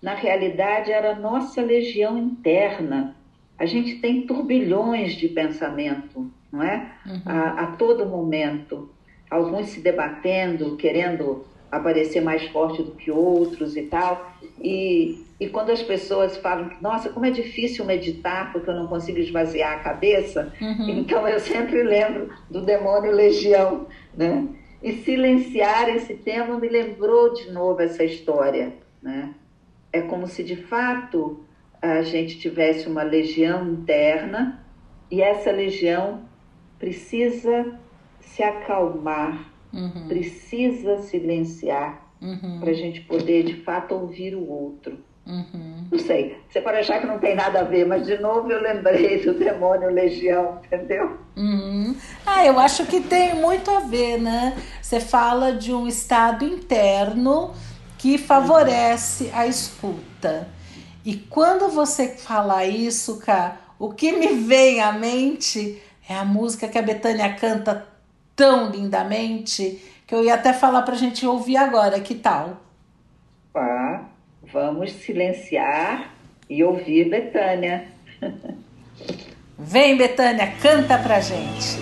na 0.00 0.14
realidade, 0.14 0.92
era 0.92 1.10
a 1.10 1.18
nossa 1.18 1.60
legião 1.60 2.16
interna. 2.16 3.16
A 3.58 3.66
gente 3.66 3.96
tem 3.96 4.24
turbilhões 4.24 5.14
de 5.14 5.28
pensamento, 5.28 6.30
não 6.52 6.62
é? 6.62 6.92
Uhum. 7.04 7.22
A, 7.26 7.50
a 7.62 7.66
todo 7.72 8.06
momento. 8.06 8.88
Alguns 9.28 9.66
se 9.66 9.80
debatendo, 9.80 10.76
querendo 10.76 11.44
aparecer 11.70 12.20
mais 12.20 12.46
forte 12.48 12.82
do 12.82 12.92
que 12.92 13.10
outros 13.10 13.76
e 13.76 13.82
tal. 13.82 14.32
E, 14.60 15.24
e 15.38 15.48
quando 15.48 15.70
as 15.70 15.82
pessoas 15.82 16.36
falam, 16.36 16.70
nossa, 16.80 17.10
como 17.10 17.26
é 17.26 17.30
difícil 17.30 17.84
meditar 17.84 18.52
porque 18.52 18.70
eu 18.70 18.74
não 18.74 18.86
consigo 18.86 19.18
esvaziar 19.18 19.72
a 19.72 19.80
cabeça, 19.80 20.52
uhum. 20.60 20.88
então 20.90 21.26
eu 21.28 21.40
sempre 21.40 21.82
lembro 21.82 22.30
do 22.50 22.62
demônio 22.62 23.12
legião, 23.12 23.86
né? 24.16 24.46
E 24.82 24.92
silenciar 24.92 25.88
esse 25.88 26.14
tema 26.14 26.58
me 26.58 26.68
lembrou 26.68 27.34
de 27.34 27.50
novo 27.50 27.82
essa 27.82 28.04
história, 28.04 28.74
né? 29.02 29.34
É 29.92 30.00
como 30.02 30.26
se 30.26 30.44
de 30.44 30.56
fato 30.56 31.44
a 31.80 32.02
gente 32.02 32.38
tivesse 32.38 32.88
uma 32.88 33.02
legião 33.02 33.68
interna 33.68 34.64
e 35.10 35.22
essa 35.22 35.50
legião 35.50 36.22
precisa 36.78 37.78
se 38.20 38.42
acalmar, 38.42 39.52
uhum. 39.72 40.08
precisa 40.08 40.98
silenciar 41.02 42.02
uhum. 42.20 42.60
para 42.60 42.70
a 42.70 42.74
gente 42.74 43.00
poder 43.02 43.44
de 43.44 43.54
fato 43.62 43.94
ouvir 43.94 44.34
o 44.34 44.48
outro. 44.48 44.98
Uhum. 45.26 45.86
Não 45.92 45.98
sei, 45.98 46.38
você 46.48 46.60
pode 46.60 46.78
achar 46.78 47.00
que 47.00 47.06
não 47.06 47.18
tem 47.18 47.34
nada 47.34 47.60
a 47.60 47.62
ver, 47.62 47.86
mas 47.86 48.06
de 48.06 48.16
novo 48.18 48.50
eu 48.50 48.62
lembrei 48.62 49.22
do 49.22 49.34
demônio 49.34 49.90
legião, 49.90 50.58
entendeu? 50.64 51.18
Uhum. 51.36 51.94
Ah, 52.26 52.46
eu 52.46 52.58
acho 52.58 52.86
que 52.86 53.00
tem 53.00 53.34
muito 53.34 53.70
a 53.70 53.80
ver, 53.80 54.18
né? 54.18 54.56
Você 54.80 55.00
fala 55.00 55.52
de 55.52 55.72
um 55.72 55.86
estado 55.86 56.46
interno 56.46 57.52
que 57.98 58.16
favorece 58.16 59.30
a 59.34 59.46
escuta. 59.46 60.48
E 61.04 61.14
quando 61.14 61.68
você 61.68 62.08
fala 62.08 62.64
isso, 62.64 63.18
cara, 63.18 63.58
o 63.78 63.90
que 63.92 64.12
me 64.12 64.28
vem 64.28 64.80
à 64.80 64.92
mente 64.92 65.82
é 66.08 66.14
a 66.14 66.24
música 66.24 66.68
que 66.68 66.78
a 66.78 66.82
Betânia 66.82 67.34
canta 67.34 67.86
tão 68.38 68.70
lindamente 68.70 69.82
que 70.06 70.14
eu 70.14 70.24
ia 70.24 70.34
até 70.34 70.52
falar 70.52 70.82
para 70.82 70.94
a 70.94 70.98
gente 70.98 71.26
ouvir 71.26 71.56
agora. 71.56 71.98
Que 71.98 72.14
tal? 72.14 72.62
Ah, 73.52 74.04
vamos 74.52 74.92
silenciar 74.92 76.14
e 76.48 76.62
ouvir 76.62 77.10
Betânia. 77.10 77.88
Vem, 79.58 79.96
Betânia, 79.96 80.54
canta 80.62 80.96
pra 80.98 81.18
gente. 81.18 81.78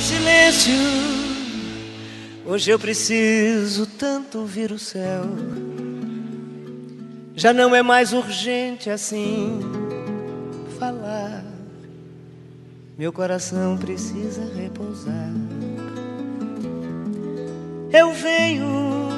Silêncio, 0.00 0.72
hoje 2.46 2.70
eu 2.70 2.78
preciso 2.78 3.86
tanto 3.86 4.38
ouvir 4.38 4.72
o 4.72 4.78
céu. 4.78 5.24
Já 7.34 7.52
não 7.52 7.74
é 7.74 7.82
mais 7.82 8.14
urgente 8.14 8.88
assim 8.88 9.60
falar. 10.78 11.55
Meu 12.98 13.12
coração 13.12 13.76
precisa 13.76 14.40
repousar. 14.56 15.30
Eu 17.92 18.10
venho 18.14 19.10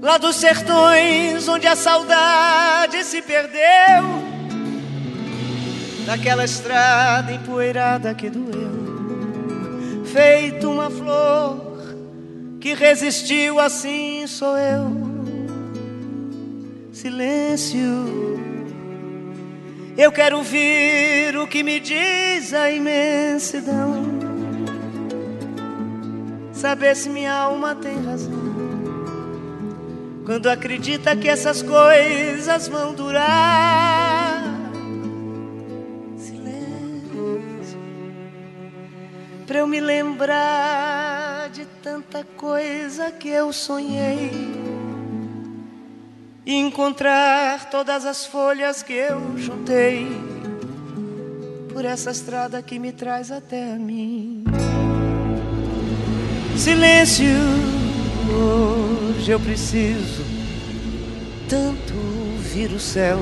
lá 0.00 0.16
dos 0.16 0.36
sertões 0.36 1.46
onde 1.46 1.66
a 1.66 1.76
saudade 1.76 3.04
se 3.04 3.20
perdeu, 3.20 3.60
daquela 6.06 6.44
estrada 6.44 7.32
empoeirada 7.32 8.14
que 8.14 8.30
doeu, 8.30 10.06
feito 10.06 10.70
uma 10.70 10.88
flor 10.88 11.60
que 12.58 12.72
resistiu, 12.72 13.60
assim 13.60 14.26
sou 14.26 14.56
eu. 14.56 15.06
Silêncio 16.94 18.45
eu 19.96 20.12
quero 20.12 20.36
ouvir 20.36 21.36
o 21.38 21.46
que 21.46 21.62
me 21.62 21.80
diz 21.80 22.52
a 22.52 22.70
imensidão. 22.70 24.04
Saber 26.52 26.94
se 26.94 27.08
minha 27.08 27.32
alma 27.32 27.74
tem 27.74 28.04
razão. 28.04 28.46
Quando 30.24 30.48
acredita 30.48 31.16
que 31.16 31.28
essas 31.28 31.62
coisas 31.62 32.68
vão 32.68 32.92
durar. 32.92 34.42
Silêncio. 36.16 37.42
Pra 39.46 39.60
eu 39.60 39.66
me 39.66 39.80
lembrar 39.80 41.48
de 41.50 41.64
tanta 41.82 42.22
coisa 42.36 43.10
que 43.12 43.28
eu 43.28 43.52
sonhei 43.52 44.85
e 46.46 46.54
encontrar 46.54 47.68
todas 47.70 48.06
as 48.06 48.24
folhas 48.24 48.80
que 48.80 48.92
eu 48.92 49.36
juntei 49.36 50.06
por 51.72 51.84
essa 51.84 52.12
estrada 52.12 52.62
que 52.62 52.78
me 52.78 52.92
traz 52.92 53.32
até 53.32 53.72
a 53.72 53.74
mim. 53.74 54.44
Silêncio, 56.56 57.26
hoje 58.30 59.32
eu 59.32 59.40
preciso 59.40 60.24
tanto 61.48 61.94
ouvir 62.34 62.70
o 62.70 62.78
céu. 62.78 63.18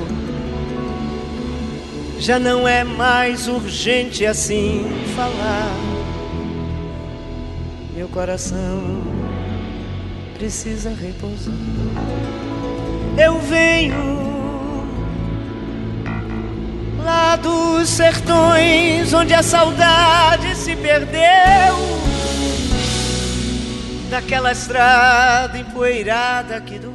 Já 2.19 2.39
não 2.39 2.69
é 2.69 2.85
mais 2.85 3.49
urgente 3.49 4.27
assim 4.27 4.85
falar. 5.17 5.75
Meu 7.95 8.09
coração 8.09 9.03
precisa 10.37 10.91
repousar 10.91 11.55
eu 13.17 13.39
venho 13.41 14.15
lá 17.03 17.37
dos 17.37 17.89
sertões 17.89 19.13
onde 19.13 19.35
a 19.35 19.43
saudade 19.43 20.57
se 20.57 20.75
perdeu, 20.75 21.77
daquela 24.11 24.53
estrada 24.53 25.59
empoeirada 25.59 26.61
que 26.61 26.79
doeu, 26.79 26.95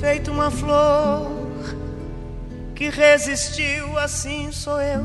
feito 0.00 0.30
uma 0.30 0.50
flor 0.50 1.32
que 2.74 2.90
resistiu, 2.90 3.98
assim 3.98 4.50
sou 4.52 4.80
eu. 4.80 5.04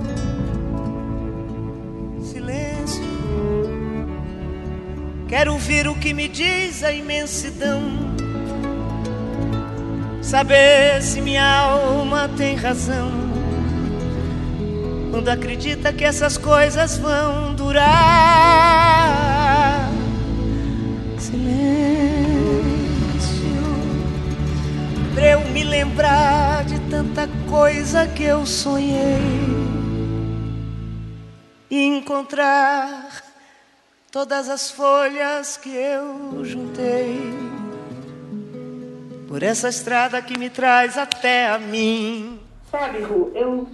Silêncio. 2.24 3.20
Quero 5.28 5.54
ouvir 5.54 5.88
o 5.88 5.96
que 5.96 6.12
me 6.12 6.28
diz 6.28 6.84
a 6.84 6.92
imensidão 6.92 8.09
saber 10.30 11.02
se 11.02 11.20
minha 11.22 11.44
alma 11.44 12.30
tem 12.38 12.56
razão. 12.56 13.10
Quando 15.10 15.28
acredita 15.28 15.92
que 15.92 16.04
essas 16.04 16.38
coisas 16.38 17.00
vão 17.00 17.56
durar. 17.56 17.90
Silêncio, 21.18 21.50
pra 25.16 25.32
eu 25.32 25.40
me 25.46 25.64
lembrar 25.64 26.64
de 26.64 26.80
tanta 26.82 27.28
coisa 27.50 28.06
que 28.06 28.22
eu 28.22 28.46
sonhei 28.46 29.18
e 31.72 31.86
encontrar 31.86 33.24
todas 34.12 34.48
as 34.48 34.70
folhas 34.70 35.58
que 35.58 35.70
eu 35.70 36.46
juntei 36.46 37.49
por 39.30 39.44
essa 39.44 39.70
estrada 39.70 40.20
que 40.24 40.40
me 40.40 40.50
traz 40.50 40.98
até 40.98 41.46
a 41.46 41.60
mim. 41.60 42.40
Sabe, 42.72 43.04
Ru, 43.04 43.32
eu 43.36 43.68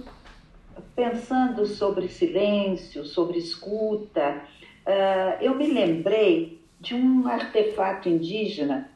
pensando 0.94 1.64
sobre 1.64 2.08
silêncio, 2.08 3.06
sobre 3.06 3.38
escuta, 3.38 4.42
uh, 4.86 5.42
eu 5.42 5.54
me 5.54 5.66
lembrei 5.66 6.60
de 6.78 6.94
um 6.94 7.26
artefato 7.26 8.06
indígena 8.06 8.90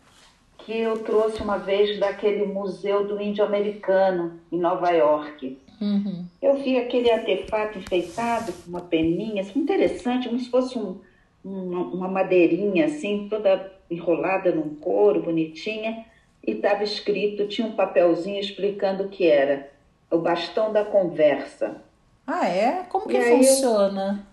que 0.58 0.78
eu 0.78 0.98
trouxe 0.98 1.42
uma 1.42 1.56
vez 1.56 1.98
daquele 1.98 2.44
Museu 2.44 3.08
do 3.08 3.18
Índio 3.18 3.42
Americano, 3.42 4.38
em 4.52 4.58
Nova 4.58 4.90
York. 4.90 5.58
Uhum. 5.80 6.26
Eu 6.42 6.62
vi 6.62 6.76
aquele 6.76 7.10
artefato 7.10 7.78
enfeitado 7.78 8.52
com 8.52 8.68
uma 8.68 8.82
peninha, 8.82 9.40
assim, 9.40 9.60
interessante, 9.60 10.28
como 10.28 10.38
se 10.38 10.50
fosse 10.50 10.78
um, 10.78 11.00
uma, 11.42 11.80
uma 11.84 12.08
madeirinha 12.08 12.84
assim, 12.84 13.28
toda 13.30 13.72
enrolada 13.90 14.54
num 14.54 14.74
couro, 14.74 15.22
bonitinha 15.22 16.04
e 16.50 16.56
estava 16.56 16.82
escrito, 16.82 17.46
tinha 17.46 17.66
um 17.66 17.76
papelzinho 17.76 18.40
explicando 18.40 19.04
o 19.04 19.08
que 19.08 19.26
era, 19.26 19.70
o 20.10 20.18
bastão 20.18 20.72
da 20.72 20.84
conversa. 20.84 21.82
Ah, 22.26 22.46
é? 22.48 22.84
Como 22.88 23.06
que 23.06 23.16
aí 23.16 23.38
funciona? 23.38 24.26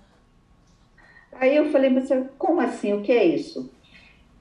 Eu, 1.31 1.37
aí 1.39 1.55
eu 1.55 1.71
falei, 1.71 1.89
mas 1.89 2.09
como 2.37 2.59
assim? 2.59 2.93
O 2.93 3.01
que 3.01 3.11
é 3.11 3.23
isso? 3.23 3.71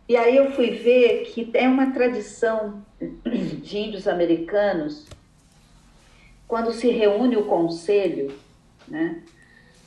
E 0.08 0.16
aí 0.16 0.36
eu 0.36 0.52
fui 0.52 0.70
ver 0.70 1.24
que 1.26 1.50
é 1.54 1.68
uma 1.68 1.92
tradição 1.92 2.82
de 3.62 3.78
índios 3.78 4.08
americanos, 4.08 5.06
quando 6.48 6.72
se 6.72 6.88
reúne 6.90 7.36
o 7.36 7.44
conselho, 7.44 8.32
né? 8.86 9.22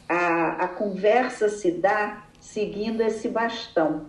a, 0.07 0.65
a 0.65 0.67
conversa 0.67 1.49
se 1.49 1.71
dá 1.71 2.25
seguindo 2.39 3.01
esse 3.01 3.29
bastão. 3.29 4.07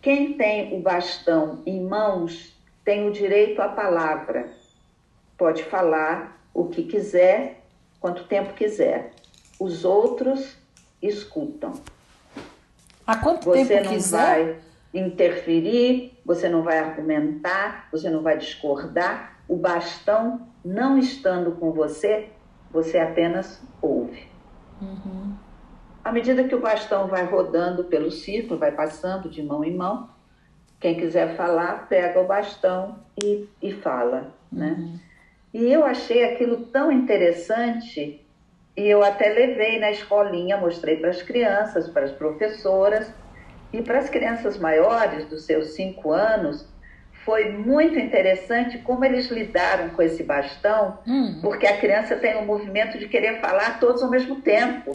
Quem 0.00 0.34
tem 0.34 0.76
o 0.76 0.80
bastão 0.80 1.62
em 1.66 1.80
mãos 1.82 2.55
tem 2.86 3.08
o 3.08 3.10
direito 3.10 3.60
à 3.60 3.68
palavra. 3.68 4.48
Pode 5.36 5.64
falar 5.64 6.40
o 6.54 6.68
que 6.68 6.84
quiser, 6.84 7.60
quanto 8.00 8.24
tempo 8.24 8.54
quiser. 8.54 9.10
Os 9.58 9.84
outros 9.84 10.56
escutam. 11.02 11.72
Há 13.04 13.16
quanto 13.16 13.44
você 13.44 13.66
tempo 13.66 13.84
não 13.86 13.92
quiser? 13.92 14.16
vai 14.16 14.56
interferir, 14.94 16.16
você 16.24 16.48
não 16.48 16.62
vai 16.62 16.78
argumentar, 16.78 17.88
você 17.90 18.08
não 18.08 18.22
vai 18.22 18.38
discordar. 18.38 19.40
O 19.48 19.56
bastão 19.56 20.48
não 20.64 20.96
estando 20.96 21.52
com 21.56 21.72
você, 21.72 22.28
você 22.70 22.98
apenas 22.98 23.60
ouve. 23.82 24.28
Uhum. 24.80 25.34
À 26.04 26.12
medida 26.12 26.44
que 26.44 26.54
o 26.54 26.60
bastão 26.60 27.08
vai 27.08 27.24
rodando 27.24 27.82
pelo 27.84 28.12
círculo, 28.12 28.60
vai 28.60 28.70
passando 28.70 29.28
de 29.28 29.42
mão 29.42 29.64
em 29.64 29.74
mão, 29.74 30.08
quem 30.80 30.94
quiser 30.94 31.36
falar, 31.36 31.88
pega 31.88 32.20
o 32.20 32.26
bastão 32.26 32.98
e, 33.22 33.48
e 33.62 33.72
fala, 33.72 34.34
né? 34.52 34.76
Uhum. 34.78 34.98
E 35.54 35.72
eu 35.72 35.84
achei 35.84 36.24
aquilo 36.24 36.66
tão 36.66 36.92
interessante 36.92 38.20
e 38.76 38.86
eu 38.86 39.02
até 39.02 39.30
levei 39.30 39.78
na 39.78 39.90
escolinha, 39.90 40.58
mostrei 40.58 40.96
para 40.96 41.10
as 41.10 41.22
crianças, 41.22 41.88
para 41.88 42.04
as 42.04 42.12
professoras 42.12 43.10
e 43.72 43.80
para 43.80 43.98
as 43.98 44.10
crianças 44.10 44.58
maiores, 44.58 45.24
dos 45.26 45.44
seus 45.46 45.68
cinco 45.68 46.12
anos, 46.12 46.68
foi 47.24 47.50
muito 47.50 47.98
interessante 47.98 48.78
como 48.78 49.04
eles 49.04 49.30
lidaram 49.30 49.90
com 49.90 50.02
esse 50.02 50.22
bastão, 50.22 50.98
Hum. 51.06 51.40
porque 51.42 51.66
a 51.66 51.76
criança 51.78 52.16
tem 52.16 52.36
um 52.36 52.44
movimento 52.44 52.98
de 52.98 53.08
querer 53.08 53.40
falar 53.40 53.80
todos 53.80 54.02
ao 54.02 54.10
mesmo 54.10 54.42
tempo. 54.42 54.92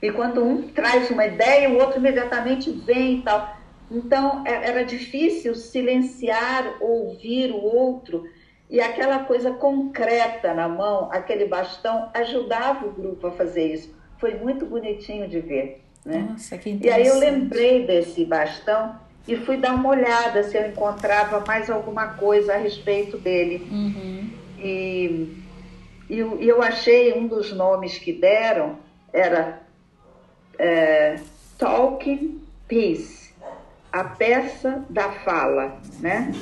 E 0.00 0.10
quando 0.12 0.44
um 0.44 0.62
traz 0.68 1.10
uma 1.10 1.26
ideia, 1.26 1.70
o 1.70 1.78
outro 1.78 1.98
imediatamente 1.98 2.70
vem 2.70 3.18
e 3.18 3.22
tal. 3.22 3.56
Então, 3.90 4.44
é- 4.46 4.68
era 4.68 4.84
difícil 4.84 5.54
silenciar, 5.54 6.76
ouvir 6.80 7.50
o 7.50 7.62
outro. 7.62 8.24
E 8.70 8.80
aquela 8.80 9.24
coisa 9.24 9.50
concreta 9.50 10.54
na 10.54 10.68
mão, 10.68 11.10
aquele 11.12 11.46
bastão, 11.46 12.10
ajudava 12.14 12.86
o 12.86 12.92
grupo 12.92 13.26
a 13.26 13.32
fazer 13.32 13.74
isso. 13.74 13.94
Foi 14.18 14.34
muito 14.34 14.64
bonitinho 14.64 15.28
de 15.28 15.40
ver. 15.40 15.84
Né? 16.04 16.26
Nossa, 16.30 16.56
que 16.58 16.78
E 16.80 16.90
aí 16.90 17.06
eu 17.06 17.18
lembrei 17.18 17.86
desse 17.86 18.24
bastão 18.24 18.98
e 19.26 19.36
fui 19.36 19.56
dar 19.56 19.74
uma 19.74 19.90
olhada 19.90 20.42
se 20.42 20.56
eu 20.56 20.68
encontrava 20.68 21.40
mais 21.46 21.70
alguma 21.70 22.14
coisa 22.14 22.54
a 22.54 22.56
respeito 22.56 23.16
dele. 23.18 23.68
Uhum. 23.70 24.30
E, 24.58 25.44
e 26.10 26.18
eu, 26.18 26.62
achei 26.62 27.12
um 27.12 27.26
dos 27.26 27.52
nomes 27.52 27.98
que 27.98 28.12
deram 28.12 28.78
era 29.12 29.60
é, 30.58 31.20
Talking 31.58 32.40
Piece, 32.66 33.21
a 33.92 34.04
peça 34.04 34.84
da 34.88 35.10
fala, 35.10 35.78
né? 36.00 36.32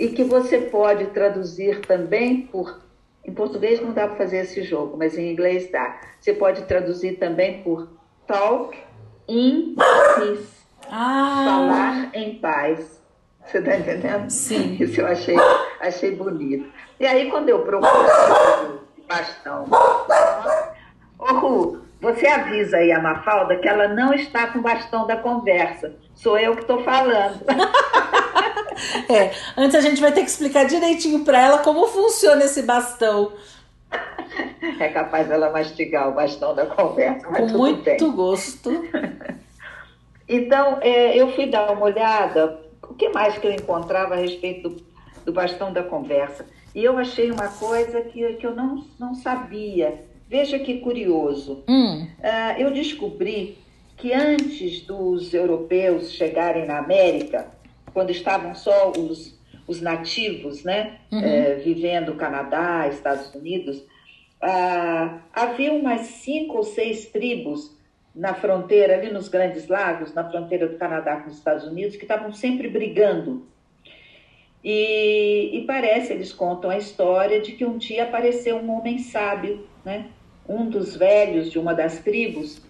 E 0.00 0.08
que 0.08 0.24
você 0.24 0.58
pode 0.58 1.06
traduzir 1.06 1.80
também 1.82 2.42
por. 2.42 2.82
Em 3.24 3.32
português 3.32 3.80
não 3.80 3.92
dá 3.92 4.06
para 4.06 4.16
fazer 4.16 4.38
esse 4.38 4.62
jogo, 4.62 4.96
mas 4.96 5.16
em 5.16 5.30
inglês 5.30 5.70
dá. 5.70 6.00
Você 6.20 6.32
pode 6.34 6.62
traduzir 6.62 7.18
também 7.18 7.62
por 7.62 7.88
Talk 8.26 8.76
in 9.28 9.74
Peace 9.74 10.48
Ah, 10.90 11.44
falar 11.46 12.10
em 12.14 12.38
paz. 12.38 13.02
Você 13.46 13.58
está 13.58 13.76
entendendo? 13.76 14.30
Sim. 14.30 14.76
Isso 14.80 15.00
eu 15.00 15.06
achei, 15.06 15.36
achei 15.80 16.14
bonito. 16.16 16.70
E 16.98 17.06
aí, 17.06 17.30
quando 17.30 17.48
eu 17.48 17.60
procuro 17.60 17.92
o 18.98 19.06
bastão, 19.06 19.66
ô 21.18 21.83
você 22.04 22.26
avisa 22.26 22.76
aí 22.76 22.92
a 22.92 23.00
Mafalda 23.00 23.56
que 23.56 23.66
ela 23.66 23.88
não 23.88 24.12
está 24.12 24.46
com 24.48 24.58
o 24.58 24.62
bastão 24.62 25.06
da 25.06 25.16
conversa. 25.16 25.96
Sou 26.14 26.38
eu 26.38 26.54
que 26.54 26.60
estou 26.60 26.84
falando. 26.84 27.40
é. 29.10 29.32
Antes 29.56 29.74
a 29.74 29.80
gente 29.80 30.00
vai 30.00 30.12
ter 30.12 30.20
que 30.20 30.28
explicar 30.28 30.66
direitinho 30.66 31.24
para 31.24 31.40
ela 31.40 31.58
como 31.58 31.86
funciona 31.88 32.44
esse 32.44 32.62
bastão. 32.62 33.32
É 34.80 34.88
capaz 34.88 35.28
dela 35.28 35.50
mastigar 35.50 36.08
o 36.08 36.14
bastão 36.14 36.52
da 36.52 36.66
conversa, 36.66 37.28
Com 37.28 37.46
muito 37.46 37.84
bem. 37.84 38.12
gosto. 38.12 38.70
Então, 40.26 40.78
é, 40.80 41.14
eu 41.14 41.32
fui 41.34 41.46
dar 41.46 41.70
uma 41.70 41.84
olhada, 41.84 42.58
o 42.82 42.94
que 42.94 43.10
mais 43.10 43.36
que 43.36 43.46
eu 43.46 43.52
encontrava 43.52 44.14
a 44.14 44.16
respeito 44.16 44.70
do, 44.70 44.82
do 45.26 45.32
bastão 45.34 45.70
da 45.70 45.82
conversa. 45.82 46.46
E 46.74 46.82
eu 46.82 46.96
achei 46.96 47.30
uma 47.30 47.48
coisa 47.48 48.00
que, 48.00 48.32
que 48.32 48.46
eu 48.46 48.56
não, 48.56 48.82
não 48.98 49.14
sabia. 49.14 50.02
Veja 50.28 50.58
que 50.58 50.78
curioso. 50.80 51.62
Hum. 51.68 52.06
Ah, 52.22 52.58
eu 52.58 52.70
descobri 52.72 53.58
que 53.96 54.12
antes 54.12 54.80
dos 54.82 55.32
europeus 55.32 56.12
chegarem 56.12 56.66
na 56.66 56.78
América, 56.78 57.48
quando 57.92 58.10
estavam 58.10 58.54
só 58.54 58.90
os, 58.90 59.38
os 59.68 59.80
nativos, 59.80 60.64
né, 60.64 60.98
Uhum. 61.12 61.20
eh, 61.22 61.54
vivendo 61.64 62.08
no 62.12 62.16
Canadá, 62.16 62.88
Estados 62.88 63.32
Unidos, 63.34 63.82
ah, 64.42 65.20
havia 65.32 65.72
umas 65.72 66.00
cinco 66.02 66.56
ou 66.58 66.64
seis 66.64 67.06
tribos 67.06 67.72
na 68.14 68.34
fronteira, 68.34 68.94
ali 68.94 69.10
nos 69.12 69.28
Grandes 69.28 69.68
Lagos, 69.68 70.12
na 70.14 70.28
fronteira 70.28 70.68
do 70.68 70.76
Canadá 70.76 71.16
com 71.16 71.28
os 71.30 71.36
Estados 71.36 71.64
Unidos, 71.64 71.96
que 71.96 72.02
estavam 72.04 72.32
sempre 72.32 72.68
brigando. 72.68 73.46
E, 74.62 75.50
e 75.58 75.64
parece, 75.66 76.12
eles 76.12 76.32
contam 76.32 76.70
a 76.70 76.78
história 76.78 77.40
de 77.40 77.52
que 77.52 77.64
um 77.64 77.76
dia 77.76 78.04
apareceu 78.04 78.56
um 78.56 78.70
homem 78.70 78.98
sábio, 78.98 79.66
né? 79.84 80.06
um 80.48 80.68
dos 80.68 80.96
velhos 80.96 81.50
de 81.50 81.58
uma 81.58 81.74
das 81.74 81.98
tribos, 82.00 82.62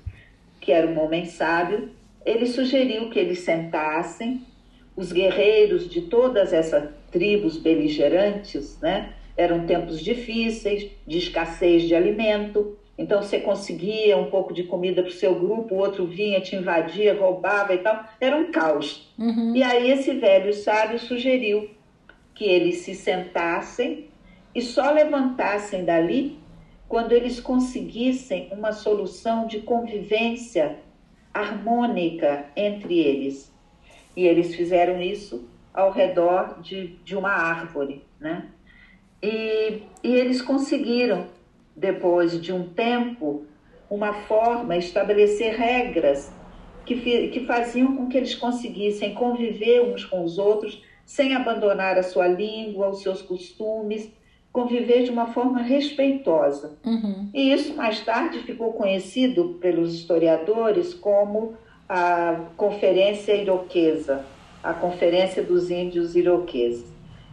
que 0.61 0.73
era 0.73 0.87
um 0.87 1.03
homem 1.03 1.25
sábio, 1.25 1.91
ele 2.25 2.47
sugeriu 2.47 3.11
que 3.11 3.19
eles 3.19 3.41
sentassem, 3.41 4.43
os 4.97 5.13
guerreiros 5.13 5.91
de 5.91 6.03
todas 6.03 6.53
essas 6.53 6.89
tribos 7.11 7.59
beligerantes, 7.59 8.79
né? 8.81 9.13
Eram 9.37 9.67
tempos 9.67 10.01
difíceis, 10.01 10.89
de 11.05 11.19
escassez 11.19 11.83
de 11.83 11.97
alimento, 11.97 12.79
então 12.97 13.21
você 13.21 13.41
conseguia 13.41 14.17
um 14.17 14.31
pouco 14.31 14.55
de 14.55 14.63
comida 14.63 15.03
para 15.03 15.11
o 15.11 15.13
seu 15.13 15.35
grupo, 15.35 15.75
o 15.75 15.79
outro 15.79 16.07
vinha, 16.07 16.41
te 16.41 16.55
invadia, 16.55 17.19
roubava 17.19 17.75
e 17.75 17.79
tal, 17.79 18.05
era 18.21 18.37
um 18.37 18.53
caos. 18.53 19.13
Uhum. 19.19 19.55
E 19.57 19.65
aí 19.65 19.91
esse 19.91 20.13
velho 20.13 20.53
sábio 20.55 21.01
sugeriu 21.01 21.69
que 22.33 22.45
eles 22.45 22.77
se 22.79 22.95
sentassem 22.95 24.07
e 24.55 24.63
só 24.63 24.93
levantassem 24.93 25.85
dali 25.85 26.39
quando 26.89 27.13
eles 27.13 27.41
conseguissem 27.41 28.49
uma 28.53 28.73
solução 28.73 29.47
de 29.47 29.61
convivência 29.61 30.79
harmônica 31.33 32.47
entre 32.55 32.99
eles. 32.99 33.53
E 34.17 34.27
eles 34.27 34.55
fizeram 34.55 35.01
isso 35.01 35.49
ao 35.73 35.91
redor 35.91 36.61
de, 36.61 36.97
de 37.05 37.17
uma 37.17 37.31
árvore, 37.31 38.05
né? 38.21 38.49
E, 39.21 39.83
e 40.03 40.15
eles 40.15 40.41
conseguiram, 40.41 41.27
depois 41.75 42.41
de 42.41 42.53
um 42.53 42.69
tempo, 42.69 43.45
uma 43.91 44.13
forma, 44.13 44.77
estabelecer 44.77 45.57
regras 45.57 46.33
que, 46.85 47.29
que 47.29 47.47
faziam 47.47 47.97
com 47.97 48.09
que 48.09 48.17
eles 48.17 48.35
conseguissem 48.35 49.15
conviver 49.15 49.83
uns 49.83 50.05
com 50.05 50.23
os 50.23 50.39
outros 50.39 50.83
sem 51.05 51.35
abandonar 51.35 51.99
a 51.99 52.03
sua 52.03 52.27
língua, 52.27 52.91
os 52.91 53.03
seus 53.03 53.21
costumes, 53.23 54.13
conviver 54.55 55.03
de 55.03 55.11
uma 55.11 55.27
forma 55.27 55.63
respeitosa. 55.63 56.79
Uhum. 56.87 57.29
E 57.35 57.53
isso 57.53 57.75
mais 57.75 58.01
tarde 58.03 58.39
ficou 58.39 58.73
conhecido 58.73 59.59
pelos 59.61 59.93
historiadores 59.93 60.95
como 60.95 61.57
a 61.89 62.41
Conferência 62.57 63.35
Iroquesa, 63.35 64.25
a 64.63 64.73
Conferência 64.73 65.43
dos 65.43 65.73
Índios 65.73 66.15
Iroqueses. 66.15 66.87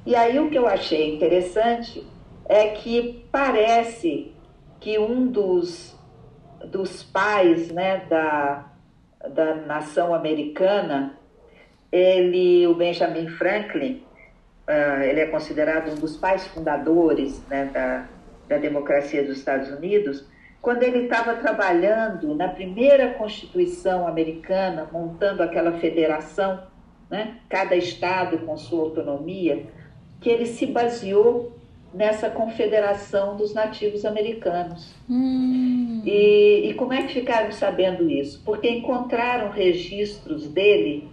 E 0.04 0.16
aí 0.16 0.40
o 0.40 0.50
que 0.50 0.58
eu 0.58 0.66
achei 0.66 1.14
interessante 1.14 2.04
é 2.50 2.70
que 2.70 3.24
parece 3.32 4.32
que 4.80 4.98
um 4.98 5.28
dos, 5.28 5.96
dos 6.72 7.04
pais 7.04 7.70
né, 7.70 7.98
da, 8.10 8.66
da 9.30 9.54
nação 9.58 10.12
americana, 10.12 11.20
ele, 11.92 12.66
o 12.66 12.74
Benjamin 12.74 13.28
Franklin, 13.28 14.02
ah, 14.68 15.06
ele 15.06 15.20
é 15.20 15.26
considerado 15.28 15.92
um 15.92 15.96
dos 15.96 16.18
pais 16.18 16.46
fundadores 16.48 17.42
né, 17.48 17.66
da, 17.66 18.08
da 18.48 18.58
democracia 18.58 19.24
dos 19.24 19.38
Estados 19.38 19.70
Unidos, 19.70 20.26
quando 20.62 20.84
ele 20.84 21.06
estava 21.06 21.36
trabalhando 21.36 22.36
na 22.36 22.48
primeira 22.48 23.14
Constituição 23.14 24.08
americana, 24.08 24.88
montando 24.92 25.42
aquela 25.42 25.80
federação, 25.80 26.62
né, 27.10 27.38
cada 27.50 27.76
estado 27.76 28.40
com 28.40 28.56
sua 28.56 28.84
autonomia, 28.84 29.66
que 30.20 30.30
ele 30.30 30.46
se 30.46 30.68
baseou 30.68 31.58
nessa 31.94 32.30
confederação 32.30 33.36
dos 33.36 33.54
nativos 33.54 34.06
americanos. 34.06 34.96
Hum. 35.10 36.02
E, 36.06 36.70
e 36.70 36.74
como 36.76 36.94
é 36.94 37.04
que 37.04 37.14
ficaram 37.16 37.52
sabendo 37.52 38.10
isso? 38.10 38.42
Porque 38.46 38.70
encontraram 38.70 39.52
registros 39.52 40.48
dele 40.48 41.10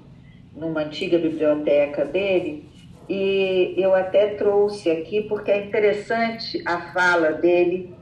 numa 0.54 0.82
antiga 0.82 1.18
biblioteca 1.18 2.04
dele, 2.04 2.68
e 3.08 3.74
eu 3.76 3.94
até 3.94 4.34
trouxe 4.34 4.90
aqui 4.90 5.22
porque 5.22 5.50
é 5.50 5.66
interessante 5.66 6.62
a 6.66 6.92
fala 6.92 7.32
dele 7.32 7.94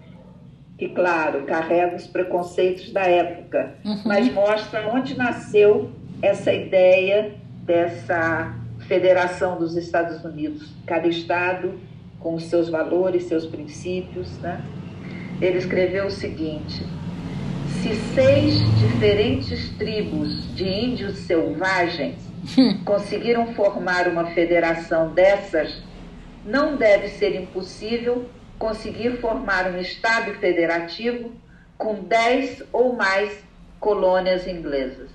que, 0.76 0.88
claro, 0.88 1.44
carrega 1.44 1.96
os 1.96 2.06
preconceitos 2.06 2.92
da 2.92 3.02
época, 3.02 3.74
uhum. 3.84 4.02
mas 4.04 4.30
mostra 4.32 4.88
onde 4.88 5.16
nasceu 5.16 5.90
essa 6.20 6.52
ideia 6.52 7.34
dessa 7.62 8.54
federação 8.86 9.58
dos 9.58 9.76
Estados 9.76 10.24
Unidos. 10.24 10.74
Cada 10.84 11.08
estado 11.08 11.78
com 12.20 12.34
os 12.34 12.44
seus 12.44 12.68
valores, 12.68 13.24
seus 13.24 13.46
princípios. 13.46 14.36
Né? 14.38 14.60
Ele 15.40 15.58
escreveu 15.58 16.06
o 16.06 16.10
seguinte: 16.10 16.84
se 17.80 17.94
seis 18.14 18.58
diferentes 18.78 19.70
tribos 19.76 20.54
de 20.54 20.68
índios 20.68 21.18
selvagens 21.18 22.25
conseguiram 22.84 23.54
formar 23.54 24.08
uma 24.08 24.32
federação 24.32 25.12
dessas, 25.12 25.82
não 26.44 26.76
deve 26.76 27.08
ser 27.08 27.34
impossível 27.34 28.28
conseguir 28.58 29.20
formar 29.20 29.70
um 29.70 29.80
Estado 29.80 30.34
federativo 30.34 31.32
com 31.76 32.04
dez 32.04 32.62
ou 32.72 32.94
mais 32.94 33.44
colônias 33.78 34.46
inglesas. 34.46 35.10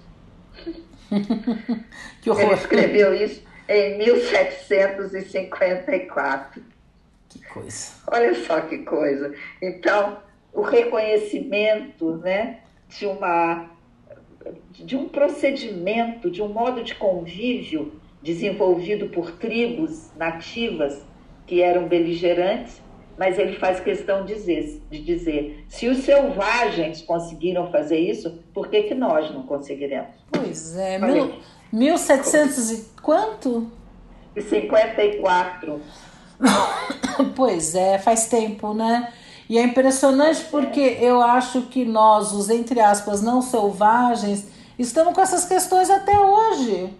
que 2.22 2.30
horror. 2.30 2.44
Ele 2.44 2.54
escreveu 2.54 3.12
isso 3.14 3.42
em 3.68 3.98
1754. 3.98 6.64
Que 7.30 7.44
coisa. 7.46 7.94
Olha 8.08 8.34
só 8.46 8.62
que 8.62 8.78
coisa. 8.80 9.36
Então, 9.62 10.18
o 10.54 10.62
reconhecimento 10.62 12.16
né, 12.18 12.62
de, 12.90 13.06
uma, 13.06 13.70
de 14.72 14.96
um 14.96 15.08
procedimento, 15.08 16.30
de 16.30 16.42
um 16.42 16.48
modo 16.48 16.84
de 16.84 16.96
convívio 16.96 17.94
desenvolvido 18.22 19.08
por 19.10 19.32
tribos 19.32 20.12
nativas 20.16 21.04
que 21.46 21.62
eram 21.62 21.88
beligerantes, 21.88 22.82
mas 23.18 23.38
ele 23.38 23.54
faz 23.58 23.80
questão 23.80 24.26
de 24.26 24.34
dizer, 24.34 24.82
de 24.90 25.02
dizer 25.02 25.66
se 25.68 25.88
os 25.88 26.00
selvagens 26.00 27.02
conseguiram 27.02 27.72
fazer 27.72 28.00
isso, 28.00 28.40
por 28.54 28.68
que, 28.70 28.84
que 28.84 28.96
nós 28.96 29.32
não 29.32 29.44
conseguiremos? 29.44 30.16
Pois 30.32 30.76
é, 30.78 30.98
mil, 30.98 31.34
1700 31.72 32.72
e 32.72 32.86
quanto? 33.02 33.72
E 34.36 34.42
54. 34.42 35.82
pois 37.36 37.76
é, 37.76 38.00
faz 38.00 38.28
tempo, 38.28 38.74
né? 38.74 39.12
E 39.52 39.58
é 39.58 39.64
impressionante 39.64 40.46
porque 40.50 40.80
eu 41.02 41.22
acho 41.22 41.64
que 41.64 41.84
nós, 41.84 42.32
os 42.32 42.50
entre 42.50 42.80
aspas, 42.80 43.22
não 43.22 43.42
selvagens, 43.42 44.48
estamos 44.80 45.14
com 45.14 45.20
essas 45.20 45.44
questões 45.44 45.90
até 45.90 46.18
hoje. 46.18 46.94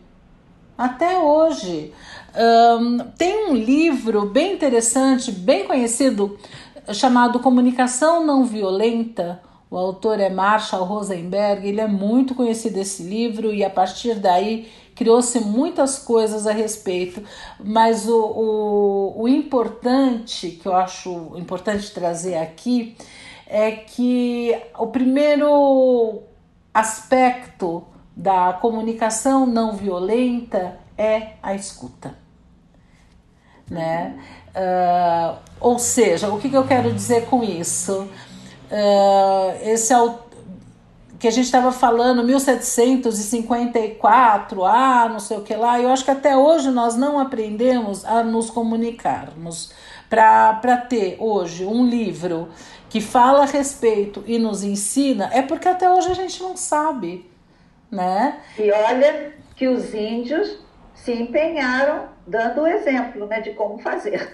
Até 0.78 1.18
hoje. 1.18 1.94
Um, 2.36 2.98
tem 3.18 3.50
um 3.50 3.56
livro 3.56 4.26
bem 4.26 4.52
interessante, 4.54 5.32
bem 5.32 5.66
conhecido, 5.66 6.38
chamado 6.92 7.40
Comunicação 7.40 8.26
Não 8.26 8.44
Violenta. 8.44 9.42
O 9.70 9.78
autor 9.78 10.20
é 10.20 10.30
Marshall 10.30 10.84
Rosenberg. 10.84 11.66
Ele 11.66 11.80
é 11.80 11.88
muito 11.88 12.36
conhecido 12.36 12.80
esse 12.80 13.02
livro 13.02 13.54
e 13.54 13.64
a 13.64 13.70
partir 13.70 14.16
daí 14.16 14.68
criou-se 15.02 15.40
muitas 15.40 15.98
coisas 15.98 16.46
a 16.46 16.52
respeito, 16.52 17.24
mas 17.60 18.08
o, 18.08 18.20
o, 18.20 19.24
o 19.24 19.28
importante 19.28 20.52
que 20.52 20.68
eu 20.68 20.76
acho 20.76 21.32
importante 21.38 21.90
trazer 21.92 22.38
aqui 22.38 22.96
é 23.48 23.72
que 23.72 24.56
o 24.78 24.86
primeiro 24.86 26.22
aspecto 26.72 27.84
da 28.16 28.54
comunicação 28.54 29.48
não 29.48 29.76
violenta 29.76 30.78
é 30.96 31.30
a 31.42 31.56
escuta. 31.56 32.14
Né? 33.68 34.20
Uh, 34.50 35.40
ou 35.60 35.80
seja, 35.80 36.30
o 36.30 36.40
que, 36.40 36.48
que 36.48 36.56
eu 36.56 36.68
quero 36.68 36.94
dizer 36.94 37.26
com 37.26 37.44
isso? 37.44 38.08
Uh, 38.70 39.64
esse 39.64 39.92
autor 39.92 40.31
que 41.22 41.28
a 41.28 41.32
gente 41.32 41.46
estava 41.46 41.72
falando 41.72 42.24
1754, 42.24 44.66
ah, 44.66 45.08
não 45.08 45.20
sei 45.20 45.38
o 45.38 45.44
que 45.44 45.54
lá, 45.54 45.80
eu 45.80 45.90
acho 45.90 46.04
que 46.04 46.10
até 46.10 46.36
hoje 46.36 46.72
nós 46.72 46.96
não 46.96 47.20
aprendemos 47.20 48.04
a 48.04 48.24
nos 48.24 48.50
comunicarmos. 48.50 49.72
Para 50.10 50.78
ter 50.90 51.18
hoje 51.20 51.64
um 51.64 51.86
livro 51.86 52.50
que 52.90 53.00
fala 53.00 53.44
a 53.44 53.46
respeito 53.46 54.24
e 54.26 54.40
nos 54.40 54.64
ensina, 54.64 55.30
é 55.32 55.44
porque 55.44 55.68
até 55.68 55.88
hoje 55.88 56.10
a 56.10 56.16
gente 56.16 56.42
não 56.42 56.58
sabe, 56.58 57.30
né? 57.92 58.40
E 58.58 58.72
olha 58.72 59.32
que 59.56 59.68
os 59.68 59.94
índios 59.94 60.58
se 60.96 61.14
empenharam 61.14 62.06
dando 62.26 62.62
o 62.62 62.68
exemplo 62.68 63.28
né, 63.28 63.42
de 63.42 63.52
como 63.52 63.78
fazer. 63.78 64.28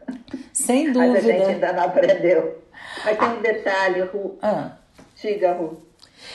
Sem 0.52 0.92
dúvida. 0.92 1.14
Mas 1.14 1.24
a 1.24 1.28
gente 1.28 1.46
ainda 1.46 1.72
não 1.72 1.84
aprendeu. 1.84 2.62
Mas 3.06 3.18
tem 3.18 3.28
um 3.28 3.40
detalhe, 3.40 4.02
Ru. 4.02 4.38
Ah. 4.42 4.72
Diga, 5.16 5.54
Ru. 5.54 5.85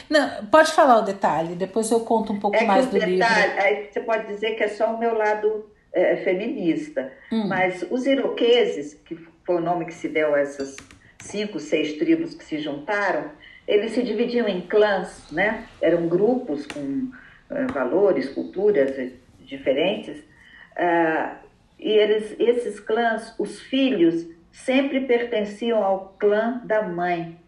Não, 0.09 0.45
pode 0.45 0.71
falar 0.71 0.99
o 0.99 1.01
detalhe, 1.01 1.55
depois 1.55 1.89
eu 1.91 2.01
conto 2.01 2.33
um 2.33 2.39
pouco 2.39 2.57
é 2.57 2.63
mais 2.63 2.85
do 2.85 2.93
detalhe, 2.93 3.15
livro. 3.15 3.61
Aí 3.61 3.89
você 3.91 3.99
pode 4.01 4.27
dizer 4.27 4.55
que 4.55 4.63
é 4.63 4.67
só 4.67 4.93
o 4.93 4.99
meu 4.99 5.17
lado 5.17 5.69
é, 5.93 6.17
feminista, 6.17 7.11
hum. 7.31 7.47
mas 7.47 7.85
os 7.89 8.05
iroqueses, 8.05 8.93
que 9.05 9.15
foi 9.45 9.55
o 9.55 9.61
nome 9.61 9.85
que 9.85 9.93
se 9.93 10.07
deu 10.07 10.33
a 10.33 10.39
essas 10.39 10.75
cinco, 11.19 11.59
seis 11.59 11.93
tribos 11.93 12.33
que 12.33 12.43
se 12.43 12.59
juntaram, 12.59 13.31
eles 13.67 13.91
se 13.91 14.03
dividiam 14.03 14.47
em 14.47 14.61
clãs, 14.61 15.31
né? 15.31 15.65
Eram 15.81 16.07
grupos 16.07 16.65
com 16.65 17.11
é, 17.49 17.65
valores, 17.67 18.29
culturas 18.29 19.11
diferentes, 19.39 20.17
uh, 20.17 21.35
e 21.79 21.89
eles, 21.89 22.35
esses 22.39 22.79
clãs, 22.79 23.33
os 23.37 23.59
filhos 23.59 24.27
sempre 24.51 25.01
pertenciam 25.01 25.83
ao 25.83 26.15
clã 26.19 26.61
da 26.63 26.83
mãe 26.83 27.40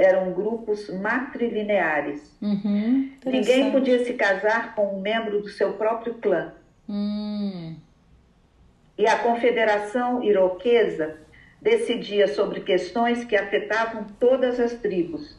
eram 0.00 0.32
grupos 0.32 0.88
matrilineares. 0.88 2.36
Uhum, 2.40 3.10
Ninguém 3.24 3.70
podia 3.70 4.04
se 4.04 4.14
casar 4.14 4.74
com 4.74 4.96
um 4.96 5.00
membro 5.00 5.42
do 5.42 5.48
seu 5.48 5.74
próprio 5.74 6.14
clã. 6.14 6.54
Hum. 6.88 7.76
E 8.96 9.06
a 9.06 9.18
Confederação 9.18 10.22
Iroquesa 10.22 11.18
decidia 11.60 12.26
sobre 12.28 12.60
questões 12.60 13.24
que 13.24 13.36
afetavam 13.36 14.06
todas 14.18 14.58
as 14.58 14.72
tribos. 14.74 15.38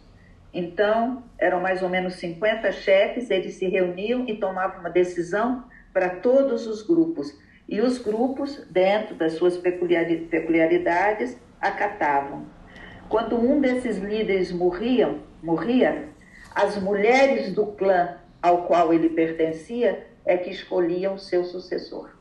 Então, 0.53 1.23
eram 1.39 1.59
mais 1.61 1.81
ou 1.81 1.89
menos 1.89 2.15
50 2.15 2.71
chefes, 2.71 3.29
eles 3.29 3.55
se 3.55 3.67
reuniam 3.67 4.27
e 4.27 4.37
tomavam 4.37 4.81
uma 4.81 4.89
decisão 4.89 5.65
para 5.93 6.09
todos 6.09 6.67
os 6.67 6.81
grupos. 6.81 7.35
E 7.67 7.81
os 7.81 7.97
grupos, 7.97 8.63
dentro 8.69 9.15
das 9.15 9.33
suas 9.33 9.57
peculiaridades, 9.57 11.37
acatavam. 11.59 12.45
Quando 13.11 13.35
um 13.35 13.59
desses 13.59 13.97
líderes 13.97 14.53
morria, 14.53 15.19
morria, 15.43 16.07
as 16.55 16.81
mulheres 16.81 17.53
do 17.53 17.65
clã 17.65 18.15
ao 18.41 18.59
qual 18.63 18.93
ele 18.93 19.09
pertencia 19.09 20.07
é 20.25 20.37
que 20.37 20.49
escolhiam 20.49 21.17
seu 21.17 21.43
sucessor. 21.43 22.11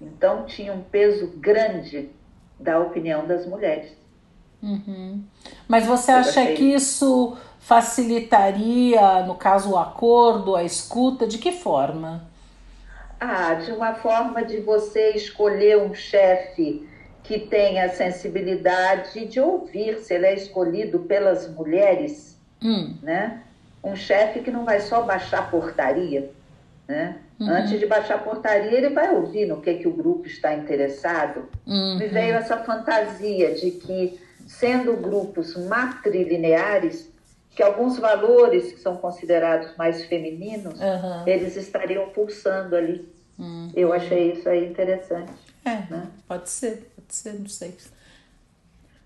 Então 0.00 0.46
tinha 0.46 0.72
um 0.72 0.80
peso 0.80 1.26
grande 1.38 2.08
da 2.56 2.78
opinião 2.78 3.26
das 3.26 3.44
mulheres. 3.46 3.90
Uhum. 4.62 5.24
Mas 5.66 5.86
você 5.86 6.12
acha 6.12 6.46
que 6.52 6.72
isso 6.72 7.36
facilitaria, 7.58 9.24
no 9.26 9.34
caso, 9.34 9.72
o 9.72 9.76
acordo, 9.76 10.54
a 10.54 10.62
escuta? 10.62 11.26
De 11.26 11.36
que 11.36 11.50
forma? 11.50 12.30
Ah, 13.18 13.54
de 13.54 13.72
uma 13.72 13.94
forma 13.94 14.44
de 14.44 14.60
você 14.60 15.10
escolher 15.16 15.78
um 15.78 15.92
chefe 15.92 16.88
que 17.30 17.38
tem 17.38 17.80
a 17.80 17.88
sensibilidade 17.90 19.24
de 19.26 19.38
ouvir, 19.38 20.00
se 20.00 20.12
ele 20.12 20.26
é 20.26 20.34
escolhido 20.34 20.98
pelas 20.98 21.48
mulheres, 21.48 22.36
hum. 22.60 22.96
né? 23.00 23.44
Um 23.84 23.94
chefe 23.94 24.40
que 24.40 24.50
não 24.50 24.64
vai 24.64 24.80
só 24.80 25.02
baixar 25.02 25.48
portaria, 25.48 26.28
né? 26.88 27.18
Uhum. 27.38 27.48
Antes 27.48 27.78
de 27.78 27.86
baixar 27.86 28.16
a 28.16 28.18
portaria, 28.18 28.76
ele 28.76 28.88
vai 28.88 29.14
ouvir 29.14 29.46
no 29.46 29.60
que, 29.60 29.74
que 29.74 29.86
o 29.86 29.92
grupo 29.92 30.26
está 30.26 30.52
interessado. 30.54 31.48
Uhum. 31.64 31.98
Me 31.98 32.08
veio 32.08 32.34
essa 32.34 32.56
fantasia 32.64 33.54
de 33.54 33.70
que, 33.70 34.20
sendo 34.48 34.96
grupos 34.96 35.56
matrilineares, 35.68 37.08
que 37.54 37.62
alguns 37.62 37.96
valores 37.96 38.72
que 38.72 38.80
são 38.80 38.96
considerados 38.96 39.76
mais 39.76 40.04
femininos, 40.04 40.74
uhum. 40.74 41.28
eles 41.28 41.54
estariam 41.54 42.08
pulsando 42.08 42.74
ali. 42.74 43.08
Uhum. 43.38 43.70
Eu 43.74 43.92
achei 43.92 44.32
isso 44.32 44.48
aí 44.48 44.68
interessante. 44.68 45.50
É, 45.64 45.82
né? 45.90 46.06
pode 46.26 46.48
ser, 46.48 46.89
ser, 47.14 47.38
não 47.38 47.48
sei. 47.48 47.74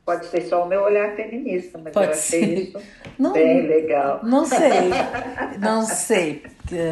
Pode 0.05 0.26
ser 0.26 0.42
só 0.48 0.64
o 0.64 0.68
meu 0.68 0.82
olhar 0.82 1.16
feminista, 1.16 1.78
mas 1.82 1.94
pode 1.94 2.07
eu 2.07 2.12
achei 2.12 2.40
ser. 2.40 2.59
isso 2.59 2.78
não, 3.18 3.32
bem 3.32 3.66
legal. 3.66 4.20
Não 4.22 4.44
sei, 4.44 4.90
não 5.59 5.82
sei 5.86 6.42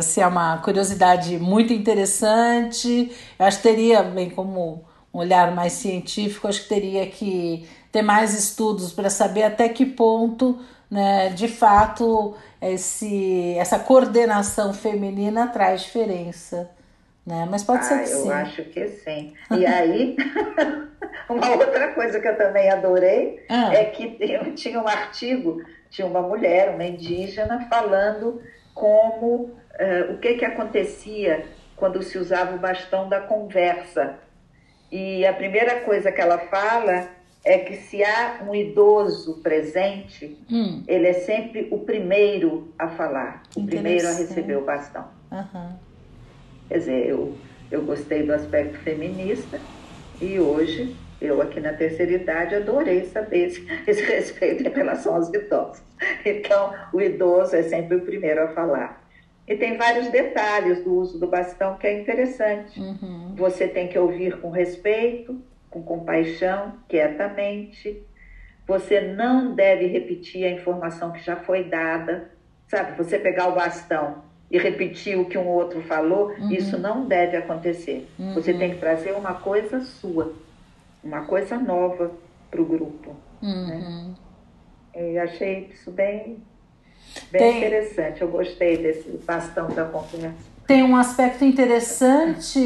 se 0.03 0.21
é 0.21 0.27
uma 0.27 0.59
curiosidade 0.59 1.39
muito 1.39 1.73
interessante. 1.73 3.13
Eu 3.39 3.47
acho 3.47 3.59
que 3.59 3.63
teria, 3.63 4.03
bem 4.03 4.31
como 4.31 4.85
um 5.13 5.19
olhar 5.19 5.55
mais 5.55 5.75
científico, 5.75 6.49
acho 6.49 6.63
que 6.63 6.69
teria 6.69 7.07
que 7.07 7.69
ter 7.91 8.01
mais 8.01 8.33
estudos 8.33 8.93
para 8.93 9.11
saber 9.11 9.43
até 9.43 9.69
que 9.69 9.85
ponto, 9.85 10.59
né, 10.91 11.29
de 11.31 11.49
fato, 11.49 12.35
esse, 12.61 13.55
essa 13.59 13.79
coordenação 13.79 14.73
feminina 14.73 15.47
traz 15.49 15.83
diferença. 15.83 16.71
Né? 17.25 17.47
Mas 17.49 17.63
pode 17.63 17.81
ah, 17.81 17.83
ser 17.85 18.05
que 18.05 18.11
eu 18.11 18.23
sim. 18.23 18.31
acho 18.31 18.65
que 18.65 18.89
sim. 18.89 19.35
E 19.53 19.65
aí, 19.65 20.17
uma 21.31 21.51
outra 21.51 21.93
coisa 21.93 22.21
que 22.21 22.27
eu 22.27 22.37
também 22.37 22.69
adorei 22.69 23.45
ah. 23.49 23.73
é 23.73 23.85
que 23.85 24.17
tinha 24.55 24.81
um 24.81 24.89
artigo, 24.89 25.63
tinha 25.89 26.07
uma 26.07 26.21
mulher, 26.21 26.75
uma 26.75 26.85
indígena, 26.85 27.67
falando 27.69 28.43
como 28.75 29.35
uh, 29.35 30.13
o 30.13 30.19
que, 30.19 30.35
que 30.35 30.45
acontecia 30.45 31.45
quando 31.77 32.03
se 32.03 32.19
usava 32.19 32.57
o 32.57 32.59
bastão 32.59 33.09
da 33.09 33.21
conversa. 33.21 34.19
E 34.91 35.25
a 35.25 35.33
primeira 35.33 35.81
coisa 35.81 36.11
que 36.11 36.21
ela 36.21 36.39
fala 36.39 37.09
é 37.45 37.59
que 37.59 37.77
se 37.77 38.05
há 38.05 38.41
um 38.47 38.55
idoso 38.55 39.41
presente, 39.43 40.39
hum. 40.51 40.83
ele 40.87 41.09
é 41.09 41.13
sempre 41.13 41.69
o 41.71 41.79
primeiro 41.79 42.73
a 42.79 42.89
falar, 42.89 43.43
o 43.57 43.65
primeiro 43.65 44.07
a 44.07 44.13
receber 44.13 44.57
o 44.57 44.65
bastão. 44.65 45.09
Uhum. 45.31 45.92
Quer 46.73 46.79
dizer, 46.79 47.07
eu, 47.07 47.37
eu 47.71 47.83
gostei 47.83 48.23
do 48.23 48.33
aspecto 48.33 48.79
feminista 48.79 49.61
e 50.19 50.41
hoje, 50.41 50.97
eu 51.21 51.43
aqui 51.43 51.61
na 51.61 51.75
terceira 51.75 52.13
idade, 52.13 52.55
adorei 52.55 53.05
saber 53.05 53.49
esse, 53.49 53.67
esse 53.87 54.03
respeito 54.03 54.67
em 54.67 54.73
relação 54.73 55.17
aos 55.17 55.29
idosos. 55.29 55.83
Então, 56.25 56.73
o 56.91 56.99
idoso 56.99 57.55
é 57.55 57.63
sempre 57.65 57.99
o 57.99 58.01
primeiro 58.01 58.43
a 58.43 58.49
falar. 58.55 59.07
E 59.47 59.55
tem 59.55 59.77
vários 59.77 60.09
detalhes 60.09 60.83
do 60.83 60.95
uso 60.95 61.19
do 61.19 61.27
bastão 61.27 61.77
que 61.77 61.87
é 61.87 62.01
interessante. 62.01 62.81
Uhum. 62.81 63.35
Você 63.37 63.69
tem 63.69 63.89
que 63.89 63.99
ouvir 63.99 64.41
com 64.41 64.49
respeito, 64.49 65.39
com 65.69 65.83
compaixão, 65.83 66.79
quietamente. 66.89 68.03
Você 68.67 68.99
não 68.99 69.55
deve 69.55 69.89
repetir 69.89 70.47
a 70.47 70.51
informação 70.51 71.13
que 71.13 71.23
já 71.23 71.37
foi 71.37 71.65
dada. 71.65 72.31
Sabe, 72.67 72.97
você 72.97 73.19
pegar 73.19 73.49
o 73.49 73.55
bastão 73.55 74.32
e 74.53 74.59
repetir 74.59 75.19
o 75.19 75.25
que 75.25 75.39
um 75.39 75.49
outro 75.49 75.81
falou, 75.81 76.29
uhum. 76.39 76.53
isso 76.53 76.77
não 76.77 77.07
deve 77.07 77.39
acontecer. 77.39 78.07
Uhum. 78.19 78.35
Você 78.35 78.53
tem 78.53 78.73
que 78.73 78.77
trazer 78.77 79.13
uma 79.13 79.33
coisa 79.33 79.81
sua, 79.81 80.35
uma 81.03 81.23
coisa 81.23 81.57
nova 81.57 82.11
para 82.51 82.61
o 82.61 82.65
grupo. 82.67 83.17
Uhum. 83.41 83.67
Né? 83.67 84.15
E 84.95 85.19
achei 85.19 85.71
isso 85.73 85.91
bem, 85.91 86.37
bem 87.31 87.41
tem... 87.41 87.57
interessante. 87.57 88.21
Eu 88.21 88.29
gostei 88.29 88.77
desse 88.77 89.09
bastão 89.27 89.69
da 89.69 89.87
confiança. 89.87 90.53
Tem 90.67 90.83
um 90.83 90.97
aspecto 90.97 91.47
interessante 91.47 92.61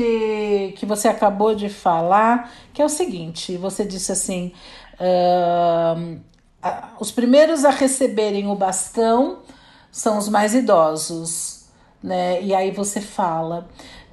que 0.76 0.84
você 0.84 1.06
acabou 1.06 1.54
de 1.54 1.68
falar, 1.68 2.52
que 2.74 2.82
é 2.82 2.84
o 2.84 2.88
seguinte: 2.88 3.56
você 3.56 3.84
disse 3.84 4.10
assim, 4.10 4.52
uh, 5.00 6.20
os 6.98 7.12
primeiros 7.12 7.64
a 7.64 7.70
receberem 7.70 8.48
o 8.48 8.56
bastão 8.56 9.38
são 9.92 10.18
os 10.18 10.28
mais 10.28 10.52
idosos, 10.52 11.55
né? 12.02 12.42
E 12.42 12.54
aí 12.54 12.70
você 12.70 13.00
fala. 13.00 13.68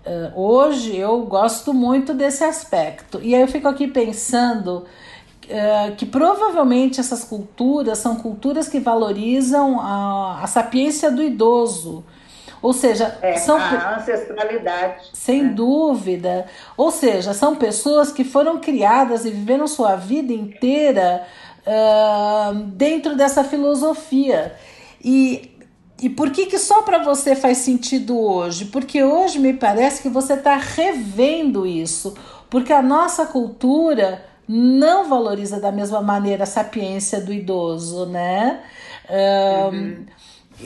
Uh, 0.06 0.38
hoje 0.38 0.98
eu 0.98 1.22
gosto 1.22 1.74
muito 1.74 2.14
desse 2.14 2.44
aspecto. 2.44 3.20
E 3.22 3.34
aí 3.34 3.42
eu 3.42 3.48
fico 3.48 3.68
aqui 3.68 3.88
pensando 3.88 4.86
uh, 5.46 5.96
que 5.96 6.06
provavelmente 6.06 7.00
essas 7.00 7.24
culturas 7.24 8.00
são 8.00 8.18
culturas 8.18 8.68
que 8.68 8.80
valorizam 8.80 9.80
a, 9.80 10.42
a 10.44 10.48
sapiência 10.48 11.10
do 11.10 11.24
idoso. 11.24 12.04
Ou 12.62 12.72
seja, 12.72 13.18
é, 13.22 13.36
são 13.36 13.58
a 13.58 13.98
ancestralidade. 13.98 15.10
Sem 15.12 15.44
né? 15.44 15.50
dúvida. 15.50 16.46
Ou 16.78 16.92
seja, 16.92 17.34
são 17.34 17.58
pessoas 17.58 18.10
que 18.10 18.24
foram 18.24 18.60
criadas 18.60 19.26
e 19.26 19.32
viveram 19.32 19.68
sua 19.68 19.98
vida 19.98 20.32
inteira 20.32 21.28
uh, 21.68 22.54
dentro 22.68 23.18
dessa 23.18 23.44
filosofia. 23.44 24.56
E, 25.04 25.53
e 26.04 26.10
por 26.10 26.32
que, 26.32 26.46
que 26.46 26.58
só 26.58 26.82
para 26.82 27.04
você 27.04 27.36
faz 27.36 27.60
sentido 27.60 28.20
hoje? 28.20 28.66
Porque 28.66 29.04
hoje 29.04 29.40
me 29.40 29.54
parece 29.54 30.02
que 30.02 30.10
você 30.10 30.34
está 30.34 30.58
revendo 30.58 31.66
isso. 31.66 32.14
Porque 32.50 32.72
a 32.72 32.82
nossa 32.82 33.26
cultura 33.26 34.24
não 34.48 35.10
valoriza 35.10 35.60
da 35.60 35.72
mesma 35.72 36.02
maneira 36.02 36.44
a 36.44 36.48
sapiência 36.48 37.20
do 37.20 37.34
idoso, 37.34 38.06
né? 38.06 38.64
uhum 39.10 40.06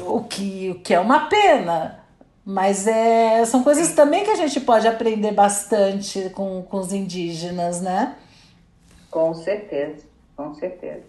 o 0.06 0.24
que, 0.24 0.72
o 0.72 0.80
que 0.80 0.94
é 0.94 1.00
uma 1.00 1.28
pena. 1.28 2.00
Mas 2.46 2.88
é, 2.88 3.44
são 3.46 3.64
coisas 3.64 3.94
também 3.94 4.24
que 4.24 4.32
a 4.32 4.36
gente 4.36 4.60
pode 4.62 4.88
aprender 4.88 5.32
bastante 5.34 6.30
com, 6.30 6.62
com 6.64 6.78
os 6.78 6.94
indígenas, 6.94 7.82
né? 7.82 8.16
Com 9.12 9.34
certeza, 9.34 10.06
com 10.36 10.54
certeza. 10.56 11.04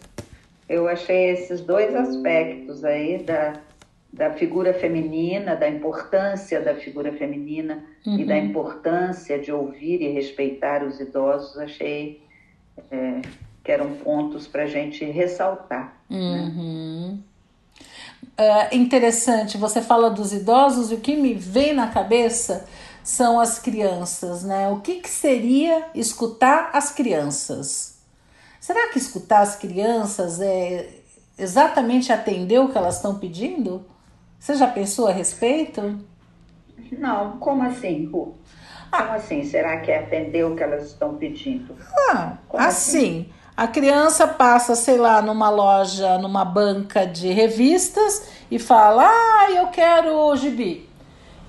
Eu 0.69 0.89
achei 0.89 1.31
esses 1.31 1.61
dois 1.61 1.95
aspectos 1.95 2.85
aí 2.85 3.23
da, 3.23 3.55
da 4.19 4.33
figura 4.33 4.75
feminina, 4.75 5.55
da 5.55 5.69
importância 5.69 6.61
da 6.61 6.75
figura 6.75 7.13
feminina 7.13 7.85
uhum. 8.05 8.19
e 8.19 8.25
da 8.25 8.35
uhum. 8.35 8.47
importância 8.47 9.39
de 9.39 9.53
ouvir 9.53 10.03
e 10.03 10.09
respeitar 10.09 10.83
os 10.83 10.99
idosos, 10.99 11.57
achei 11.57 12.21
é, 12.91 13.23
que 13.63 13.71
eram 13.71 13.93
pontos 13.95 14.49
para 14.49 14.65
a 14.65 14.67
gente 14.67 15.05
ressaltar. 15.05 15.97
Né? 16.11 16.19
Uhum. 16.19 17.11
Né? 17.13 17.19
uh, 18.39 18.75
interessante. 18.75 19.57
Você 19.57 19.81
fala 19.81 20.11
dos 20.11 20.33
idosos 20.33 20.91
e 20.91 20.95
o 20.95 21.01
que 21.01 21.15
me 21.15 21.33
vem 21.35 21.73
na 21.73 21.87
cabeça 21.87 22.67
são 23.05 23.39
as 23.39 23.61
crianças, 23.61 24.43
né? 24.43 24.69
O 24.69 24.81
que, 24.81 24.97
que 24.97 25.09
seria 25.09 25.87
escutar 25.95 26.71
as 26.73 26.91
crianças? 26.91 27.99
Será 28.61 28.93
que 28.93 28.99
escutar 28.99 29.43
as 29.43 29.55
crianças 29.55 30.41
é 30.41 30.89
exatamente 31.39 32.13
atender 32.13 32.59
o 32.59 32.69
que 32.69 32.77
elas 32.77 32.97
estão 32.97 33.17
pedindo? 33.17 33.87
Você 34.39 34.55
já 34.55 34.67
pensou 34.67 35.09
a 35.09 35.13
respeito? 35.13 35.99
Não, 36.93 37.39
como 37.39 37.63
assim, 37.63 38.07
Ru? 38.07 38.35
Ah. 38.91 39.03
Como 39.03 39.17
assim? 39.17 39.45
Será 39.45 39.81
que 39.81 39.91
é 39.91 39.99
atender 39.99 40.45
o 40.45 40.57
que 40.57 40.63
elas 40.63 40.87
estão 40.87 41.17
pedindo? 41.17 41.77
Ah, 42.11 42.39
assim? 42.55 42.67
assim 43.25 43.33
a 43.59 43.67
criança 43.67 44.25
passa, 44.25 44.77
sei 44.77 44.97
lá, 44.99 45.21
numa 45.21 45.51
loja, 45.51 46.17
numa 46.19 46.45
banca 46.45 47.05
de 47.05 47.33
revistas 47.33 48.29
e 48.49 48.57
fala: 48.57 49.05
Ah, 49.05 49.51
eu 49.51 49.67
quero 49.67 50.37
gibi. 50.37 50.89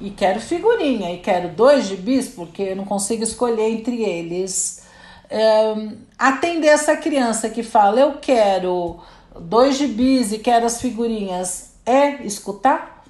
E 0.01 0.09
quero 0.09 0.41
figurinha, 0.41 1.13
e 1.13 1.19
quero 1.19 1.49
dois 1.49 1.85
gibis, 1.85 2.27
porque 2.29 2.63
eu 2.63 2.75
não 2.75 2.83
consigo 2.83 3.21
escolher 3.21 3.69
entre 3.69 4.01
eles. 4.01 4.87
É, 5.29 5.75
atender 6.17 6.69
essa 6.69 6.97
criança 6.97 7.47
que 7.47 7.61
fala: 7.61 7.99
Eu 7.99 8.13
quero 8.13 8.99
dois 9.39 9.77
gibis 9.77 10.31
e 10.31 10.39
quero 10.39 10.65
as 10.65 10.81
figurinhas, 10.81 11.68
é 11.89 12.23
escutar? 12.23 13.03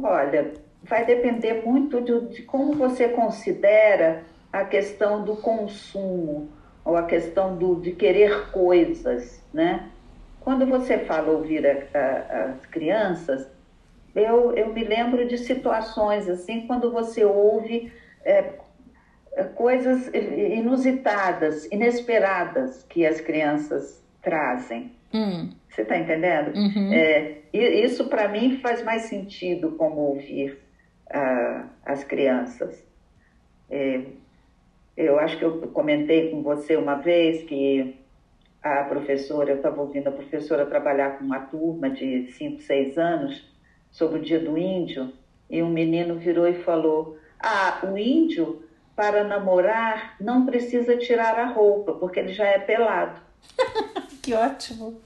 Olha, 0.00 0.52
vai 0.82 1.04
depender 1.06 1.64
muito 1.64 2.00
de, 2.00 2.20
de 2.28 2.42
como 2.42 2.74
você 2.74 3.08
considera 3.08 4.22
a 4.52 4.64
questão 4.64 5.24
do 5.24 5.36
consumo 5.36 6.50
ou 6.84 6.96
a 6.96 7.04
questão 7.04 7.56
do, 7.56 7.80
de 7.80 7.92
querer 7.92 8.50
coisas, 8.50 9.42
né? 9.52 9.90
Quando 10.40 10.66
você 10.66 10.98
fala 10.98 11.30
ouvir 11.32 11.66
a, 11.66 11.98
a, 11.98 12.44
as 12.50 12.66
crianças, 12.66 13.48
eu, 14.14 14.52
eu 14.56 14.72
me 14.72 14.84
lembro 14.84 15.26
de 15.26 15.38
situações 15.38 16.28
assim, 16.28 16.66
quando 16.66 16.92
você 16.92 17.24
ouve 17.24 17.92
é, 18.24 18.54
coisas 19.54 20.10
inusitadas, 20.14 21.66
inesperadas 21.70 22.84
que 22.88 23.06
as 23.06 23.20
crianças 23.20 24.02
trazem. 24.22 24.92
Hum. 25.12 25.50
Você 25.68 25.82
está 25.82 25.96
entendendo? 25.96 26.56
Uhum. 26.56 26.92
É, 26.92 27.38
isso 27.52 28.08
para 28.08 28.28
mim 28.28 28.58
faz 28.58 28.82
mais 28.82 29.02
sentido 29.02 29.72
como 29.72 30.00
ouvir 30.00 30.58
as 31.84 32.04
crianças. 32.04 32.84
É, 33.70 34.02
eu 34.96 35.18
acho 35.18 35.38
que 35.38 35.44
eu 35.44 35.60
comentei 35.68 36.30
com 36.30 36.42
você 36.42 36.76
uma 36.76 36.96
vez 36.96 37.44
que 37.44 37.96
a 38.62 38.82
professora, 38.84 39.50
eu 39.50 39.56
estava 39.56 39.80
ouvindo 39.80 40.08
a 40.08 40.12
professora 40.12 40.66
trabalhar 40.66 41.18
com 41.18 41.24
uma 41.24 41.40
turma 41.40 41.88
de 41.88 42.32
5, 42.32 42.60
6 42.60 42.98
anos 42.98 43.48
sobre 43.90 44.18
o 44.18 44.22
dia 44.22 44.40
do 44.40 44.58
índio, 44.58 45.12
e 45.48 45.62
um 45.62 45.70
menino 45.70 46.16
virou 46.16 46.46
e 46.46 46.54
falou: 46.62 47.16
Ah, 47.38 47.80
o 47.84 47.96
índio, 47.96 48.62
para 48.98 49.22
namorar, 49.22 50.16
não 50.20 50.44
precisa 50.44 50.96
tirar 50.96 51.38
a 51.38 51.46
roupa, 51.46 51.92
porque 51.92 52.18
ele 52.18 52.32
já 52.32 52.46
é 52.46 52.58
pelado. 52.58 53.20
que 54.20 54.34
ótimo! 54.34 55.00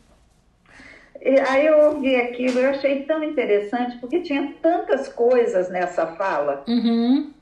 E 1.21 1.39
aí 1.39 1.67
eu 1.67 1.91
ouvi 1.91 2.17
aquilo, 2.17 2.59
eu 2.59 2.71
achei 2.71 3.03
tão 3.03 3.23
interessante, 3.23 3.99
porque 3.99 4.21
tinha 4.21 4.55
tantas 4.63 5.09
coisas 5.09 5.69
nessa 5.69 6.07
fala. 6.07 6.65
Uhum. 6.67 7.35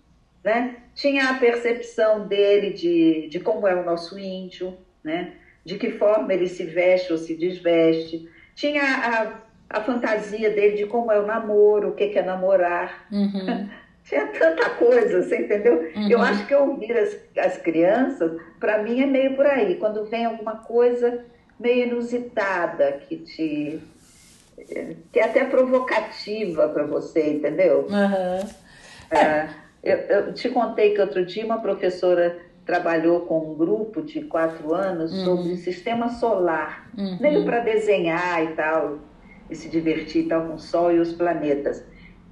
Né? 0.43 0.79
Tinha 0.93 1.31
a 1.31 1.35
percepção 1.35 2.27
dele 2.27 2.73
de, 2.73 3.29
de 3.29 3.39
como 3.39 3.69
é 3.69 3.77
o 3.77 3.85
nosso 3.85 4.19
índio, 4.19 4.77
né? 5.05 5.35
de 5.65 5.79
que 5.79 5.93
forma 5.93 6.35
ele 6.35 6.49
se 6.49 6.65
veste 6.65 7.13
ou 7.13 7.19
se 7.19 7.37
desveste. 7.37 8.29
Tinha 8.57 8.83
a, 8.83 9.79
a 9.79 9.81
fantasia 9.83 10.51
dele 10.51 10.79
de 10.79 10.87
como 10.87 11.13
é 11.13 11.21
o 11.21 11.27
namoro, 11.27 11.91
o 11.91 11.95
que, 11.95 12.19
é 12.19 12.23
namorar. 12.23 13.07
Uhum. 13.13 13.69
Tinha 14.11 14.27
tanta 14.27 14.71
coisa, 14.71 15.23
você 15.23 15.37
entendeu? 15.37 15.89
Uhum. 15.95 16.11
Eu 16.11 16.21
acho 16.21 16.45
que 16.45 16.53
ouvir 16.53 16.99
as, 16.99 17.17
as 17.39 17.59
crianças, 17.59 18.43
para 18.59 18.83
mim, 18.83 19.01
é 19.01 19.07
meio 19.07 19.37
por 19.37 19.47
aí. 19.47 19.77
Quando 19.77 20.05
vem 20.07 20.25
alguma 20.25 20.57
coisa 20.57 21.25
meio 21.61 21.87
inusitada, 21.87 23.01
que 23.07 23.19
te. 23.19 23.81
que 25.13 25.21
é 25.21 25.25
até 25.25 25.45
provocativa 25.45 26.69
para 26.71 26.85
você, 26.87 27.35
entendeu? 27.35 27.87
Uhum. 27.89 29.17
É, 29.17 29.49
eu, 29.81 29.97
eu, 29.99 30.35
te 30.35 30.49
contei 30.49 30.93
que 30.93 31.01
outro 31.01 31.25
dia 31.25 31.45
uma 31.45 31.61
professora 31.61 32.37
trabalhou 32.67 33.21
com 33.21 33.53
um 33.53 33.55
grupo 33.55 34.03
de 34.03 34.23
quatro 34.23 34.75
anos 34.75 35.13
uhum. 35.13 35.25
sobre 35.25 35.57
sistema 35.57 36.09
solar, 36.09 36.91
uhum. 36.99 37.17
meio 37.21 37.45
para 37.45 37.61
desenhar 37.61 38.43
e 38.43 38.57
tal, 38.57 38.99
e 39.49 39.55
se 39.55 39.69
divertir 39.69 40.25
e 40.25 40.29
tal 40.29 40.49
com 40.49 40.55
o 40.55 40.59
Sol 40.59 40.91
e 40.91 40.99
os 40.99 41.13
planetas. 41.13 41.85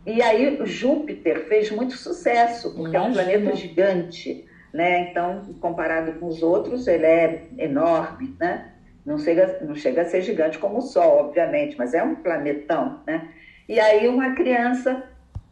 E 0.08 0.22
aí 0.22 0.58
Júpiter 0.64 1.46
fez 1.48 1.70
muito 1.70 1.94
sucesso, 1.94 2.74
porque 2.74 2.96
Imagina. 2.96 3.04
é 3.04 3.08
um 3.08 3.12
planeta 3.12 3.56
gigante, 3.56 4.44
né? 4.72 5.10
Então, 5.10 5.42
comparado 5.60 6.12
com 6.12 6.26
os 6.26 6.42
outros, 6.42 6.88
ele 6.88 7.04
é 7.04 7.42
enorme, 7.58 8.34
né? 8.40 8.72
Não 9.04 9.18
chega, 9.18 9.58
não 9.62 9.74
chega 9.74 10.02
a 10.02 10.04
ser 10.06 10.22
gigante 10.22 10.58
como 10.58 10.78
o 10.78 10.82
Sol, 10.82 11.18
obviamente, 11.18 11.76
mas 11.76 11.92
é 11.92 12.02
um 12.02 12.14
planetão, 12.14 13.00
né? 13.06 13.28
E 13.68 13.78
aí 13.78 14.08
uma 14.08 14.34
criança 14.34 15.04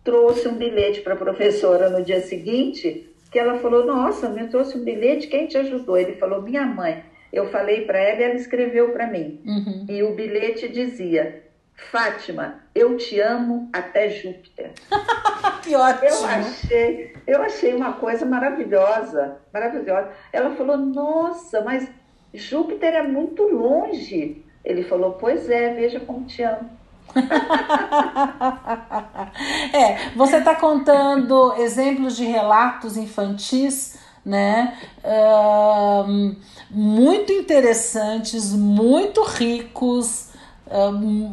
trouxe 0.02 0.48
um 0.48 0.54
bilhete 0.54 1.02
para 1.02 1.12
a 1.12 1.18
professora 1.18 1.90
no 1.90 2.02
dia 2.02 2.22
seguinte, 2.22 3.12
que 3.30 3.38
ela 3.38 3.58
falou, 3.58 3.84
nossa, 3.84 4.30
me 4.30 4.46
trouxe 4.46 4.78
um 4.78 4.84
bilhete, 4.84 5.26
quem 5.26 5.46
te 5.46 5.58
ajudou? 5.58 5.98
Ele 5.98 6.14
falou, 6.14 6.40
minha 6.40 6.64
mãe. 6.64 7.02
Eu 7.30 7.50
falei 7.50 7.82
para 7.82 7.98
ela 7.98 8.20
e 8.20 8.24
ela 8.24 8.34
escreveu 8.34 8.92
para 8.92 9.06
mim. 9.06 9.40
Uhum. 9.44 9.84
E 9.88 10.02
o 10.02 10.14
bilhete 10.14 10.68
dizia, 10.68 11.42
Fátima, 11.76 12.60
eu 12.74 12.96
te 12.96 13.20
amo 13.20 13.68
até 13.72 14.08
Júpiter. 14.08 14.72
que 15.62 15.76
ótimo! 15.76 16.08
Eu 16.08 16.26
achei, 16.26 17.16
eu 17.26 17.42
achei 17.42 17.74
uma 17.74 17.92
coisa 17.92 18.24
maravilhosa, 18.24 19.36
maravilhosa. 19.52 20.08
Ela 20.32 20.56
falou, 20.56 20.78
nossa, 20.78 21.60
mas 21.60 21.88
Júpiter 22.32 22.94
é 22.94 23.02
muito 23.02 23.42
longe. 23.42 24.42
Ele 24.64 24.82
falou, 24.82 25.12
pois 25.12 25.48
é, 25.48 25.74
veja 25.74 26.00
como 26.00 26.26
te 26.26 26.42
amo. 26.42 26.70
é, 29.72 30.10
você 30.16 30.38
está 30.38 30.54
contando 30.54 31.54
exemplos 31.58 32.16
de 32.16 32.24
relatos 32.24 32.96
infantis, 32.96 33.98
né? 34.24 34.76
Uh, 35.04 36.34
muito 36.68 37.32
interessantes, 37.32 38.52
muito 38.52 39.22
ricos. 39.22 40.25
Uh, 40.66 41.32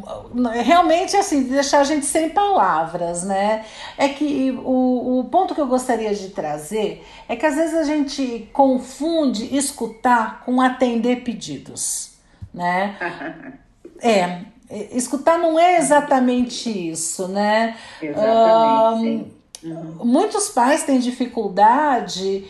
realmente 0.62 1.16
assim 1.16 1.42
deixar 1.42 1.80
a 1.80 1.84
gente 1.84 2.06
sem 2.06 2.30
palavras 2.30 3.24
né 3.24 3.64
é 3.98 4.08
que 4.08 4.52
o, 4.52 5.18
o 5.18 5.24
ponto 5.24 5.56
que 5.56 5.60
eu 5.60 5.66
gostaria 5.66 6.14
de 6.14 6.28
trazer 6.28 7.04
é 7.28 7.34
que 7.34 7.44
às 7.44 7.56
vezes 7.56 7.74
a 7.74 7.82
gente 7.82 8.48
confunde 8.52 9.56
escutar 9.56 10.44
com 10.44 10.60
atender 10.60 11.24
pedidos 11.24 12.12
né 12.52 12.96
é 14.00 14.44
escutar 14.92 15.38
não 15.38 15.58
é 15.58 15.76
exatamente 15.76 16.90
isso, 16.90 17.28
né? 17.28 17.76
Exatamente. 18.00 19.32
uhum. 19.62 20.04
Muitos 20.04 20.48
pais 20.48 20.82
têm 20.82 20.98
dificuldade 20.98 22.44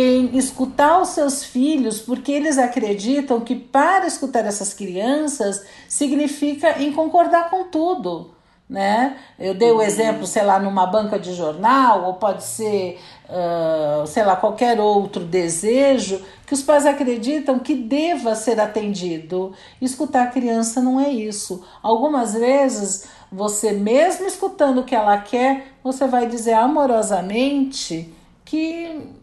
em 0.00 0.36
escutar 0.36 1.00
os 1.00 1.08
seus 1.08 1.42
filhos 1.42 2.00
porque 2.00 2.30
eles 2.30 2.56
acreditam 2.58 3.40
que 3.40 3.54
para 3.54 4.06
escutar 4.06 4.44
essas 4.46 4.72
crianças 4.72 5.64
significa 5.88 6.80
em 6.80 6.92
concordar 6.92 7.50
com 7.50 7.64
tudo 7.64 8.38
né? 8.68 9.16
Eu 9.38 9.54
dei 9.54 9.70
o 9.70 9.76
uhum. 9.76 9.82
exemplo, 9.82 10.26
sei 10.26 10.42
lá, 10.42 10.58
numa 10.58 10.86
banca 10.86 11.18
de 11.18 11.32
jornal, 11.32 12.04
ou 12.04 12.14
pode 12.14 12.44
ser, 12.44 13.00
uh, 13.24 14.06
sei 14.06 14.22
lá, 14.24 14.36
qualquer 14.36 14.78
outro 14.78 15.24
desejo 15.24 16.22
que 16.46 16.52
os 16.52 16.62
pais 16.62 16.84
acreditam 16.84 17.58
que 17.58 17.74
deva 17.74 18.34
ser 18.34 18.60
atendido. 18.60 19.54
Escutar 19.80 20.24
a 20.24 20.30
criança 20.30 20.82
não 20.82 21.00
é 21.00 21.08
isso. 21.08 21.64
Algumas 21.82 22.34
vezes, 22.34 23.08
você 23.32 23.72
mesmo 23.72 24.26
escutando 24.26 24.82
o 24.82 24.84
que 24.84 24.94
ela 24.94 25.16
quer, 25.16 25.68
você 25.82 26.06
vai 26.06 26.26
dizer 26.26 26.52
amorosamente 26.52 28.12
que 28.44 29.17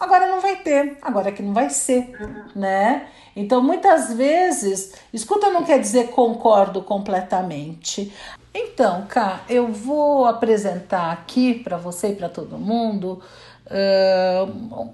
agora 0.00 0.26
não 0.26 0.40
vai 0.40 0.56
ter, 0.56 0.96
agora 1.02 1.30
que 1.30 1.42
não 1.42 1.52
vai 1.52 1.68
ser, 1.68 2.10
uhum. 2.18 2.44
né? 2.56 3.06
Então, 3.36 3.62
muitas 3.62 4.12
vezes, 4.14 4.94
escuta 5.12 5.50
não 5.50 5.62
quer 5.62 5.78
dizer 5.78 6.08
concordo 6.08 6.82
completamente. 6.82 8.12
Então, 8.52 9.06
Cá, 9.06 9.42
eu 9.48 9.68
vou 9.68 10.26
apresentar 10.26 11.12
aqui 11.12 11.54
para 11.54 11.76
você 11.76 12.08
e 12.08 12.16
para 12.16 12.28
todo 12.28 12.58
mundo, 12.58 13.22
uh, 13.66 14.90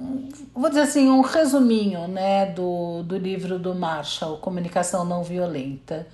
vou 0.55 0.69
dizer 0.69 0.83
assim, 0.83 1.09
um 1.09 1.23
resuminho 1.23 2.07
né, 2.07 2.47
do, 2.47 3.03
do 3.03 3.17
livro 3.17 3.59
do 3.59 3.75
Marshall, 3.75 4.37
Comunicação 4.39 5.05
Não 5.05 5.23
Violenta. 5.23 6.07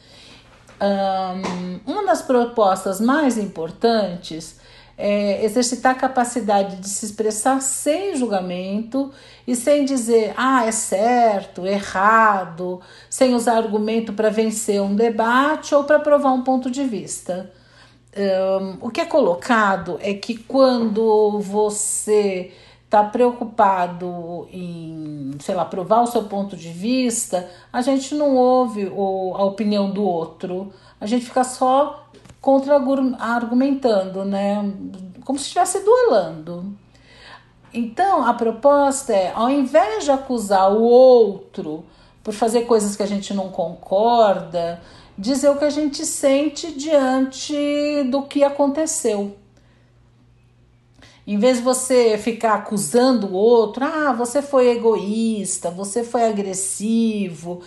Um, 0.81 1.93
uma 1.93 2.05
das 2.05 2.23
propostas 2.23 3.01
mais 3.01 3.39
importantes 3.39 4.61
é, 5.05 5.45
exercitar 5.45 5.93
a 5.93 5.99
capacidade 5.99 6.77
de 6.77 6.89
se 6.89 7.05
expressar 7.05 7.61
sem 7.61 8.15
julgamento 8.15 9.11
e 9.45 9.57
sem 9.57 9.85
dizer, 9.85 10.33
ah, 10.37 10.65
é 10.65 10.71
certo, 10.71 11.67
errado, 11.67 12.81
sem 13.11 13.35
usar 13.35 13.57
argumento 13.57 14.13
para 14.13 14.31
vencer 14.31 14.81
um 14.81 14.95
debate 14.95 15.75
ou 15.75 15.83
para 15.83 15.99
provar 15.99 16.31
um 16.31 16.45
ponto 16.45 16.71
de 16.71 16.85
vista. 16.85 17.51
Um, 18.17 18.87
o 18.87 18.91
que 18.91 19.01
é 19.01 19.05
colocado 19.05 19.99
é 20.01 20.15
que 20.15 20.37
quando 20.37 21.41
você 21.41 22.53
está 22.85 23.03
preocupado 23.03 24.47
em, 24.53 25.33
sei 25.41 25.57
lá, 25.57 25.65
provar 25.65 26.03
o 26.03 26.07
seu 26.07 26.23
ponto 26.25 26.57
de 26.57 26.69
vista, 26.69 27.51
a 27.73 27.83
gente 27.83 28.15
não 28.15 28.37
ouve 28.37 28.87
o, 28.87 29.35
a 29.35 29.43
opinião 29.43 29.91
do 29.91 30.05
outro, 30.05 30.73
a 31.01 31.07
gente 31.07 31.25
fica 31.25 31.43
só 31.43 32.07
contra-argumentando, 32.43 34.25
né? 34.25 34.75
Como 35.25 35.39
se 35.39 35.45
estivesse 35.45 35.79
duelando. 35.85 36.77
Então, 37.73 38.27
a 38.27 38.35
proposta 38.35 39.15
é, 39.15 39.33
ao 39.33 39.49
invés 39.49 40.05
de 40.05 40.11
acusar 40.11 40.71
o 40.73 40.83
outro 40.83 41.85
por 42.23 42.35
fazer 42.35 42.63
coisas 42.63 42.97
que 42.97 43.03
a 43.03 43.07
gente 43.07 43.33
não 43.33 43.49
concorda, 43.49 44.83
dizer 45.17 45.49
o 45.51 45.57
que 45.57 45.65
a 45.65 45.71
gente 45.71 46.05
sente 46.05 46.73
diante 46.73 48.03
do 48.11 48.25
que 48.25 48.45
aconteceu. 48.45 49.37
Em 51.25 51.39
vez 51.39 51.59
de 51.59 51.63
você 51.63 52.19
ficar 52.19 52.55
acusando 52.55 53.29
o 53.29 53.35
outro, 53.35 53.85
ah, 53.85 54.13
você 54.13 54.43
foi 54.43 54.71
egoísta, 54.71 55.71
você 55.71 56.03
foi 56.03 56.25
agressivo, 56.25 57.63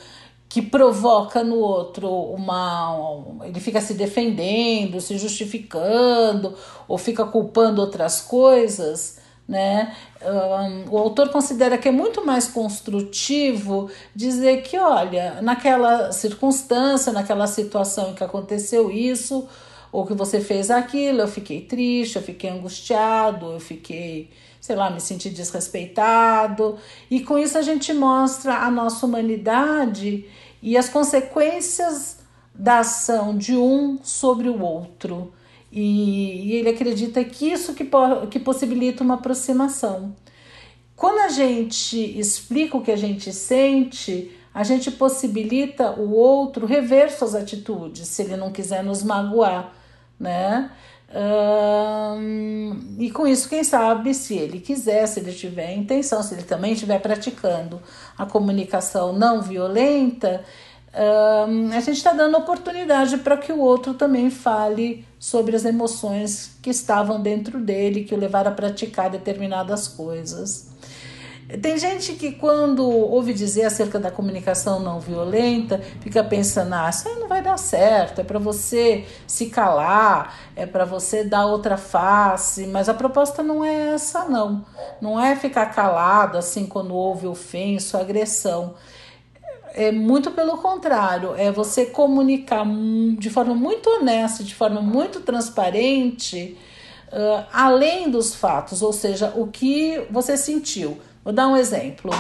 que 0.56 0.62
provoca 0.62 1.44
no 1.44 1.58
outro 1.58 2.10
uma. 2.10 3.26
Ele 3.44 3.60
fica 3.60 3.82
se 3.82 3.94
defendendo, 3.94 5.02
se 5.02 5.18
justificando, 5.18 6.56
ou 6.88 6.98
fica 6.98 7.26
culpando 7.26 7.82
outras 7.82 8.22
coisas. 8.22 9.20
Né? 9.46 9.94
Um, 10.24 10.96
o 10.96 10.98
autor 10.98 11.28
considera 11.28 11.78
que 11.78 11.90
é 11.90 11.92
muito 11.92 12.26
mais 12.26 12.48
construtivo 12.48 13.92
dizer 14.16 14.62
que, 14.62 14.78
olha, 14.78 15.42
naquela 15.42 16.14
circunstância, 16.14 17.12
naquela 17.12 17.48
situação 17.48 18.12
em 18.12 18.16
que 18.16 18.24
aconteceu 18.24 18.90
isso, 18.90 19.50
ou 19.92 20.06
que 20.06 20.14
você 20.14 20.40
fez 20.40 20.72
aquilo, 20.72 21.20
eu 21.20 21.28
fiquei 21.28 21.64
triste, 21.64 22.16
eu 22.16 22.22
fiquei 22.22 22.50
angustiado, 22.50 23.52
eu 23.52 23.60
fiquei, 23.60 24.30
sei 24.62 24.78
lá, 24.78 24.90
me 24.90 25.02
senti 25.02 25.30
desrespeitado. 25.30 26.78
E 27.12 27.20
com 27.20 27.38
isso 27.38 27.58
a 27.58 27.62
gente 27.62 27.94
mostra 27.94 28.60
a 28.60 28.72
nossa 28.72 29.06
humanidade 29.06 30.26
e 30.62 30.78
as 30.78 30.90
consequências 30.90 32.20
da 32.54 32.80
ação 32.80 33.38
de 33.38 33.56
um 33.56 34.00
sobre 34.04 34.50
o 34.50 34.62
outro. 34.62 35.34
E, 35.72 36.50
e 36.50 36.52
ele 36.54 36.70
acredita 36.70 37.24
que 37.24 37.52
isso 37.52 37.74
que, 37.74 37.88
que 38.32 38.40
possibilita 38.40 39.04
uma 39.04 39.16
aproximação. 39.16 40.16
Quando 40.96 41.20
a 41.20 41.30
gente 41.30 41.98
explica 42.18 42.78
o 42.78 42.82
que 42.82 42.92
a 42.92 42.96
gente 42.96 43.34
sente, 43.34 44.32
a 44.54 44.64
gente 44.64 44.90
possibilita 44.90 45.92
o 46.00 46.14
outro 46.14 46.66
rever 46.66 47.12
suas 47.12 47.36
atitudes, 47.36 48.08
se 48.08 48.22
ele 48.22 48.38
não 48.38 48.54
quiser 48.54 48.82
nos 48.82 49.04
magoar, 49.04 49.74
né? 50.18 50.72
E 52.98 53.10
com 53.12 53.26
isso, 53.26 53.48
quem 53.48 53.64
sabe, 53.64 54.14
se 54.14 54.36
ele 54.36 54.60
quiser, 54.60 55.08
se 55.08 55.20
ele 55.20 55.32
tiver 55.32 55.74
intenção, 55.74 56.22
se 56.22 56.34
ele 56.34 56.44
também 56.44 56.74
estiver 56.74 57.00
praticando 57.00 57.82
a 58.18 58.26
comunicação 58.26 59.14
não 59.14 59.42
violenta, 59.42 60.44
a 60.94 61.80
gente 61.80 61.98
está 61.98 62.12
dando 62.14 62.38
oportunidade 62.38 63.18
para 63.20 63.38
que 63.38 63.52
o 63.52 63.60
outro 63.60 63.94
também 63.94 64.30
fale 64.30 65.06
sobre 65.20 65.56
as 65.56 65.66
emoções 65.66 66.58
que 66.62 66.70
estavam 66.70 67.22
dentro 67.22 67.60
dele, 67.60 68.04
que 68.04 68.14
o 68.14 68.18
levaram 68.18 68.52
a 68.52 68.54
praticar 68.54 69.10
determinadas 69.10 69.88
coisas. 69.88 70.75
Tem 71.62 71.78
gente 71.78 72.14
que, 72.14 72.32
quando 72.32 72.84
ouve 72.84 73.32
dizer 73.32 73.66
acerca 73.66 74.00
da 74.00 74.10
comunicação 74.10 74.80
não 74.80 75.00
violenta, 75.00 75.80
fica 76.02 76.24
pensando: 76.24 76.74
ah, 76.74 76.90
isso 76.90 77.08
aí 77.08 77.16
não 77.20 77.28
vai 77.28 77.42
dar 77.42 77.58
certo, 77.58 78.20
é 78.20 78.24
para 78.24 78.40
você 78.40 79.06
se 79.28 79.48
calar, 79.48 80.36
é 80.56 80.66
para 80.66 80.86
você 80.86 81.24
dar 81.24 81.46
outra 81.46 81.78
face. 81.78 82.66
Mas 82.66 82.90
a 82.90 82.96
proposta 82.96 83.44
não 83.44 83.64
é 83.64 83.94
essa, 83.94 84.26
não. 84.26 84.66
Não 85.00 85.20
é 85.24 85.36
ficar 85.36 85.68
calado 85.68 86.38
assim 86.38 86.66
quando 86.66 86.96
houve 86.96 87.28
ofensa, 87.28 88.00
agressão. 88.00 88.74
É 89.76 89.92
muito 89.92 90.32
pelo 90.32 90.58
contrário, 90.58 91.36
é 91.36 91.52
você 91.52 91.86
comunicar 91.86 92.66
de 93.20 93.30
forma 93.30 93.54
muito 93.54 93.88
honesta, 93.90 94.44
de 94.44 94.56
forma 94.56 94.82
muito 94.82 95.20
transparente 95.20 96.58
uh, 97.16 97.46
além 97.52 98.10
dos 98.10 98.36
fatos, 98.36 98.82
ou 98.82 98.94
seja, 98.94 99.34
o 99.36 99.48
que 99.48 100.06
você 100.10 100.38
sentiu. 100.38 100.98
Vou 101.26 101.34
dar 101.34 101.48
um 101.48 101.58
exemplo. 101.58 102.12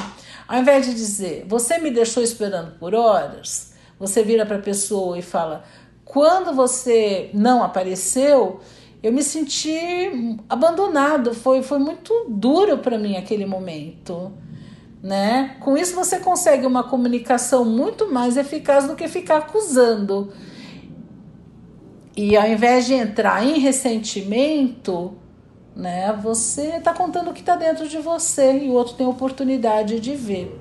Ao 0.47 0.59
invés 0.59 0.87
de 0.87 0.95
dizer, 0.95 1.45
você 1.47 1.77
me 1.77 1.91
deixou 1.91 2.23
esperando 2.23 2.71
por 2.79 2.95
horas, 2.95 3.73
você 3.99 4.23
vira 4.23 4.47
para 4.47 4.57
a 4.57 4.61
pessoa 4.61 5.17
e 5.17 5.21
fala, 5.21 5.63
quando 6.03 6.53
você 6.53 7.29
não 7.31 7.63
apareceu, 7.63 8.59
eu 9.03 9.13
me 9.13 9.21
senti 9.21 10.39
abandonado, 10.49 11.35
foi, 11.35 11.61
foi 11.61 11.77
muito 11.77 12.25
duro 12.27 12.79
para 12.79 12.97
mim 12.97 13.15
aquele 13.15 13.45
momento. 13.45 14.31
Né? 15.03 15.55
Com 15.59 15.77
isso 15.77 15.95
você 15.95 16.17
consegue 16.17 16.65
uma 16.65 16.83
comunicação 16.83 17.63
muito 17.63 18.11
mais 18.11 18.37
eficaz 18.37 18.87
do 18.87 18.95
que 18.95 19.07
ficar 19.07 19.37
acusando. 19.37 20.33
E 22.17 22.35
ao 22.35 22.47
invés 22.47 22.87
de 22.87 22.95
entrar 22.95 23.45
em 23.45 23.59
ressentimento, 23.59 25.15
né, 25.75 26.13
você 26.21 26.77
está 26.77 26.93
contando 26.93 27.31
o 27.31 27.33
que 27.33 27.41
está 27.41 27.55
dentro 27.55 27.87
de 27.87 27.97
você 27.97 28.63
e 28.63 28.69
o 28.69 28.73
outro 28.73 28.93
tem 28.93 29.05
a 29.05 29.09
oportunidade 29.09 29.99
de 29.99 30.15
ver. 30.15 30.59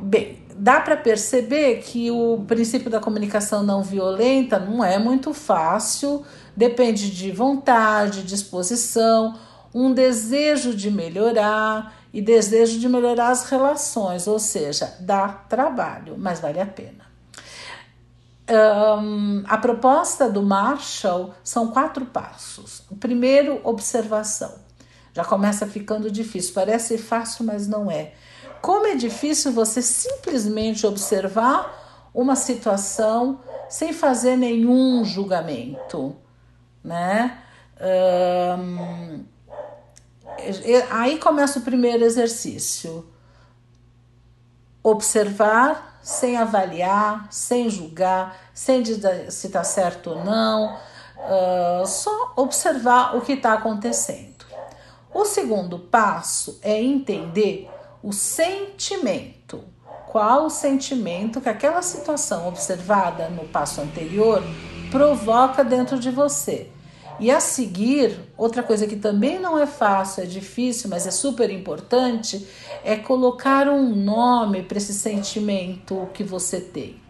Bem, 0.00 0.38
dá 0.54 0.80
para 0.80 0.96
perceber 0.96 1.78
que 1.78 2.10
o 2.10 2.44
princípio 2.46 2.90
da 2.90 3.00
comunicação 3.00 3.62
não 3.62 3.82
violenta 3.82 4.58
não 4.58 4.84
é 4.84 4.98
muito 4.98 5.34
fácil, 5.34 6.24
depende 6.56 7.10
de 7.10 7.32
vontade, 7.32 8.22
disposição, 8.22 9.36
um 9.74 9.92
desejo 9.92 10.74
de 10.74 10.90
melhorar 10.90 11.94
e 12.12 12.20
desejo 12.20 12.78
de 12.78 12.88
melhorar 12.88 13.30
as 13.30 13.48
relações, 13.48 14.26
ou 14.26 14.38
seja, 14.38 14.94
dá 15.00 15.28
trabalho, 15.28 16.14
mas 16.18 16.40
vale 16.40 16.60
a 16.60 16.66
pena. 16.66 17.01
Um, 18.52 19.44
a 19.46 19.56
proposta 19.56 20.28
do 20.28 20.42
Marshall 20.42 21.32
são 21.42 21.68
quatro 21.68 22.04
passos. 22.04 22.82
O 22.90 22.96
primeiro, 22.96 23.60
observação. 23.64 24.52
Já 25.14 25.24
começa 25.24 25.66
ficando 25.66 26.10
difícil, 26.10 26.52
parece 26.54 26.98
fácil, 26.98 27.46
mas 27.46 27.66
não 27.66 27.90
é. 27.90 28.12
Como 28.60 28.86
é 28.86 28.94
difícil 28.94 29.52
você 29.52 29.80
simplesmente 29.80 30.86
observar 30.86 32.10
uma 32.14 32.36
situação 32.36 33.40
sem 33.68 33.92
fazer 33.92 34.36
nenhum 34.36 35.02
julgamento, 35.02 36.14
né? 36.84 37.38
Um, 37.80 39.24
aí 40.90 41.18
começa 41.18 41.58
o 41.58 41.62
primeiro 41.62 42.04
exercício. 42.04 43.06
Observar 44.82 45.91
sem 46.02 46.36
avaliar, 46.36 47.26
sem 47.30 47.70
julgar, 47.70 48.36
sem 48.52 48.82
dizer 48.82 49.30
se 49.30 49.46
está 49.46 49.62
certo 49.62 50.10
ou 50.10 50.24
não, 50.24 50.74
uh, 50.74 51.86
só 51.86 52.32
observar 52.36 53.16
o 53.16 53.20
que 53.20 53.34
está 53.34 53.54
acontecendo. 53.54 54.44
O 55.14 55.24
segundo 55.24 55.78
passo 55.78 56.58
é 56.62 56.82
entender 56.82 57.70
o 58.02 58.12
sentimento. 58.12 59.62
Qual 60.08 60.46
o 60.46 60.50
sentimento 60.50 61.40
que 61.40 61.48
aquela 61.48 61.80
situação 61.82 62.48
observada 62.48 63.28
no 63.28 63.44
passo 63.44 63.80
anterior 63.80 64.42
provoca 64.90 65.62
dentro 65.62 65.98
de 65.98 66.10
você? 66.10 66.70
E 67.20 67.30
a 67.30 67.40
seguir, 67.40 68.18
outra 68.36 68.62
coisa 68.62 68.86
que 68.86 68.96
também 68.96 69.38
não 69.38 69.58
é 69.58 69.66
fácil, 69.66 70.22
é 70.22 70.26
difícil, 70.26 70.90
mas 70.90 71.06
é 71.06 71.10
super 71.10 71.50
importante, 71.50 72.46
é 72.84 72.96
colocar 72.96 73.68
um 73.68 73.94
nome 73.94 74.62
para 74.62 74.78
esse 74.78 74.94
sentimento 74.94 76.08
que 76.12 76.24
você 76.24 76.60
tem. 76.60 77.00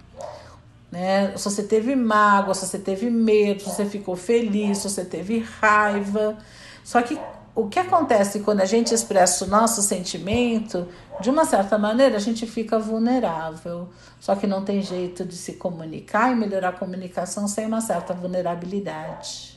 Né? 0.90 1.32
Se 1.36 1.44
você 1.44 1.62
teve 1.62 1.96
mágoa, 1.96 2.53
se 2.53 2.66
você 2.66 2.78
teve 2.78 3.09
medo, 3.09 3.62
se 3.62 3.70
você 3.70 3.86
ficou 3.86 4.14
feliz, 4.14 4.78
se 4.78 4.90
você 4.90 5.05
teve 5.05 5.38
raiva. 5.38 6.36
Só 6.84 7.00
que 7.00 7.18
o 7.55 7.68
que 7.68 7.78
acontece 7.78 8.40
quando 8.40 8.61
a 8.61 8.66
gente 8.66 8.94
expressa 8.94 9.44
o 9.44 9.48
nosso 9.48 9.82
sentimento, 9.82 10.88
de 11.20 11.30
uma 11.30 11.44
certa 11.44 11.78
maneira, 11.78 12.16
a 12.16 12.20
gente 12.20 12.46
fica 12.46 12.78
vulnerável. 12.78 13.88
Só 14.20 14.34
que 14.34 14.46
não 14.46 14.64
tem 14.64 14.82
jeito 14.82 15.24
de 15.24 15.34
se 15.34 15.55
comunicar 15.55 16.30
e 16.30 16.34
melhorar 16.34 16.68
a 16.70 16.72
comunicação 16.72 17.48
sem 17.48 17.66
uma 17.66 17.80
certa 17.80 18.12
vulnerabilidade. 18.12 19.51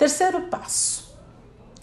Terceiro 0.00 0.40
passo: 0.44 1.14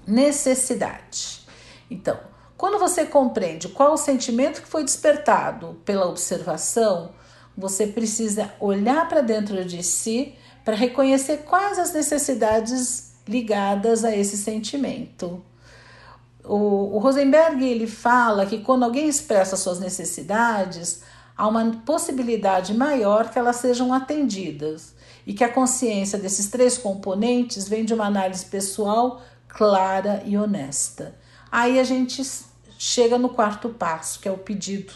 necessidade. 0.07 1.45
Então, 1.87 2.19
quando 2.57 2.79
você 2.79 3.05
compreende 3.05 3.69
qual 3.69 3.93
o 3.93 3.97
sentimento 3.97 4.63
que 4.63 4.67
foi 4.67 4.83
despertado 4.83 5.79
pela 5.85 6.07
observação, 6.07 7.11
você 7.55 7.85
precisa 7.85 8.51
olhar 8.59 9.07
para 9.07 9.21
dentro 9.21 9.63
de 9.63 9.83
si 9.83 10.33
para 10.65 10.75
reconhecer 10.75 11.43
quais 11.43 11.77
as 11.77 11.93
necessidades 11.93 13.13
ligadas 13.27 14.03
a 14.03 14.15
esse 14.15 14.35
sentimento. 14.35 15.45
O, 16.43 16.95
o 16.95 16.97
Rosenberg 16.97 17.63
ele 17.63 17.85
fala 17.85 18.47
que 18.47 18.61
quando 18.61 18.81
alguém 18.81 19.07
expressa 19.07 19.55
suas 19.55 19.79
necessidades, 19.79 21.03
há 21.37 21.47
uma 21.47 21.83
possibilidade 21.85 22.73
maior 22.73 23.29
que 23.29 23.37
elas 23.37 23.57
sejam 23.57 23.93
atendidas 23.93 24.96
e 25.27 25.33
que 25.33 25.43
a 25.43 25.51
consciência 25.51 26.17
desses 26.17 26.47
três 26.47 26.77
componentes 26.77 27.67
vem 27.67 27.83
de 27.83 27.93
uma 27.93 28.05
análise 28.05 28.45
pessoal 28.45 29.21
clara 29.45 30.23
e 30.25 30.37
honesta. 30.37 31.15
Aí 31.51 31.77
a 31.81 31.83
gente 31.83 32.23
chega 32.79 33.17
no 33.17 33.27
quarto 33.27 33.67
passo, 33.67 34.21
que 34.21 34.29
é 34.29 34.31
o 34.31 34.37
pedido, 34.37 34.93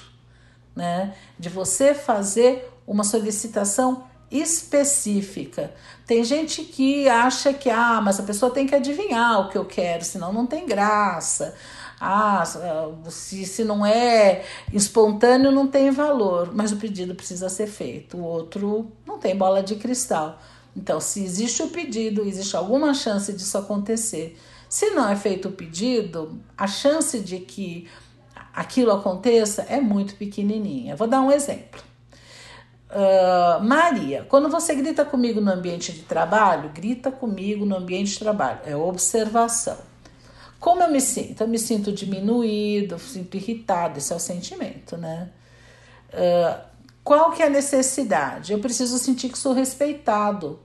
né? 0.73 1.13
De 1.37 1.49
você 1.49 1.93
fazer 1.93 2.71
uma 2.87 3.03
solicitação 3.03 4.05
específica. 4.31 5.73
Tem 6.07 6.23
gente 6.23 6.63
que 6.63 7.09
acha 7.09 7.53
que, 7.53 7.69
ah, 7.69 7.99
mas 8.01 8.17
a 8.17 8.23
pessoa 8.23 8.53
tem 8.53 8.65
que 8.65 8.73
adivinhar 8.73 9.41
o 9.41 9.49
que 9.49 9.57
eu 9.57 9.65
quero, 9.65 10.05
senão 10.05 10.31
não 10.31 10.45
tem 10.45 10.65
graça. 10.65 11.53
Ah, 12.03 12.43
se, 13.09 13.45
se 13.45 13.63
não 13.63 13.85
é 13.85 14.43
espontâneo, 14.73 15.51
não 15.51 15.67
tem 15.67 15.91
valor, 15.91 16.51
mas 16.51 16.71
o 16.71 16.77
pedido 16.77 17.13
precisa 17.13 17.47
ser 17.47 17.67
feito. 17.67 18.17
O 18.17 18.23
outro 18.23 18.91
não 19.05 19.19
tem 19.19 19.35
bola 19.35 19.61
de 19.61 19.75
cristal. 19.75 20.39
Então, 20.75 20.99
se 20.99 21.23
existe 21.23 21.61
o 21.61 21.67
pedido, 21.67 22.25
existe 22.25 22.55
alguma 22.55 22.95
chance 22.95 23.31
disso 23.31 23.55
acontecer. 23.55 24.35
Se 24.67 24.89
não 24.89 25.07
é 25.07 25.15
feito 25.15 25.49
o 25.49 25.51
pedido, 25.51 26.39
a 26.57 26.65
chance 26.65 27.19
de 27.19 27.37
que 27.37 27.87
aquilo 28.51 28.91
aconteça 28.91 29.61
é 29.69 29.79
muito 29.79 30.15
pequenininha. 30.15 30.95
Vou 30.95 31.07
dar 31.07 31.21
um 31.21 31.31
exemplo. 31.31 31.81
Uh, 32.89 33.63
Maria, 33.63 34.25
quando 34.27 34.49
você 34.49 34.73
grita 34.73 35.05
comigo 35.05 35.39
no 35.39 35.51
ambiente 35.51 35.93
de 35.93 36.01
trabalho, 36.01 36.71
grita 36.73 37.11
comigo 37.11 37.63
no 37.63 37.77
ambiente 37.77 38.13
de 38.13 38.19
trabalho. 38.19 38.59
É 38.65 38.75
observação. 38.75 39.90
Como 40.61 40.83
eu 40.83 40.91
me 40.91 41.01
sinto? 41.01 41.41
Eu 41.41 41.47
me 41.47 41.57
sinto 41.57 41.91
diminuído, 41.91 42.99
sinto 42.99 43.35
irritado, 43.35 43.97
esse 43.97 44.13
é 44.13 44.15
o 44.15 44.19
sentimento, 44.19 44.95
né? 44.95 45.31
Uh, 46.13 46.61
qual 47.03 47.31
que 47.31 47.41
é 47.41 47.47
a 47.47 47.49
necessidade? 47.49 48.53
Eu 48.53 48.59
preciso 48.59 48.99
sentir 48.99 49.29
que 49.29 49.39
sou 49.39 49.53
respeitado 49.53 50.59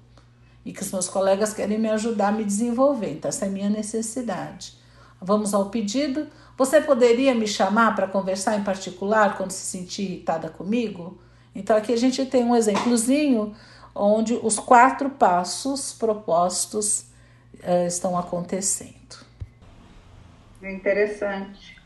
e 0.66 0.70
que 0.70 0.82
os 0.82 0.92
meus 0.92 1.08
colegas 1.08 1.54
querem 1.54 1.78
me 1.78 1.88
ajudar 1.88 2.28
a 2.28 2.32
me 2.32 2.44
desenvolver. 2.44 3.12
Então, 3.12 3.30
essa 3.30 3.46
é 3.46 3.48
a 3.48 3.50
minha 3.50 3.70
necessidade. 3.70 4.76
Vamos 5.18 5.54
ao 5.54 5.70
pedido. 5.70 6.26
Você 6.58 6.78
poderia 6.78 7.34
me 7.34 7.46
chamar 7.46 7.94
para 7.94 8.06
conversar 8.06 8.58
em 8.58 8.62
particular 8.62 9.38
quando 9.38 9.50
se 9.50 9.64
sentir 9.64 10.02
irritada 10.02 10.50
comigo? 10.50 11.18
Então, 11.54 11.74
aqui 11.74 11.94
a 11.94 11.96
gente 11.96 12.22
tem 12.26 12.44
um 12.44 12.54
exemplozinho 12.54 13.56
onde 13.94 14.38
os 14.42 14.58
quatro 14.58 15.08
passos 15.08 15.94
propostos 15.94 17.06
uh, 17.54 17.86
estão 17.86 18.18
acontecendo. 18.18 19.25
Interessante. 20.70 21.76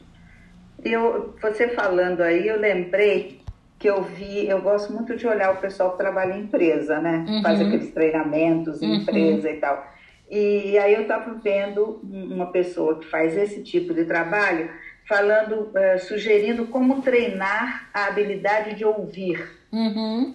Eu, 0.83 1.35
você 1.41 1.68
falando 1.68 2.22
aí, 2.22 2.47
eu 2.47 2.59
lembrei 2.59 3.41
que 3.78 3.89
eu 3.89 4.03
vi, 4.03 4.47
eu 4.47 4.61
gosto 4.61 4.93
muito 4.93 5.16
de 5.16 5.26
olhar 5.26 5.53
o 5.53 5.57
pessoal 5.57 5.93
que 5.93 5.99
trabalha 5.99 6.35
em 6.35 6.43
empresa, 6.43 7.01
né? 7.01 7.24
Uhum. 7.28 7.43
Faz 7.43 7.61
aqueles 7.61 7.91
treinamentos 7.93 8.83
em 8.83 8.91
uhum. 8.91 8.97
empresa 8.97 9.51
e 9.51 9.57
tal. 9.57 9.87
E 10.31 10.78
aí 10.78 10.95
eu 10.95 11.03
estava 11.03 11.35
vendo 11.35 12.01
uma 12.05 12.53
pessoa 12.53 12.99
que 13.01 13.07
faz 13.07 13.37
esse 13.37 13.62
tipo 13.62 13.93
de 13.93 14.05
trabalho 14.05 14.70
falando, 15.09 15.72
uh, 15.72 15.99
sugerindo 15.99 16.66
como 16.66 17.03
treinar 17.03 17.89
a 17.93 18.07
habilidade 18.07 18.76
de 18.76 18.85
ouvir. 18.85 19.45
Uhum. 19.72 20.35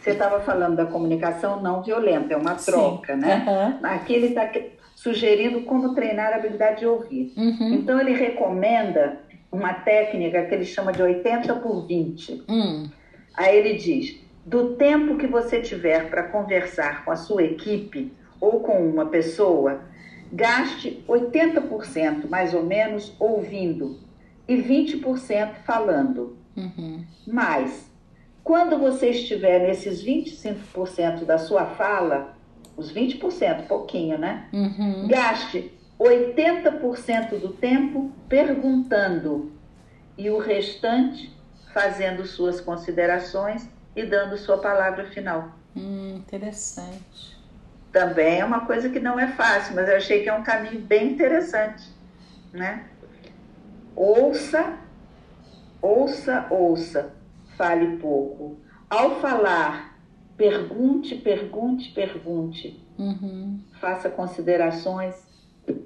Você 0.00 0.10
estava 0.10 0.40
falando 0.40 0.76
da 0.76 0.86
comunicação 0.86 1.60
não 1.60 1.82
violenta, 1.82 2.32
é 2.32 2.36
uma 2.36 2.54
troca, 2.54 3.14
Sim. 3.14 3.20
né? 3.20 3.78
Aqui 3.82 4.14
ele 4.14 4.28
está 4.28 4.48
sugerindo 4.98 5.62
como 5.62 5.94
treinar 5.94 6.32
a 6.32 6.36
habilidade 6.36 6.80
de 6.80 6.86
ouvir. 6.86 7.32
Uhum. 7.36 7.74
Então, 7.74 8.00
ele 8.00 8.12
recomenda 8.14 9.20
uma 9.50 9.72
técnica 9.72 10.44
que 10.44 10.52
ele 10.52 10.64
chama 10.64 10.92
de 10.92 11.00
80 11.00 11.54
por 11.56 11.86
20. 11.86 12.42
Uhum. 12.48 12.90
Aí 13.32 13.56
ele 13.56 13.74
diz: 13.74 14.18
do 14.44 14.74
tempo 14.74 15.16
que 15.16 15.28
você 15.28 15.60
tiver 15.60 16.10
para 16.10 16.24
conversar 16.24 17.04
com 17.04 17.12
a 17.12 17.16
sua 17.16 17.44
equipe 17.44 18.12
ou 18.40 18.58
com 18.58 18.84
uma 18.90 19.06
pessoa, 19.06 19.82
gaste 20.32 21.04
80% 21.08 22.28
mais 22.28 22.52
ou 22.52 22.64
menos 22.64 23.14
ouvindo 23.20 24.00
e 24.48 24.56
20% 24.56 25.54
falando. 25.64 26.36
Uhum. 26.56 27.04
Mas 27.24 27.88
quando 28.42 28.76
você 28.76 29.10
estiver 29.10 29.60
nesses 29.60 30.04
25% 30.04 31.24
da 31.24 31.38
sua 31.38 31.66
fala, 31.66 32.36
os 32.78 32.92
20%, 32.92 33.66
pouquinho, 33.66 34.16
né? 34.16 34.46
Uhum. 34.52 35.08
Gaste 35.08 35.76
80% 35.98 37.40
do 37.40 37.52
tempo 37.52 38.12
perguntando 38.28 39.52
e 40.16 40.30
o 40.30 40.38
restante 40.38 41.36
fazendo 41.74 42.24
suas 42.24 42.60
considerações 42.60 43.68
e 43.96 44.04
dando 44.04 44.38
sua 44.38 44.58
palavra 44.58 45.06
final. 45.06 45.50
Hum, 45.76 46.14
interessante. 46.16 47.36
Também 47.92 48.38
é 48.38 48.44
uma 48.44 48.64
coisa 48.64 48.88
que 48.88 49.00
não 49.00 49.18
é 49.18 49.26
fácil, 49.32 49.74
mas 49.74 49.88
eu 49.88 49.96
achei 49.96 50.22
que 50.22 50.28
é 50.28 50.34
um 50.34 50.42
caminho 50.44 50.80
bem 50.80 51.12
interessante, 51.12 51.84
né? 52.52 52.84
Ouça, 53.96 54.74
ouça, 55.82 56.46
ouça, 56.48 57.12
fale 57.56 57.96
pouco. 57.96 58.60
Ao 58.88 59.20
falar, 59.20 59.87
pergunte, 60.38 61.16
pergunte, 61.16 61.90
pergunte. 61.90 62.80
Uhum. 62.96 63.60
Faça 63.80 64.08
considerações, 64.08 65.14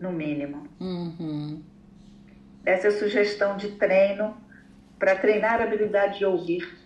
no 0.00 0.12
mínimo. 0.12 0.68
Uhum. 0.78 1.60
Essa 2.64 2.86
é 2.86 2.90
a 2.90 2.98
sugestão 2.98 3.56
de 3.56 3.72
treino 3.72 4.36
para 4.98 5.16
treinar 5.16 5.60
a 5.60 5.64
habilidade 5.64 6.18
de 6.18 6.24
ouvir. 6.24 6.78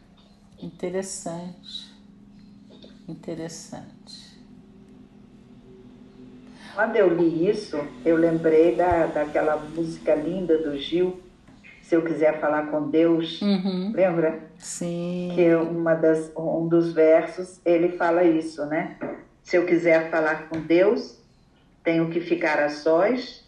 Interessante. 0.62 1.94
Interessante. 3.06 4.36
Quando 6.74 6.96
eu 6.96 7.14
li 7.14 7.48
isso, 7.48 7.76
eu 8.04 8.16
lembrei 8.16 8.74
da, 8.74 9.06
daquela 9.06 9.56
música 9.56 10.14
linda 10.14 10.58
do 10.58 10.76
Gil, 10.78 11.20
Se 11.87 11.95
Eu 11.95 12.03
Quiser 12.03 12.41
Falar 12.41 12.66
com 12.66 12.91
Deus. 12.91 13.41
Uhum. 13.41 13.93
Lembra? 13.95 14.41
Sim. 14.59 15.30
Que 15.37 15.55
uma 15.55 15.95
das, 15.95 16.32
um 16.37 16.66
dos 16.66 16.93
versos 16.93 17.61
ele 17.64 17.91
fala 17.91 18.24
isso, 18.24 18.66
né? 18.66 18.97
Se 19.45 19.57
eu 19.57 19.64
quiser 19.64 20.11
falar 20.11 20.49
com 20.49 20.61
Deus, 20.61 21.22
tenho 21.84 22.11
que 22.11 22.20
ficar 22.20 22.59
a 22.59 22.70
sós, 22.70 23.45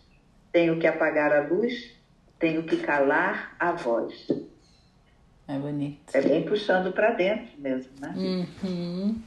tenho 0.53 0.79
que 0.79 0.87
apagar 0.87 1.33
a 1.33 1.49
luz, 1.49 1.93
tenho 2.39 2.63
que 2.63 2.77
calar 2.77 3.57
a 3.59 3.73
voz. 3.73 4.29
É 5.49 5.59
bonito. 5.59 6.15
É 6.15 6.23
bem 6.23 6.45
puxando 6.45 6.93
para 6.93 7.11
dentro 7.11 7.49
mesmo, 7.59 7.91
né? 8.01 8.15
Uhum. 8.17 9.21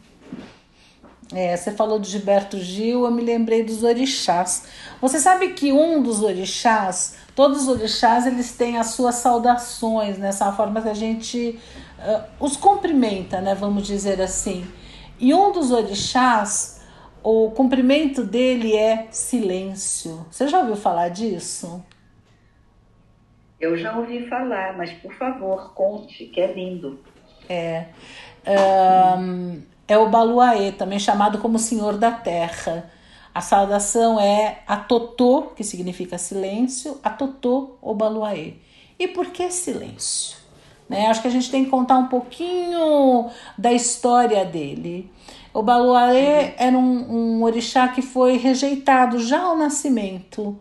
É, 1.33 1.55
você 1.55 1.71
falou 1.71 1.97
de 1.97 2.09
Gilberto 2.09 2.57
Gil, 2.59 3.05
eu 3.05 3.11
me 3.11 3.21
lembrei 3.21 3.63
dos 3.63 3.83
orixás. 3.83 4.67
Você 4.99 5.19
sabe 5.19 5.53
que 5.53 5.71
um 5.71 6.01
dos 6.01 6.21
orixás, 6.21 7.15
todos 7.33 7.63
os 7.63 7.67
orixás, 7.69 8.27
eles 8.27 8.51
têm 8.51 8.77
as 8.77 8.87
suas 8.87 9.15
saudações, 9.15 10.17
nessa 10.17 10.47
né? 10.47 10.51
forma 10.51 10.81
que 10.81 10.89
a 10.89 10.93
gente 10.93 11.57
uh, 11.99 12.23
os 12.39 12.57
cumprimenta, 12.57 13.39
né? 13.39 13.55
Vamos 13.55 13.87
dizer 13.87 14.21
assim. 14.21 14.67
E 15.17 15.33
um 15.33 15.53
dos 15.53 15.71
orixás, 15.71 16.81
o 17.23 17.51
cumprimento 17.51 18.23
dele 18.25 18.75
é 18.75 19.07
silêncio. 19.09 20.25
Você 20.29 20.49
já 20.49 20.59
ouviu 20.59 20.75
falar 20.75 21.09
disso? 21.09 21.81
Eu 23.59 23.77
já 23.77 23.95
ouvi 23.95 24.27
falar, 24.27 24.75
mas 24.75 24.91
por 24.93 25.13
favor, 25.13 25.73
conte, 25.73 26.25
que 26.25 26.41
é 26.41 26.51
lindo. 26.51 26.99
É. 27.47 27.85
Um, 29.17 29.61
é 29.91 29.97
o 29.97 30.09
Baluaê, 30.09 30.71
também 30.71 30.97
chamado 30.99 31.39
como 31.39 31.59
Senhor 31.59 31.97
da 31.97 32.11
Terra. 32.11 32.89
A 33.33 33.41
saudação 33.41 34.19
é 34.19 34.59
a 34.65 34.77
Totô, 34.77 35.51
que 35.55 35.63
significa 35.63 36.17
silêncio, 36.17 36.97
a 37.03 37.09
Totô 37.09 37.75
ou 37.81 37.93
Baluaê. 37.93 38.53
E 38.97 39.07
por 39.07 39.27
que 39.27 39.51
silêncio? 39.51 40.37
Né? 40.87 41.07
Acho 41.07 41.21
que 41.21 41.27
a 41.27 41.31
gente 41.31 41.51
tem 41.51 41.65
que 41.65 41.69
contar 41.69 41.97
um 41.97 42.07
pouquinho 42.07 43.29
da 43.57 43.73
história 43.73 44.45
dele. 44.45 45.11
O 45.53 45.61
Baluaê 45.61 46.45
uhum. 46.45 46.53
era 46.57 46.77
um, 46.77 47.37
um 47.37 47.43
orixá 47.43 47.87
que 47.89 48.01
foi 48.01 48.37
rejeitado 48.37 49.19
já 49.19 49.41
ao 49.41 49.57
nascimento. 49.57 50.57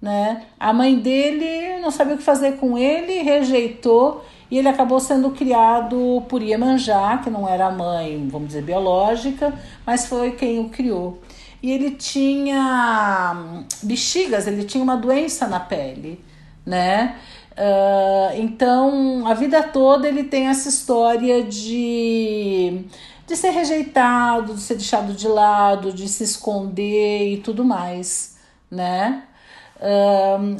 Né? 0.00 0.44
A 0.60 0.74
mãe 0.74 0.98
dele 0.98 1.80
não 1.80 1.90
sabia 1.90 2.14
o 2.14 2.18
que 2.18 2.22
fazer 2.22 2.58
com 2.58 2.76
ele, 2.76 3.22
rejeitou 3.22 4.22
e 4.54 4.58
ele 4.58 4.68
acabou 4.68 5.00
sendo 5.00 5.32
criado 5.32 6.22
por 6.28 6.40
Iemanjá, 6.40 7.18
que 7.18 7.28
não 7.28 7.48
era 7.48 7.66
a 7.66 7.70
mãe, 7.72 8.28
vamos 8.30 8.46
dizer, 8.46 8.62
biológica, 8.62 9.52
mas 9.84 10.06
foi 10.06 10.30
quem 10.30 10.60
o 10.60 10.68
criou. 10.68 11.20
E 11.60 11.72
ele 11.72 11.90
tinha 11.90 13.34
hum, 13.34 13.64
bexigas, 13.82 14.46
ele 14.46 14.62
tinha 14.62 14.84
uma 14.84 14.96
doença 14.96 15.48
na 15.48 15.58
pele, 15.58 16.24
né? 16.64 17.16
Uh, 17.50 18.38
então, 18.40 19.26
a 19.26 19.34
vida 19.34 19.60
toda 19.60 20.06
ele 20.06 20.22
tem 20.22 20.46
essa 20.46 20.68
história 20.68 21.42
de, 21.42 22.84
de 23.26 23.36
ser 23.36 23.50
rejeitado, 23.50 24.54
de 24.54 24.60
ser 24.60 24.76
deixado 24.76 25.14
de 25.14 25.26
lado, 25.26 25.92
de 25.92 26.06
se 26.06 26.22
esconder 26.22 27.32
e 27.32 27.38
tudo 27.38 27.64
mais, 27.64 28.36
né? 28.70 29.24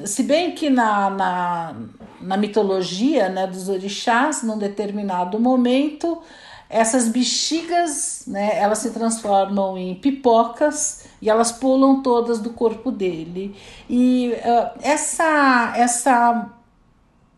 Se 0.05 0.23
bem 0.23 0.53
que 0.53 0.69
na, 0.69 1.11
na, 1.11 1.75
na 2.21 2.37
mitologia 2.37 3.29
né, 3.29 3.47
dos 3.47 3.69
orixás, 3.69 4.43
num 4.43 4.59
determinado 4.59 5.39
momento, 5.41 6.21
essas 6.69 7.09
bexigas, 7.09 8.25
né, 8.27 8.59
elas 8.59 8.79
se 8.79 8.91
transformam 8.91 9.79
em 9.79 9.95
pipocas 9.95 11.07
e 11.23 11.31
elas 11.31 11.53
pulam 11.53 12.03
todas 12.03 12.41
do 12.41 12.51
corpo 12.51 12.91
dele. 12.91 13.57
E 13.89 14.35
uh, 14.45 14.79
essa, 14.83 15.73
essa 15.77 16.51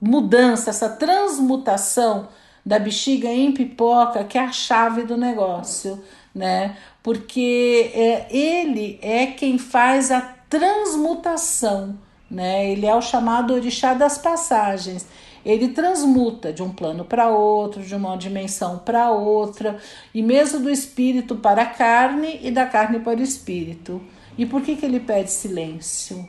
mudança, 0.01 0.71
essa 0.71 0.89
transmutação 0.89 2.29
da 2.65 2.79
bexiga 2.79 3.29
em 3.29 3.53
pipoca 3.53 4.25
que 4.25 4.39
é 4.39 4.41
a 4.41 4.53
chave 4.53 5.03
do 5.03 5.17
negócio, 5.17 6.03
né? 6.35 6.77
Porque 7.03 7.93
é, 7.95 8.27
ele 8.37 8.99
é 9.01 9.27
quem 9.27 9.57
faz 9.59 10.11
a 10.11 10.36
transmutação, 10.49 11.99
né? 12.31 12.71
Ele 12.71 12.87
é 12.87 12.95
o 12.95 13.03
chamado 13.03 13.55
orixá 13.55 13.95
das 13.95 14.19
passagens. 14.19 15.07
Ele 15.45 15.69
transmuta 15.69 16.53
de 16.53 16.63
um 16.63 16.73
plano 16.73 17.05
para 17.05 17.29
outro, 17.29 17.83
de 17.83 17.95
uma 17.95 18.17
dimensão 18.17 18.79
para 18.79 19.11
outra, 19.13 19.79
e 20.13 20.21
mesmo 20.21 20.61
do 20.61 20.71
espírito 20.71 21.37
para 21.37 21.63
a 21.63 21.67
carne 21.67 22.41
e 22.43 22.51
da 22.51 22.67
carne 22.67 22.99
para 22.99 23.21
o 23.21 23.23
espírito. 23.23 24.03
E 24.37 24.45
por 24.45 24.63
que, 24.63 24.77
que 24.77 24.85
ele 24.85 25.01
pede 25.01 25.31
silêncio? 25.31 26.29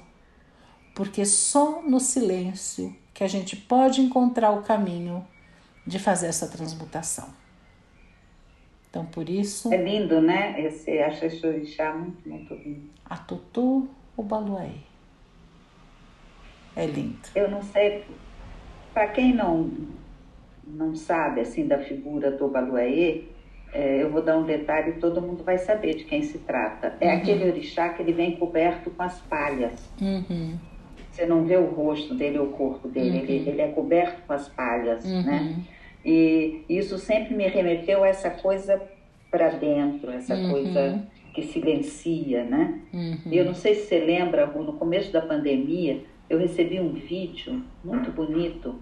Porque 0.94 1.26
só 1.26 1.82
no 1.82 2.00
silêncio 2.00 2.96
que 3.14 3.24
a 3.24 3.28
gente 3.28 3.56
pode 3.56 4.02
encontrar 4.02 4.52
o 4.52 4.62
caminho 4.62 5.26
de 5.86 5.98
fazer 5.98 6.28
essa 6.28 6.48
transmutação. 6.48 7.28
Então, 8.90 9.06
por 9.06 9.28
isso. 9.30 9.74
É 9.74 9.78
lindo, 9.78 10.22
né? 10.22 10.62
Esse, 10.62 11.00
acho 11.00 11.26
esse 11.26 11.46
orixá 11.46 11.94
muito, 11.94 12.28
muito 12.28 12.54
lindo. 12.54 12.90
A 13.06 13.18
Tutu 13.18 13.88
o 14.18 14.24
Baluaê. 14.24 14.72
É 16.76 16.86
lindo. 16.86 17.20
Eu 17.36 17.50
não 17.50 17.62
sei, 17.62 18.04
para 18.94 19.08
quem 19.08 19.34
não, 19.34 19.72
não 20.66 20.96
sabe 20.96 21.42
assim 21.42 21.68
da 21.68 21.80
figura 21.80 22.32
do 22.32 22.48
Baluaê, 22.48 23.24
é, 23.74 24.02
eu 24.02 24.10
vou 24.10 24.22
dar 24.22 24.38
um 24.38 24.44
detalhe 24.44 24.92
e 24.92 25.00
todo 25.00 25.22
mundo 25.22 25.44
vai 25.44 25.58
saber 25.58 25.96
de 25.96 26.04
quem 26.06 26.24
se 26.24 26.40
trata. 26.40 26.96
É 27.00 27.08
uhum. 27.08 27.18
aquele 27.18 27.50
orixá 27.50 27.90
que 27.90 28.02
ele 28.02 28.14
vem 28.14 28.36
coberto 28.38 28.90
com 28.90 29.04
as 29.04 29.20
palhas. 29.22 29.90
Uhum. 30.02 30.58
Você 31.12 31.26
não 31.26 31.44
vê 31.44 31.58
o 31.58 31.66
rosto 31.66 32.14
dele 32.16 32.40
ou 32.40 32.48
o 32.48 32.52
corpo 32.52 32.88
dele, 32.88 33.18
uhum. 33.18 33.24
ele, 33.24 33.50
ele, 33.50 33.62
é 33.62 33.68
coberto 33.70 34.22
com 34.26 34.34
as 34.34 34.48
palhas, 34.48 35.06
uhum. 35.06 35.24
né? 35.24 35.64
E 36.06 36.64
isso 36.70 36.98
sempre 36.98 37.36
me 37.36 37.48
remeteu 37.48 38.04
a 38.04 38.08
essa 38.08 38.30
coisa 38.30 38.82
para 39.30 39.50
dentro, 39.50 40.12
essa 40.12 40.36
uhum. 40.36 40.52
coisa 40.52 41.08
que 41.38 41.44
silencia, 41.44 42.44
né? 42.44 42.82
Uhum. 42.92 43.32
Eu 43.32 43.46
não 43.46 43.54
sei 43.54 43.76
se 43.76 43.86
você 43.86 44.00
lembra, 44.00 44.48
no 44.48 44.74
começo 44.74 45.14
da 45.14 45.22
pandemia, 45.22 46.02
eu 46.28 46.40
recebi 46.40 46.80
um 46.80 46.94
vídeo 46.94 47.62
muito 47.84 48.12
bonito. 48.12 48.74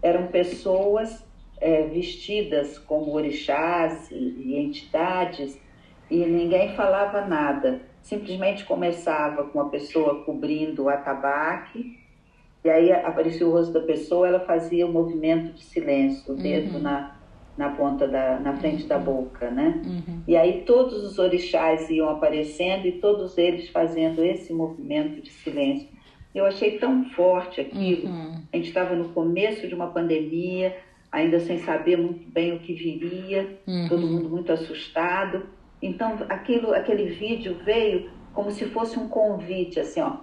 Eram 0.00 0.28
pessoas 0.28 1.22
é, 1.60 1.82
vestidas 1.82 2.78
como 2.78 3.12
orixás 3.12 4.10
e, 4.10 4.14
e 4.14 4.58
entidades 4.58 5.60
e 6.10 6.24
ninguém 6.24 6.74
falava 6.74 7.26
nada. 7.26 7.82
Simplesmente 8.00 8.64
começava 8.64 9.44
com 9.44 9.60
a 9.60 9.68
pessoa 9.68 10.24
cobrindo 10.24 10.84
o 10.84 10.88
atabaque 10.88 11.98
e 12.64 12.70
aí 12.70 12.90
aparecia 12.90 13.46
o 13.46 13.52
rosto 13.52 13.74
da 13.74 13.82
pessoa, 13.82 14.26
ela 14.26 14.40
fazia 14.40 14.86
o 14.86 14.88
um 14.88 14.92
movimento 14.92 15.52
de 15.52 15.62
silêncio, 15.62 16.32
o 16.32 16.36
dedo 16.36 16.76
uhum. 16.76 16.82
na 16.82 17.17
na 17.58 17.70
ponta 17.70 18.06
da, 18.06 18.38
na 18.38 18.56
frente 18.56 18.86
da 18.86 18.96
boca, 18.98 19.50
né? 19.50 19.82
Uhum. 19.84 20.22
E 20.28 20.36
aí 20.36 20.62
todos 20.62 21.02
os 21.02 21.18
orixás 21.18 21.90
iam 21.90 22.08
aparecendo 22.08 22.86
e 22.86 22.92
todos 22.92 23.36
eles 23.36 23.68
fazendo 23.68 24.24
esse 24.24 24.52
movimento 24.52 25.20
de 25.20 25.30
silêncio. 25.30 25.88
Eu 26.32 26.46
achei 26.46 26.78
tão 26.78 27.04
forte 27.10 27.60
aquilo. 27.60 28.08
Uhum. 28.08 28.34
A 28.52 28.56
gente 28.56 28.68
estava 28.68 28.94
no 28.94 29.08
começo 29.08 29.66
de 29.66 29.74
uma 29.74 29.88
pandemia, 29.88 30.76
ainda 31.10 31.40
sem 31.40 31.58
saber 31.58 31.98
muito 31.98 32.30
bem 32.30 32.54
o 32.54 32.60
que 32.60 32.72
viria, 32.74 33.58
uhum. 33.66 33.88
todo 33.88 34.06
mundo 34.06 34.28
muito 34.28 34.52
assustado. 34.52 35.46
Então 35.82 36.16
aquilo, 36.28 36.72
aquele 36.72 37.06
vídeo 37.06 37.56
veio 37.64 38.08
como 38.32 38.52
se 38.52 38.66
fosse 38.66 38.96
um 38.96 39.08
convite, 39.08 39.80
assim, 39.80 40.00
ó. 40.00 40.18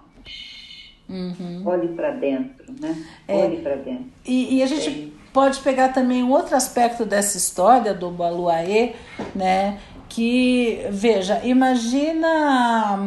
Uhum. 1.09 1.63
Olhe 1.65 1.89
para 1.89 2.11
dentro, 2.11 2.65
né? 2.79 3.05
É, 3.27 3.35
Olhe 3.35 3.57
para 3.57 3.75
dentro. 3.75 4.05
E, 4.25 4.57
e 4.57 4.63
a 4.63 4.65
gente 4.65 5.11
é. 5.11 5.24
Pode 5.35 5.59
pegar 5.59 5.89
também 5.89 6.23
outro 6.23 6.55
aspecto 6.55 7.05
dessa 7.05 7.37
história 7.37 7.93
do 7.93 8.09
Baluaê, 8.09 8.93
né? 9.35 9.81
Que, 10.07 10.87
veja, 10.89 11.41
imagina 11.43 12.97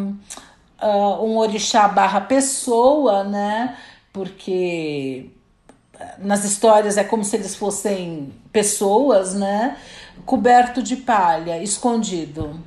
uh, 0.83 1.24
um 1.24 1.39
orixá 1.39 1.89
barra 1.89 2.20
pessoa, 2.20 3.24
né? 3.24 3.79
Porque 4.12 5.31
nas 6.18 6.45
histórias 6.45 6.99
é 6.99 7.03
como 7.03 7.24
se 7.24 7.35
eles 7.35 7.57
fossem 7.57 8.31
pessoas, 8.53 9.33
né? 9.33 9.79
Coberto 10.26 10.83
de 10.83 10.97
palha, 10.97 11.62
escondido. 11.62 12.61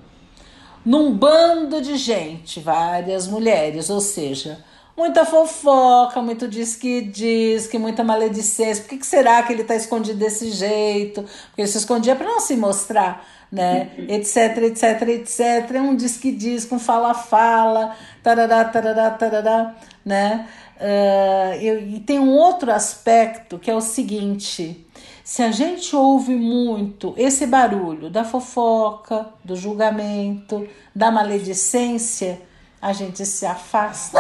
Num 0.84 1.14
bando 1.14 1.80
de 1.80 1.98
gente, 1.98 2.60
várias 2.60 3.28
mulheres, 3.28 3.92
ou 3.92 4.02
seja, 4.02 4.58
muita 4.96 5.26
fofoca, 5.26 6.22
muito 6.22 6.48
diz 6.48 6.76
que 6.76 7.02
diz, 7.02 7.68
que 7.68 7.78
muita 7.78 8.04
maledicência. 8.04 8.84
Por 8.84 8.90
que, 8.90 8.98
que 8.98 9.06
será 9.06 9.42
que 9.44 9.54
ele 9.54 9.62
está 9.62 9.76
escondido 9.76 10.18
desse 10.18 10.52
jeito? 10.52 11.24
Porque 11.48 11.62
ele 11.62 11.68
se 11.68 11.78
escondia 11.78 12.16
para 12.16 12.28
não 12.28 12.40
se 12.40 12.56
mostrar, 12.56 13.26
né? 13.52 13.92
etc, 14.10 14.58
etc, 14.64 15.02
etc. 15.10 15.82
Um 15.82 15.96
diz 15.96 16.18
que 16.18 16.32
diz, 16.32 16.66
com 16.66 16.80
fala-fala, 16.80 17.96
tarará, 18.22 18.66
tarará, 18.66 19.10
tarará, 19.12 19.76
né? 20.06 20.48
Uh, 20.82 21.62
e 21.62 22.00
tem 22.00 22.18
um 22.18 22.32
outro 22.32 22.72
aspecto 22.72 23.60
que 23.60 23.70
é 23.70 23.76
o 23.76 23.82
seguinte: 23.82 24.88
se 25.24 25.44
a 25.44 25.52
gente 25.52 25.96
ouve 25.96 26.36
muito 26.36 27.14
esse 27.16 27.46
barulho 27.46 28.10
da 28.10 28.24
fofoca, 28.24 29.28
do 29.46 29.56
julgamento, 29.56 30.68
da 30.96 31.12
maledicência, 31.12 32.42
a 32.82 32.94
gente 32.94 33.26
se 33.26 33.46
afasta 33.46 34.20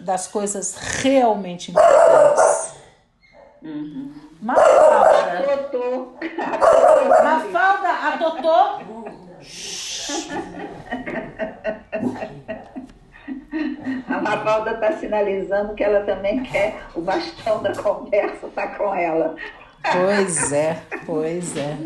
das 0.00 0.26
coisas 0.26 0.74
realmente 1.02 1.70
importantes. 1.70 2.74
Uhum. 3.62 4.14
Mafalda. 4.40 5.44
Mafalda, 7.22 7.88
a 7.88 8.18
Totô. 8.18 8.80
A 14.08 14.20
Mafalda 14.20 14.72
está 14.72 14.92
sinalizando 14.98 15.74
que 15.74 15.84
ela 15.84 16.04
também 16.04 16.42
quer 16.42 16.82
o 16.94 17.00
bastão 17.00 17.62
da 17.62 17.74
conversa, 17.74 18.48
tá 18.54 18.68
com 18.68 18.94
ela. 18.94 19.36
Pois 19.92 20.52
é, 20.52 20.82
pois 21.06 21.56
é. 21.56 21.76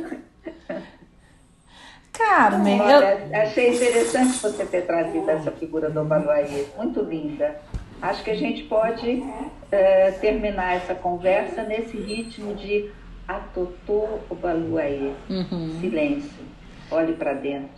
Carmen, 2.19 2.81
Olha, 2.81 3.29
eu... 3.31 3.41
achei 3.43 3.77
interessante 3.77 4.39
você 4.41 4.65
ter 4.67 4.83
trazido 4.83 5.31
essa 5.31 5.53
figura 5.53 5.89
do 5.89 6.03
Baluaí, 6.05 6.67
muito 6.77 7.01
linda. 7.01 7.61
Acho 8.03 8.25
que 8.25 8.31
a 8.31 8.35
gente 8.35 8.65
pode 8.65 9.23
é, 9.71 10.11
terminar 10.13 10.77
essa 10.77 10.95
conversa 10.95 11.63
nesse 11.63 11.97
ritmo 11.97 12.55
de 12.55 12.91
Atotô 13.27 14.21
Obaluaê, 14.29 15.13
uhum. 15.31 15.79
silêncio, 15.81 16.45
olhe 16.91 17.13
para 17.13 17.35
dentro, 17.35 17.69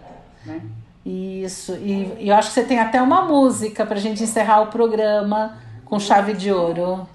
né? 0.46 0.62
Isso, 1.04 1.74
e, 1.74 2.12
e 2.18 2.28
eu 2.28 2.34
acho 2.34 2.48
que 2.48 2.54
você 2.54 2.64
tem 2.64 2.78
até 2.78 3.00
uma 3.00 3.22
música 3.22 3.84
para 3.84 3.96
a 3.96 4.00
gente 4.00 4.22
encerrar 4.22 4.62
o 4.62 4.66
programa 4.66 5.58
com 5.84 5.98
chave 5.98 6.34
de 6.34 6.52
ouro. 6.52 7.08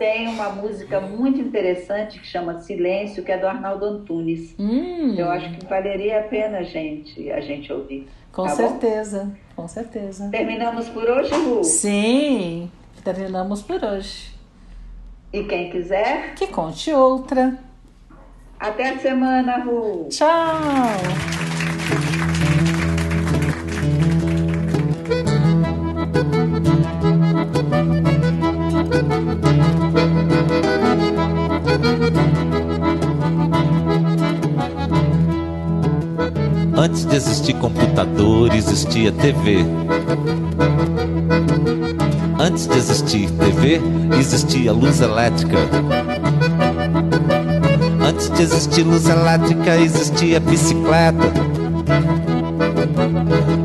Tem 0.00 0.28
uma 0.28 0.48
música 0.48 0.98
muito 0.98 1.38
interessante 1.38 2.18
que 2.18 2.26
chama 2.26 2.58
Silêncio, 2.60 3.22
que 3.22 3.30
é 3.30 3.36
do 3.36 3.46
Arnaldo 3.46 3.84
Antunes. 3.84 4.54
Hum. 4.58 5.14
Eu 5.14 5.28
acho 5.28 5.50
que 5.52 5.66
valeria 5.66 6.20
a 6.20 6.22
pena 6.22 6.60
a 6.60 6.62
gente, 6.62 7.30
a 7.30 7.38
gente 7.42 7.70
ouvir. 7.70 8.08
Com 8.32 8.44
tá 8.44 8.48
certeza, 8.48 9.24
bom? 9.24 9.62
com 9.62 9.68
certeza. 9.68 10.30
Terminamos 10.30 10.88
por 10.88 11.04
hoje, 11.04 11.36
Lu? 11.36 11.62
Sim, 11.62 12.70
terminamos 13.04 13.60
por 13.60 13.84
hoje. 13.84 14.34
E 15.34 15.44
quem 15.44 15.68
quiser? 15.68 16.34
Que 16.34 16.46
conte 16.46 16.90
outra. 16.94 17.58
Até 18.58 18.88
a 18.88 18.98
semana, 18.98 19.58
Ru. 19.58 20.08
Tchau. 20.08 21.39
Existir 37.20 37.54
computador, 37.56 38.50
existia 38.54 39.12
TV. 39.12 39.58
Antes 42.38 42.66
de 42.66 42.78
existir 42.78 43.30
TV, 43.32 43.78
existia 44.18 44.72
luz 44.72 45.02
elétrica. 45.02 45.58
Antes 48.02 48.30
de 48.30 48.42
existir 48.42 48.86
luz 48.86 49.06
elétrica, 49.06 49.76
existia 49.76 50.40
bicicleta. 50.40 51.30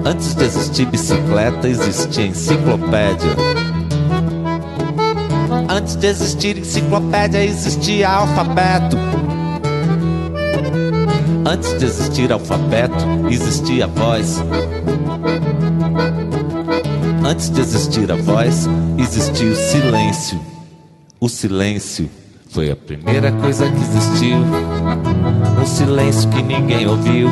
Antes 0.03 0.35
de 0.35 0.45
existir 0.45 0.87
bicicleta, 0.87 1.69
existia 1.69 2.25
enciclopédia. 2.25 3.35
Antes 5.69 5.95
de 5.95 6.07
existir 6.09 6.57
enciclopédia, 6.57 7.41
existia 7.41 8.17
alfabeto. 8.17 8.97
Antes 11.47 11.77
de 11.77 11.85
existir 11.85 12.31
alfabeto, 12.31 13.05
existia 13.29 13.85
voz. 13.85 14.43
Antes 17.23 17.51
de 17.51 17.61
existir 17.61 18.11
a 18.11 18.15
voz, 18.15 18.67
existia 18.97 19.51
o 19.51 19.55
silêncio. 19.55 20.41
O 21.19 21.29
silêncio 21.29 22.09
foi 22.49 22.71
a 22.71 22.75
primeira 22.75 23.31
coisa 23.31 23.69
que 23.69 23.77
existiu. 23.79 24.37
Um 25.61 25.65
silêncio 25.67 26.27
que 26.31 26.41
ninguém 26.41 26.87
ouviu. 26.87 27.29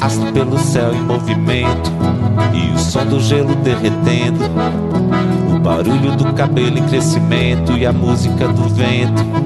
Astro 0.00 0.32
pelo 0.32 0.58
céu 0.58 0.92
em 0.92 1.00
movimento 1.00 1.92
e 2.52 2.74
o 2.74 2.78
som 2.78 3.06
do 3.06 3.20
gelo 3.20 3.54
derretendo. 3.54 4.44
O 5.54 5.60
barulho 5.60 6.16
do 6.16 6.32
cabelo 6.32 6.76
em 6.76 6.88
crescimento 6.88 7.76
e 7.78 7.86
a 7.86 7.92
música 7.92 8.48
do 8.48 8.68
vento 8.68 9.38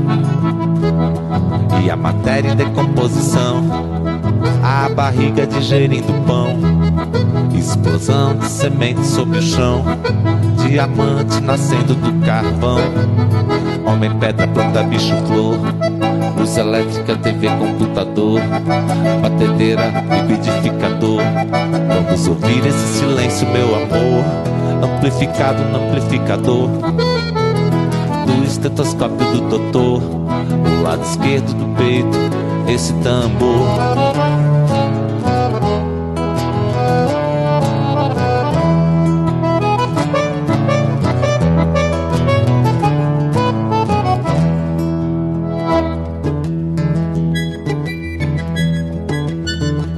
e 1.84 1.90
a 1.90 1.96
matéria 1.96 2.52
em 2.52 2.56
decomposição, 2.56 3.64
a 4.62 4.88
barriga 4.88 5.46
digerindo 5.46 6.12
pão, 6.26 6.58
explosão 7.56 8.36
de 8.36 8.46
sementes 8.46 9.06
sobre 9.08 9.38
o 9.38 9.42
chão, 9.42 9.84
diamante 10.66 11.40
nascendo 11.40 11.94
do 11.94 12.24
carvão, 12.24 12.78
homem, 13.84 14.10
pedra, 14.18 14.46
planta, 14.48 14.82
bicho, 14.84 15.14
flor. 15.26 15.58
Luz 16.36 16.56
elétrica, 16.56 17.16
TV, 17.16 17.48
computador, 17.50 18.40
batedeira, 19.20 19.92
liquidificador. 20.10 21.20
Vamos 21.88 22.26
ouvir 22.26 22.66
esse 22.66 22.98
silêncio, 22.98 23.46
meu 23.48 23.74
amor, 23.74 24.24
amplificado 24.82 25.62
no 25.64 25.88
amplificador 25.88 26.68
do 28.26 28.44
estetoscópio 28.44 29.26
do 29.32 29.48
doutor, 29.48 30.00
do 30.00 30.82
lado 30.82 31.02
esquerdo 31.02 31.54
do 31.54 31.76
peito, 31.76 32.18
esse 32.68 32.92
tambor. 32.94 33.66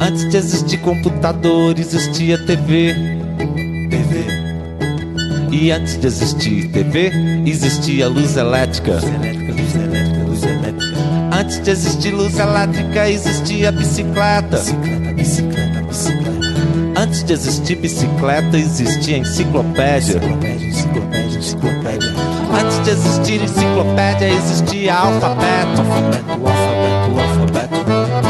Antes 0.01 0.29
de 0.29 0.37
existir 0.37 0.79
computador, 0.79 1.79
existia 1.79 2.39
TV 2.47 3.24
e 5.55 5.71
antes 5.71 5.97
de 5.97 6.09
existir 6.09 6.69
TV, 6.73 7.13
existia 7.47 8.09
luz 8.09 8.37
elétrica. 8.37 8.99
Antes 11.33 11.61
de 11.61 11.71
existir 11.71 12.13
luz 12.13 12.39
elétrica, 12.41 13.09
existia 13.09 13.71
bicicleta. 13.71 14.61
Antes 16.97 17.23
de 17.23 17.33
existir 17.35 17.77
bicicleta, 17.77 18.59
existia 18.59 19.19
enciclopédia. 19.19 20.21
Antes 22.61 22.85
de 22.85 22.91
existir 22.91 23.41
enciclopédia, 23.41 24.29
existia 24.35 24.95
alfabeto. 24.95 25.83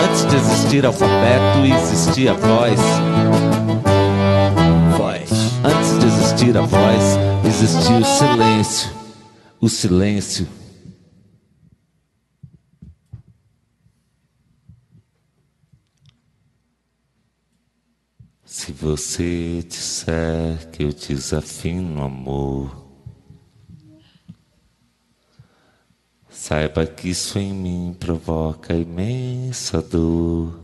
Antes 0.04 0.24
de 0.26 0.36
existir 0.36 0.84
alfabeto, 0.84 1.64
existia 1.64 2.34
voz. 2.34 3.73
Existir 6.44 6.58
a 6.58 6.66
voz, 6.66 7.02
existia 7.46 7.96
o 7.96 8.04
silêncio. 8.04 8.90
O 9.60 9.68
silêncio. 9.68 10.48
Se 18.44 18.72
você 18.72 19.64
disser 19.66 20.70
que 20.70 20.82
eu 20.82 20.92
desafino 20.92 22.04
amor, 22.04 22.92
saiba 26.28 26.86
que 26.86 27.08
isso 27.08 27.38
em 27.38 27.54
mim 27.54 27.96
provoca 27.98 28.74
imensa 28.74 29.80
dor. 29.80 30.63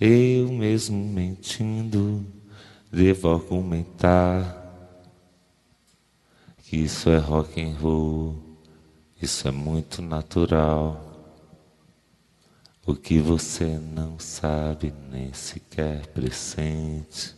eu 0.00 0.50
mesmo 0.50 0.96
mentindo 0.96 2.26
devo 2.90 3.28
argumentar 3.34 4.56
que 6.64 6.78
isso 6.78 7.10
é 7.10 7.18
rock 7.18 7.60
and 7.60 7.76
roll, 7.78 8.36
isso 9.20 9.46
é 9.46 9.50
muito 9.50 10.00
natural. 10.00 11.06
O 12.86 12.94
que 12.94 13.18
você 13.18 13.78
não 13.78 14.18
sabe 14.18 14.94
nem 15.10 15.34
sequer 15.34 16.06
pressente 16.06 17.36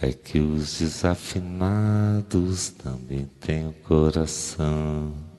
é 0.00 0.12
que 0.12 0.38
os 0.38 0.78
desafinados 0.78 2.68
também 2.70 3.26
têm 3.40 3.66
o 3.66 3.72
coração. 3.72 5.33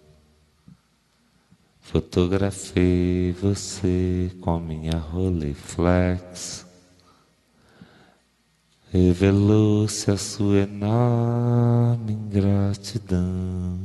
Fotografei 1.86 3.32
você 3.32 4.32
com 4.42 4.60
minha 4.60 4.98
Rolleiflex 4.98 6.66
revelou-se 8.92 10.10
a 10.10 10.18
sua 10.18 10.62
enorme 10.62 12.14
ingratidão. 12.14 13.80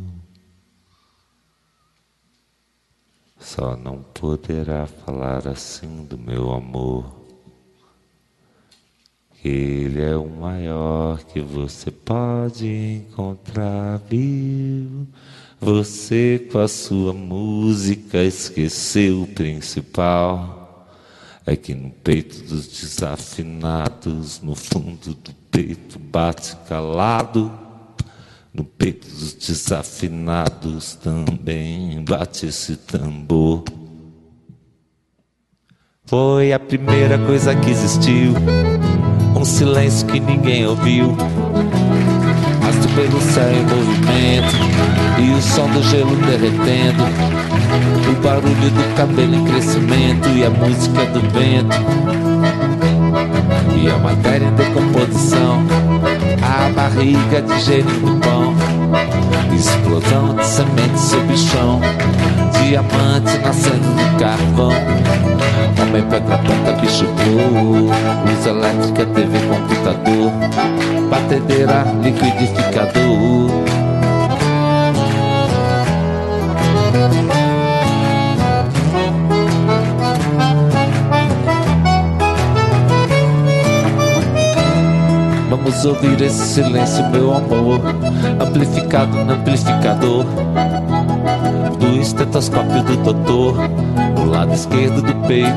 Só 3.39 3.77
não 3.77 4.03
poderá 4.03 4.87
falar 4.87 5.47
assim 5.47 6.05
do 6.07 6.17
meu 6.17 6.51
amor, 6.53 7.05
ele 9.45 10.01
é 10.01 10.17
o 10.17 10.27
maior 10.27 11.19
que 11.25 11.41
você 11.41 11.91
pode 11.91 12.67
encontrar, 12.67 13.99
viu? 14.09 15.07
Você 15.61 16.49
com 16.51 16.59
a 16.59 16.67
sua 16.67 17.13
música 17.13 18.23
esqueceu 18.23 19.23
o 19.23 19.27
principal 19.27 20.61
é 21.45 21.57
que 21.57 21.75
no 21.75 21.91
peito 21.91 22.43
dos 22.45 22.67
desafinados, 22.69 24.41
no 24.41 24.55
fundo 24.55 25.15
do 25.15 25.35
peito 25.51 25.99
bate 25.99 26.57
calado. 26.69 27.53
No 28.55 28.65
peito 28.65 29.09
dos 29.09 29.35
desafinados 29.35 30.95
também 30.95 32.03
bate 32.05 32.47
esse 32.47 32.77
tambor. 32.77 33.65
Foi 36.07 36.53
a 36.53 36.59
primeira 36.59 37.19
coisa 37.19 37.55
que 37.55 37.71
existiu, 37.71 38.33
um 39.39 39.45
silêncio 39.45 40.07
que 40.07 40.19
ninguém 40.19 40.67
ouviu. 40.67 41.17
Pelo 43.01 43.19
céu 43.23 43.51
em 43.51 43.65
movimento 43.65 44.57
e 45.19 45.31
o 45.33 45.41
som 45.41 45.67
do 45.71 45.83
gelo 45.85 46.15
derretendo. 46.17 47.03
O 48.11 48.23
barulho 48.23 48.71
do 48.71 48.95
cabelo 48.95 49.37
em 49.37 49.45
crescimento 49.47 50.29
e 50.29 50.45
a 50.45 50.51
música 50.51 51.07
do 51.07 51.21
vento. 51.31 51.79
E 53.75 53.89
a 53.89 53.97
matéria 53.97 54.45
em 54.45 54.53
decomposição, 54.53 55.65
a 56.43 56.69
barriga 56.75 57.41
digerindo 57.41 58.21
pão. 58.21 58.55
Explosão 59.57 60.37
de 60.37 60.47
semente 60.47 61.01
sob 61.01 61.37
chão, 61.39 61.81
diamante 62.53 63.39
nascendo 63.39 63.79
do 63.79 64.19
carvão. 64.19 64.73
Homem 65.83 66.03
pedra 66.09 66.39
planta, 66.39 66.73
bicho 66.81 67.07
voa, 67.07 67.97
luz 68.27 68.47
elétrica, 68.47 69.07
TV, 69.07 69.39
computador, 69.49 70.31
batedeira, 71.09 71.85
liquidificador. 72.03 73.51
Vamos 85.49 85.85
ouvir 85.85 86.21
esse 86.23 86.47
silêncio, 86.55 87.09
meu 87.11 87.33
amor, 87.35 87.81
amplificado 88.41 89.17
no 89.25 89.33
amplificador. 89.33 90.25
Do 91.79 92.01
estetoscópio 92.01 92.83
do 92.83 92.97
doutor, 92.99 93.57
do 94.21 94.31
lado 94.31 94.53
esquerdo 94.53 95.03
do 95.03 95.15
peito, 95.27 95.49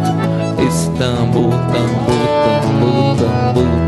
esse 0.68 0.90
tambor, 0.92 1.52
tambor, 1.52 2.14
tambor, 2.62 3.18
tambor, 3.18 3.83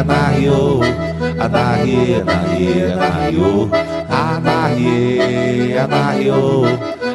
anahiô, 0.00 0.80
anahi, 1.44 1.98
anahi, 2.20 2.68
anahiô. 2.92 3.68
Anahi, 4.10 5.76
anahi, 5.78 6.30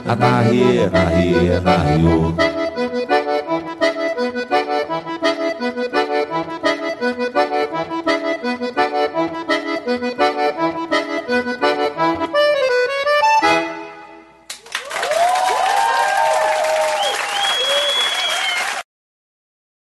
anahi, 0.08 0.64
anahi, 0.86 1.50
anahi, 1.58 2.55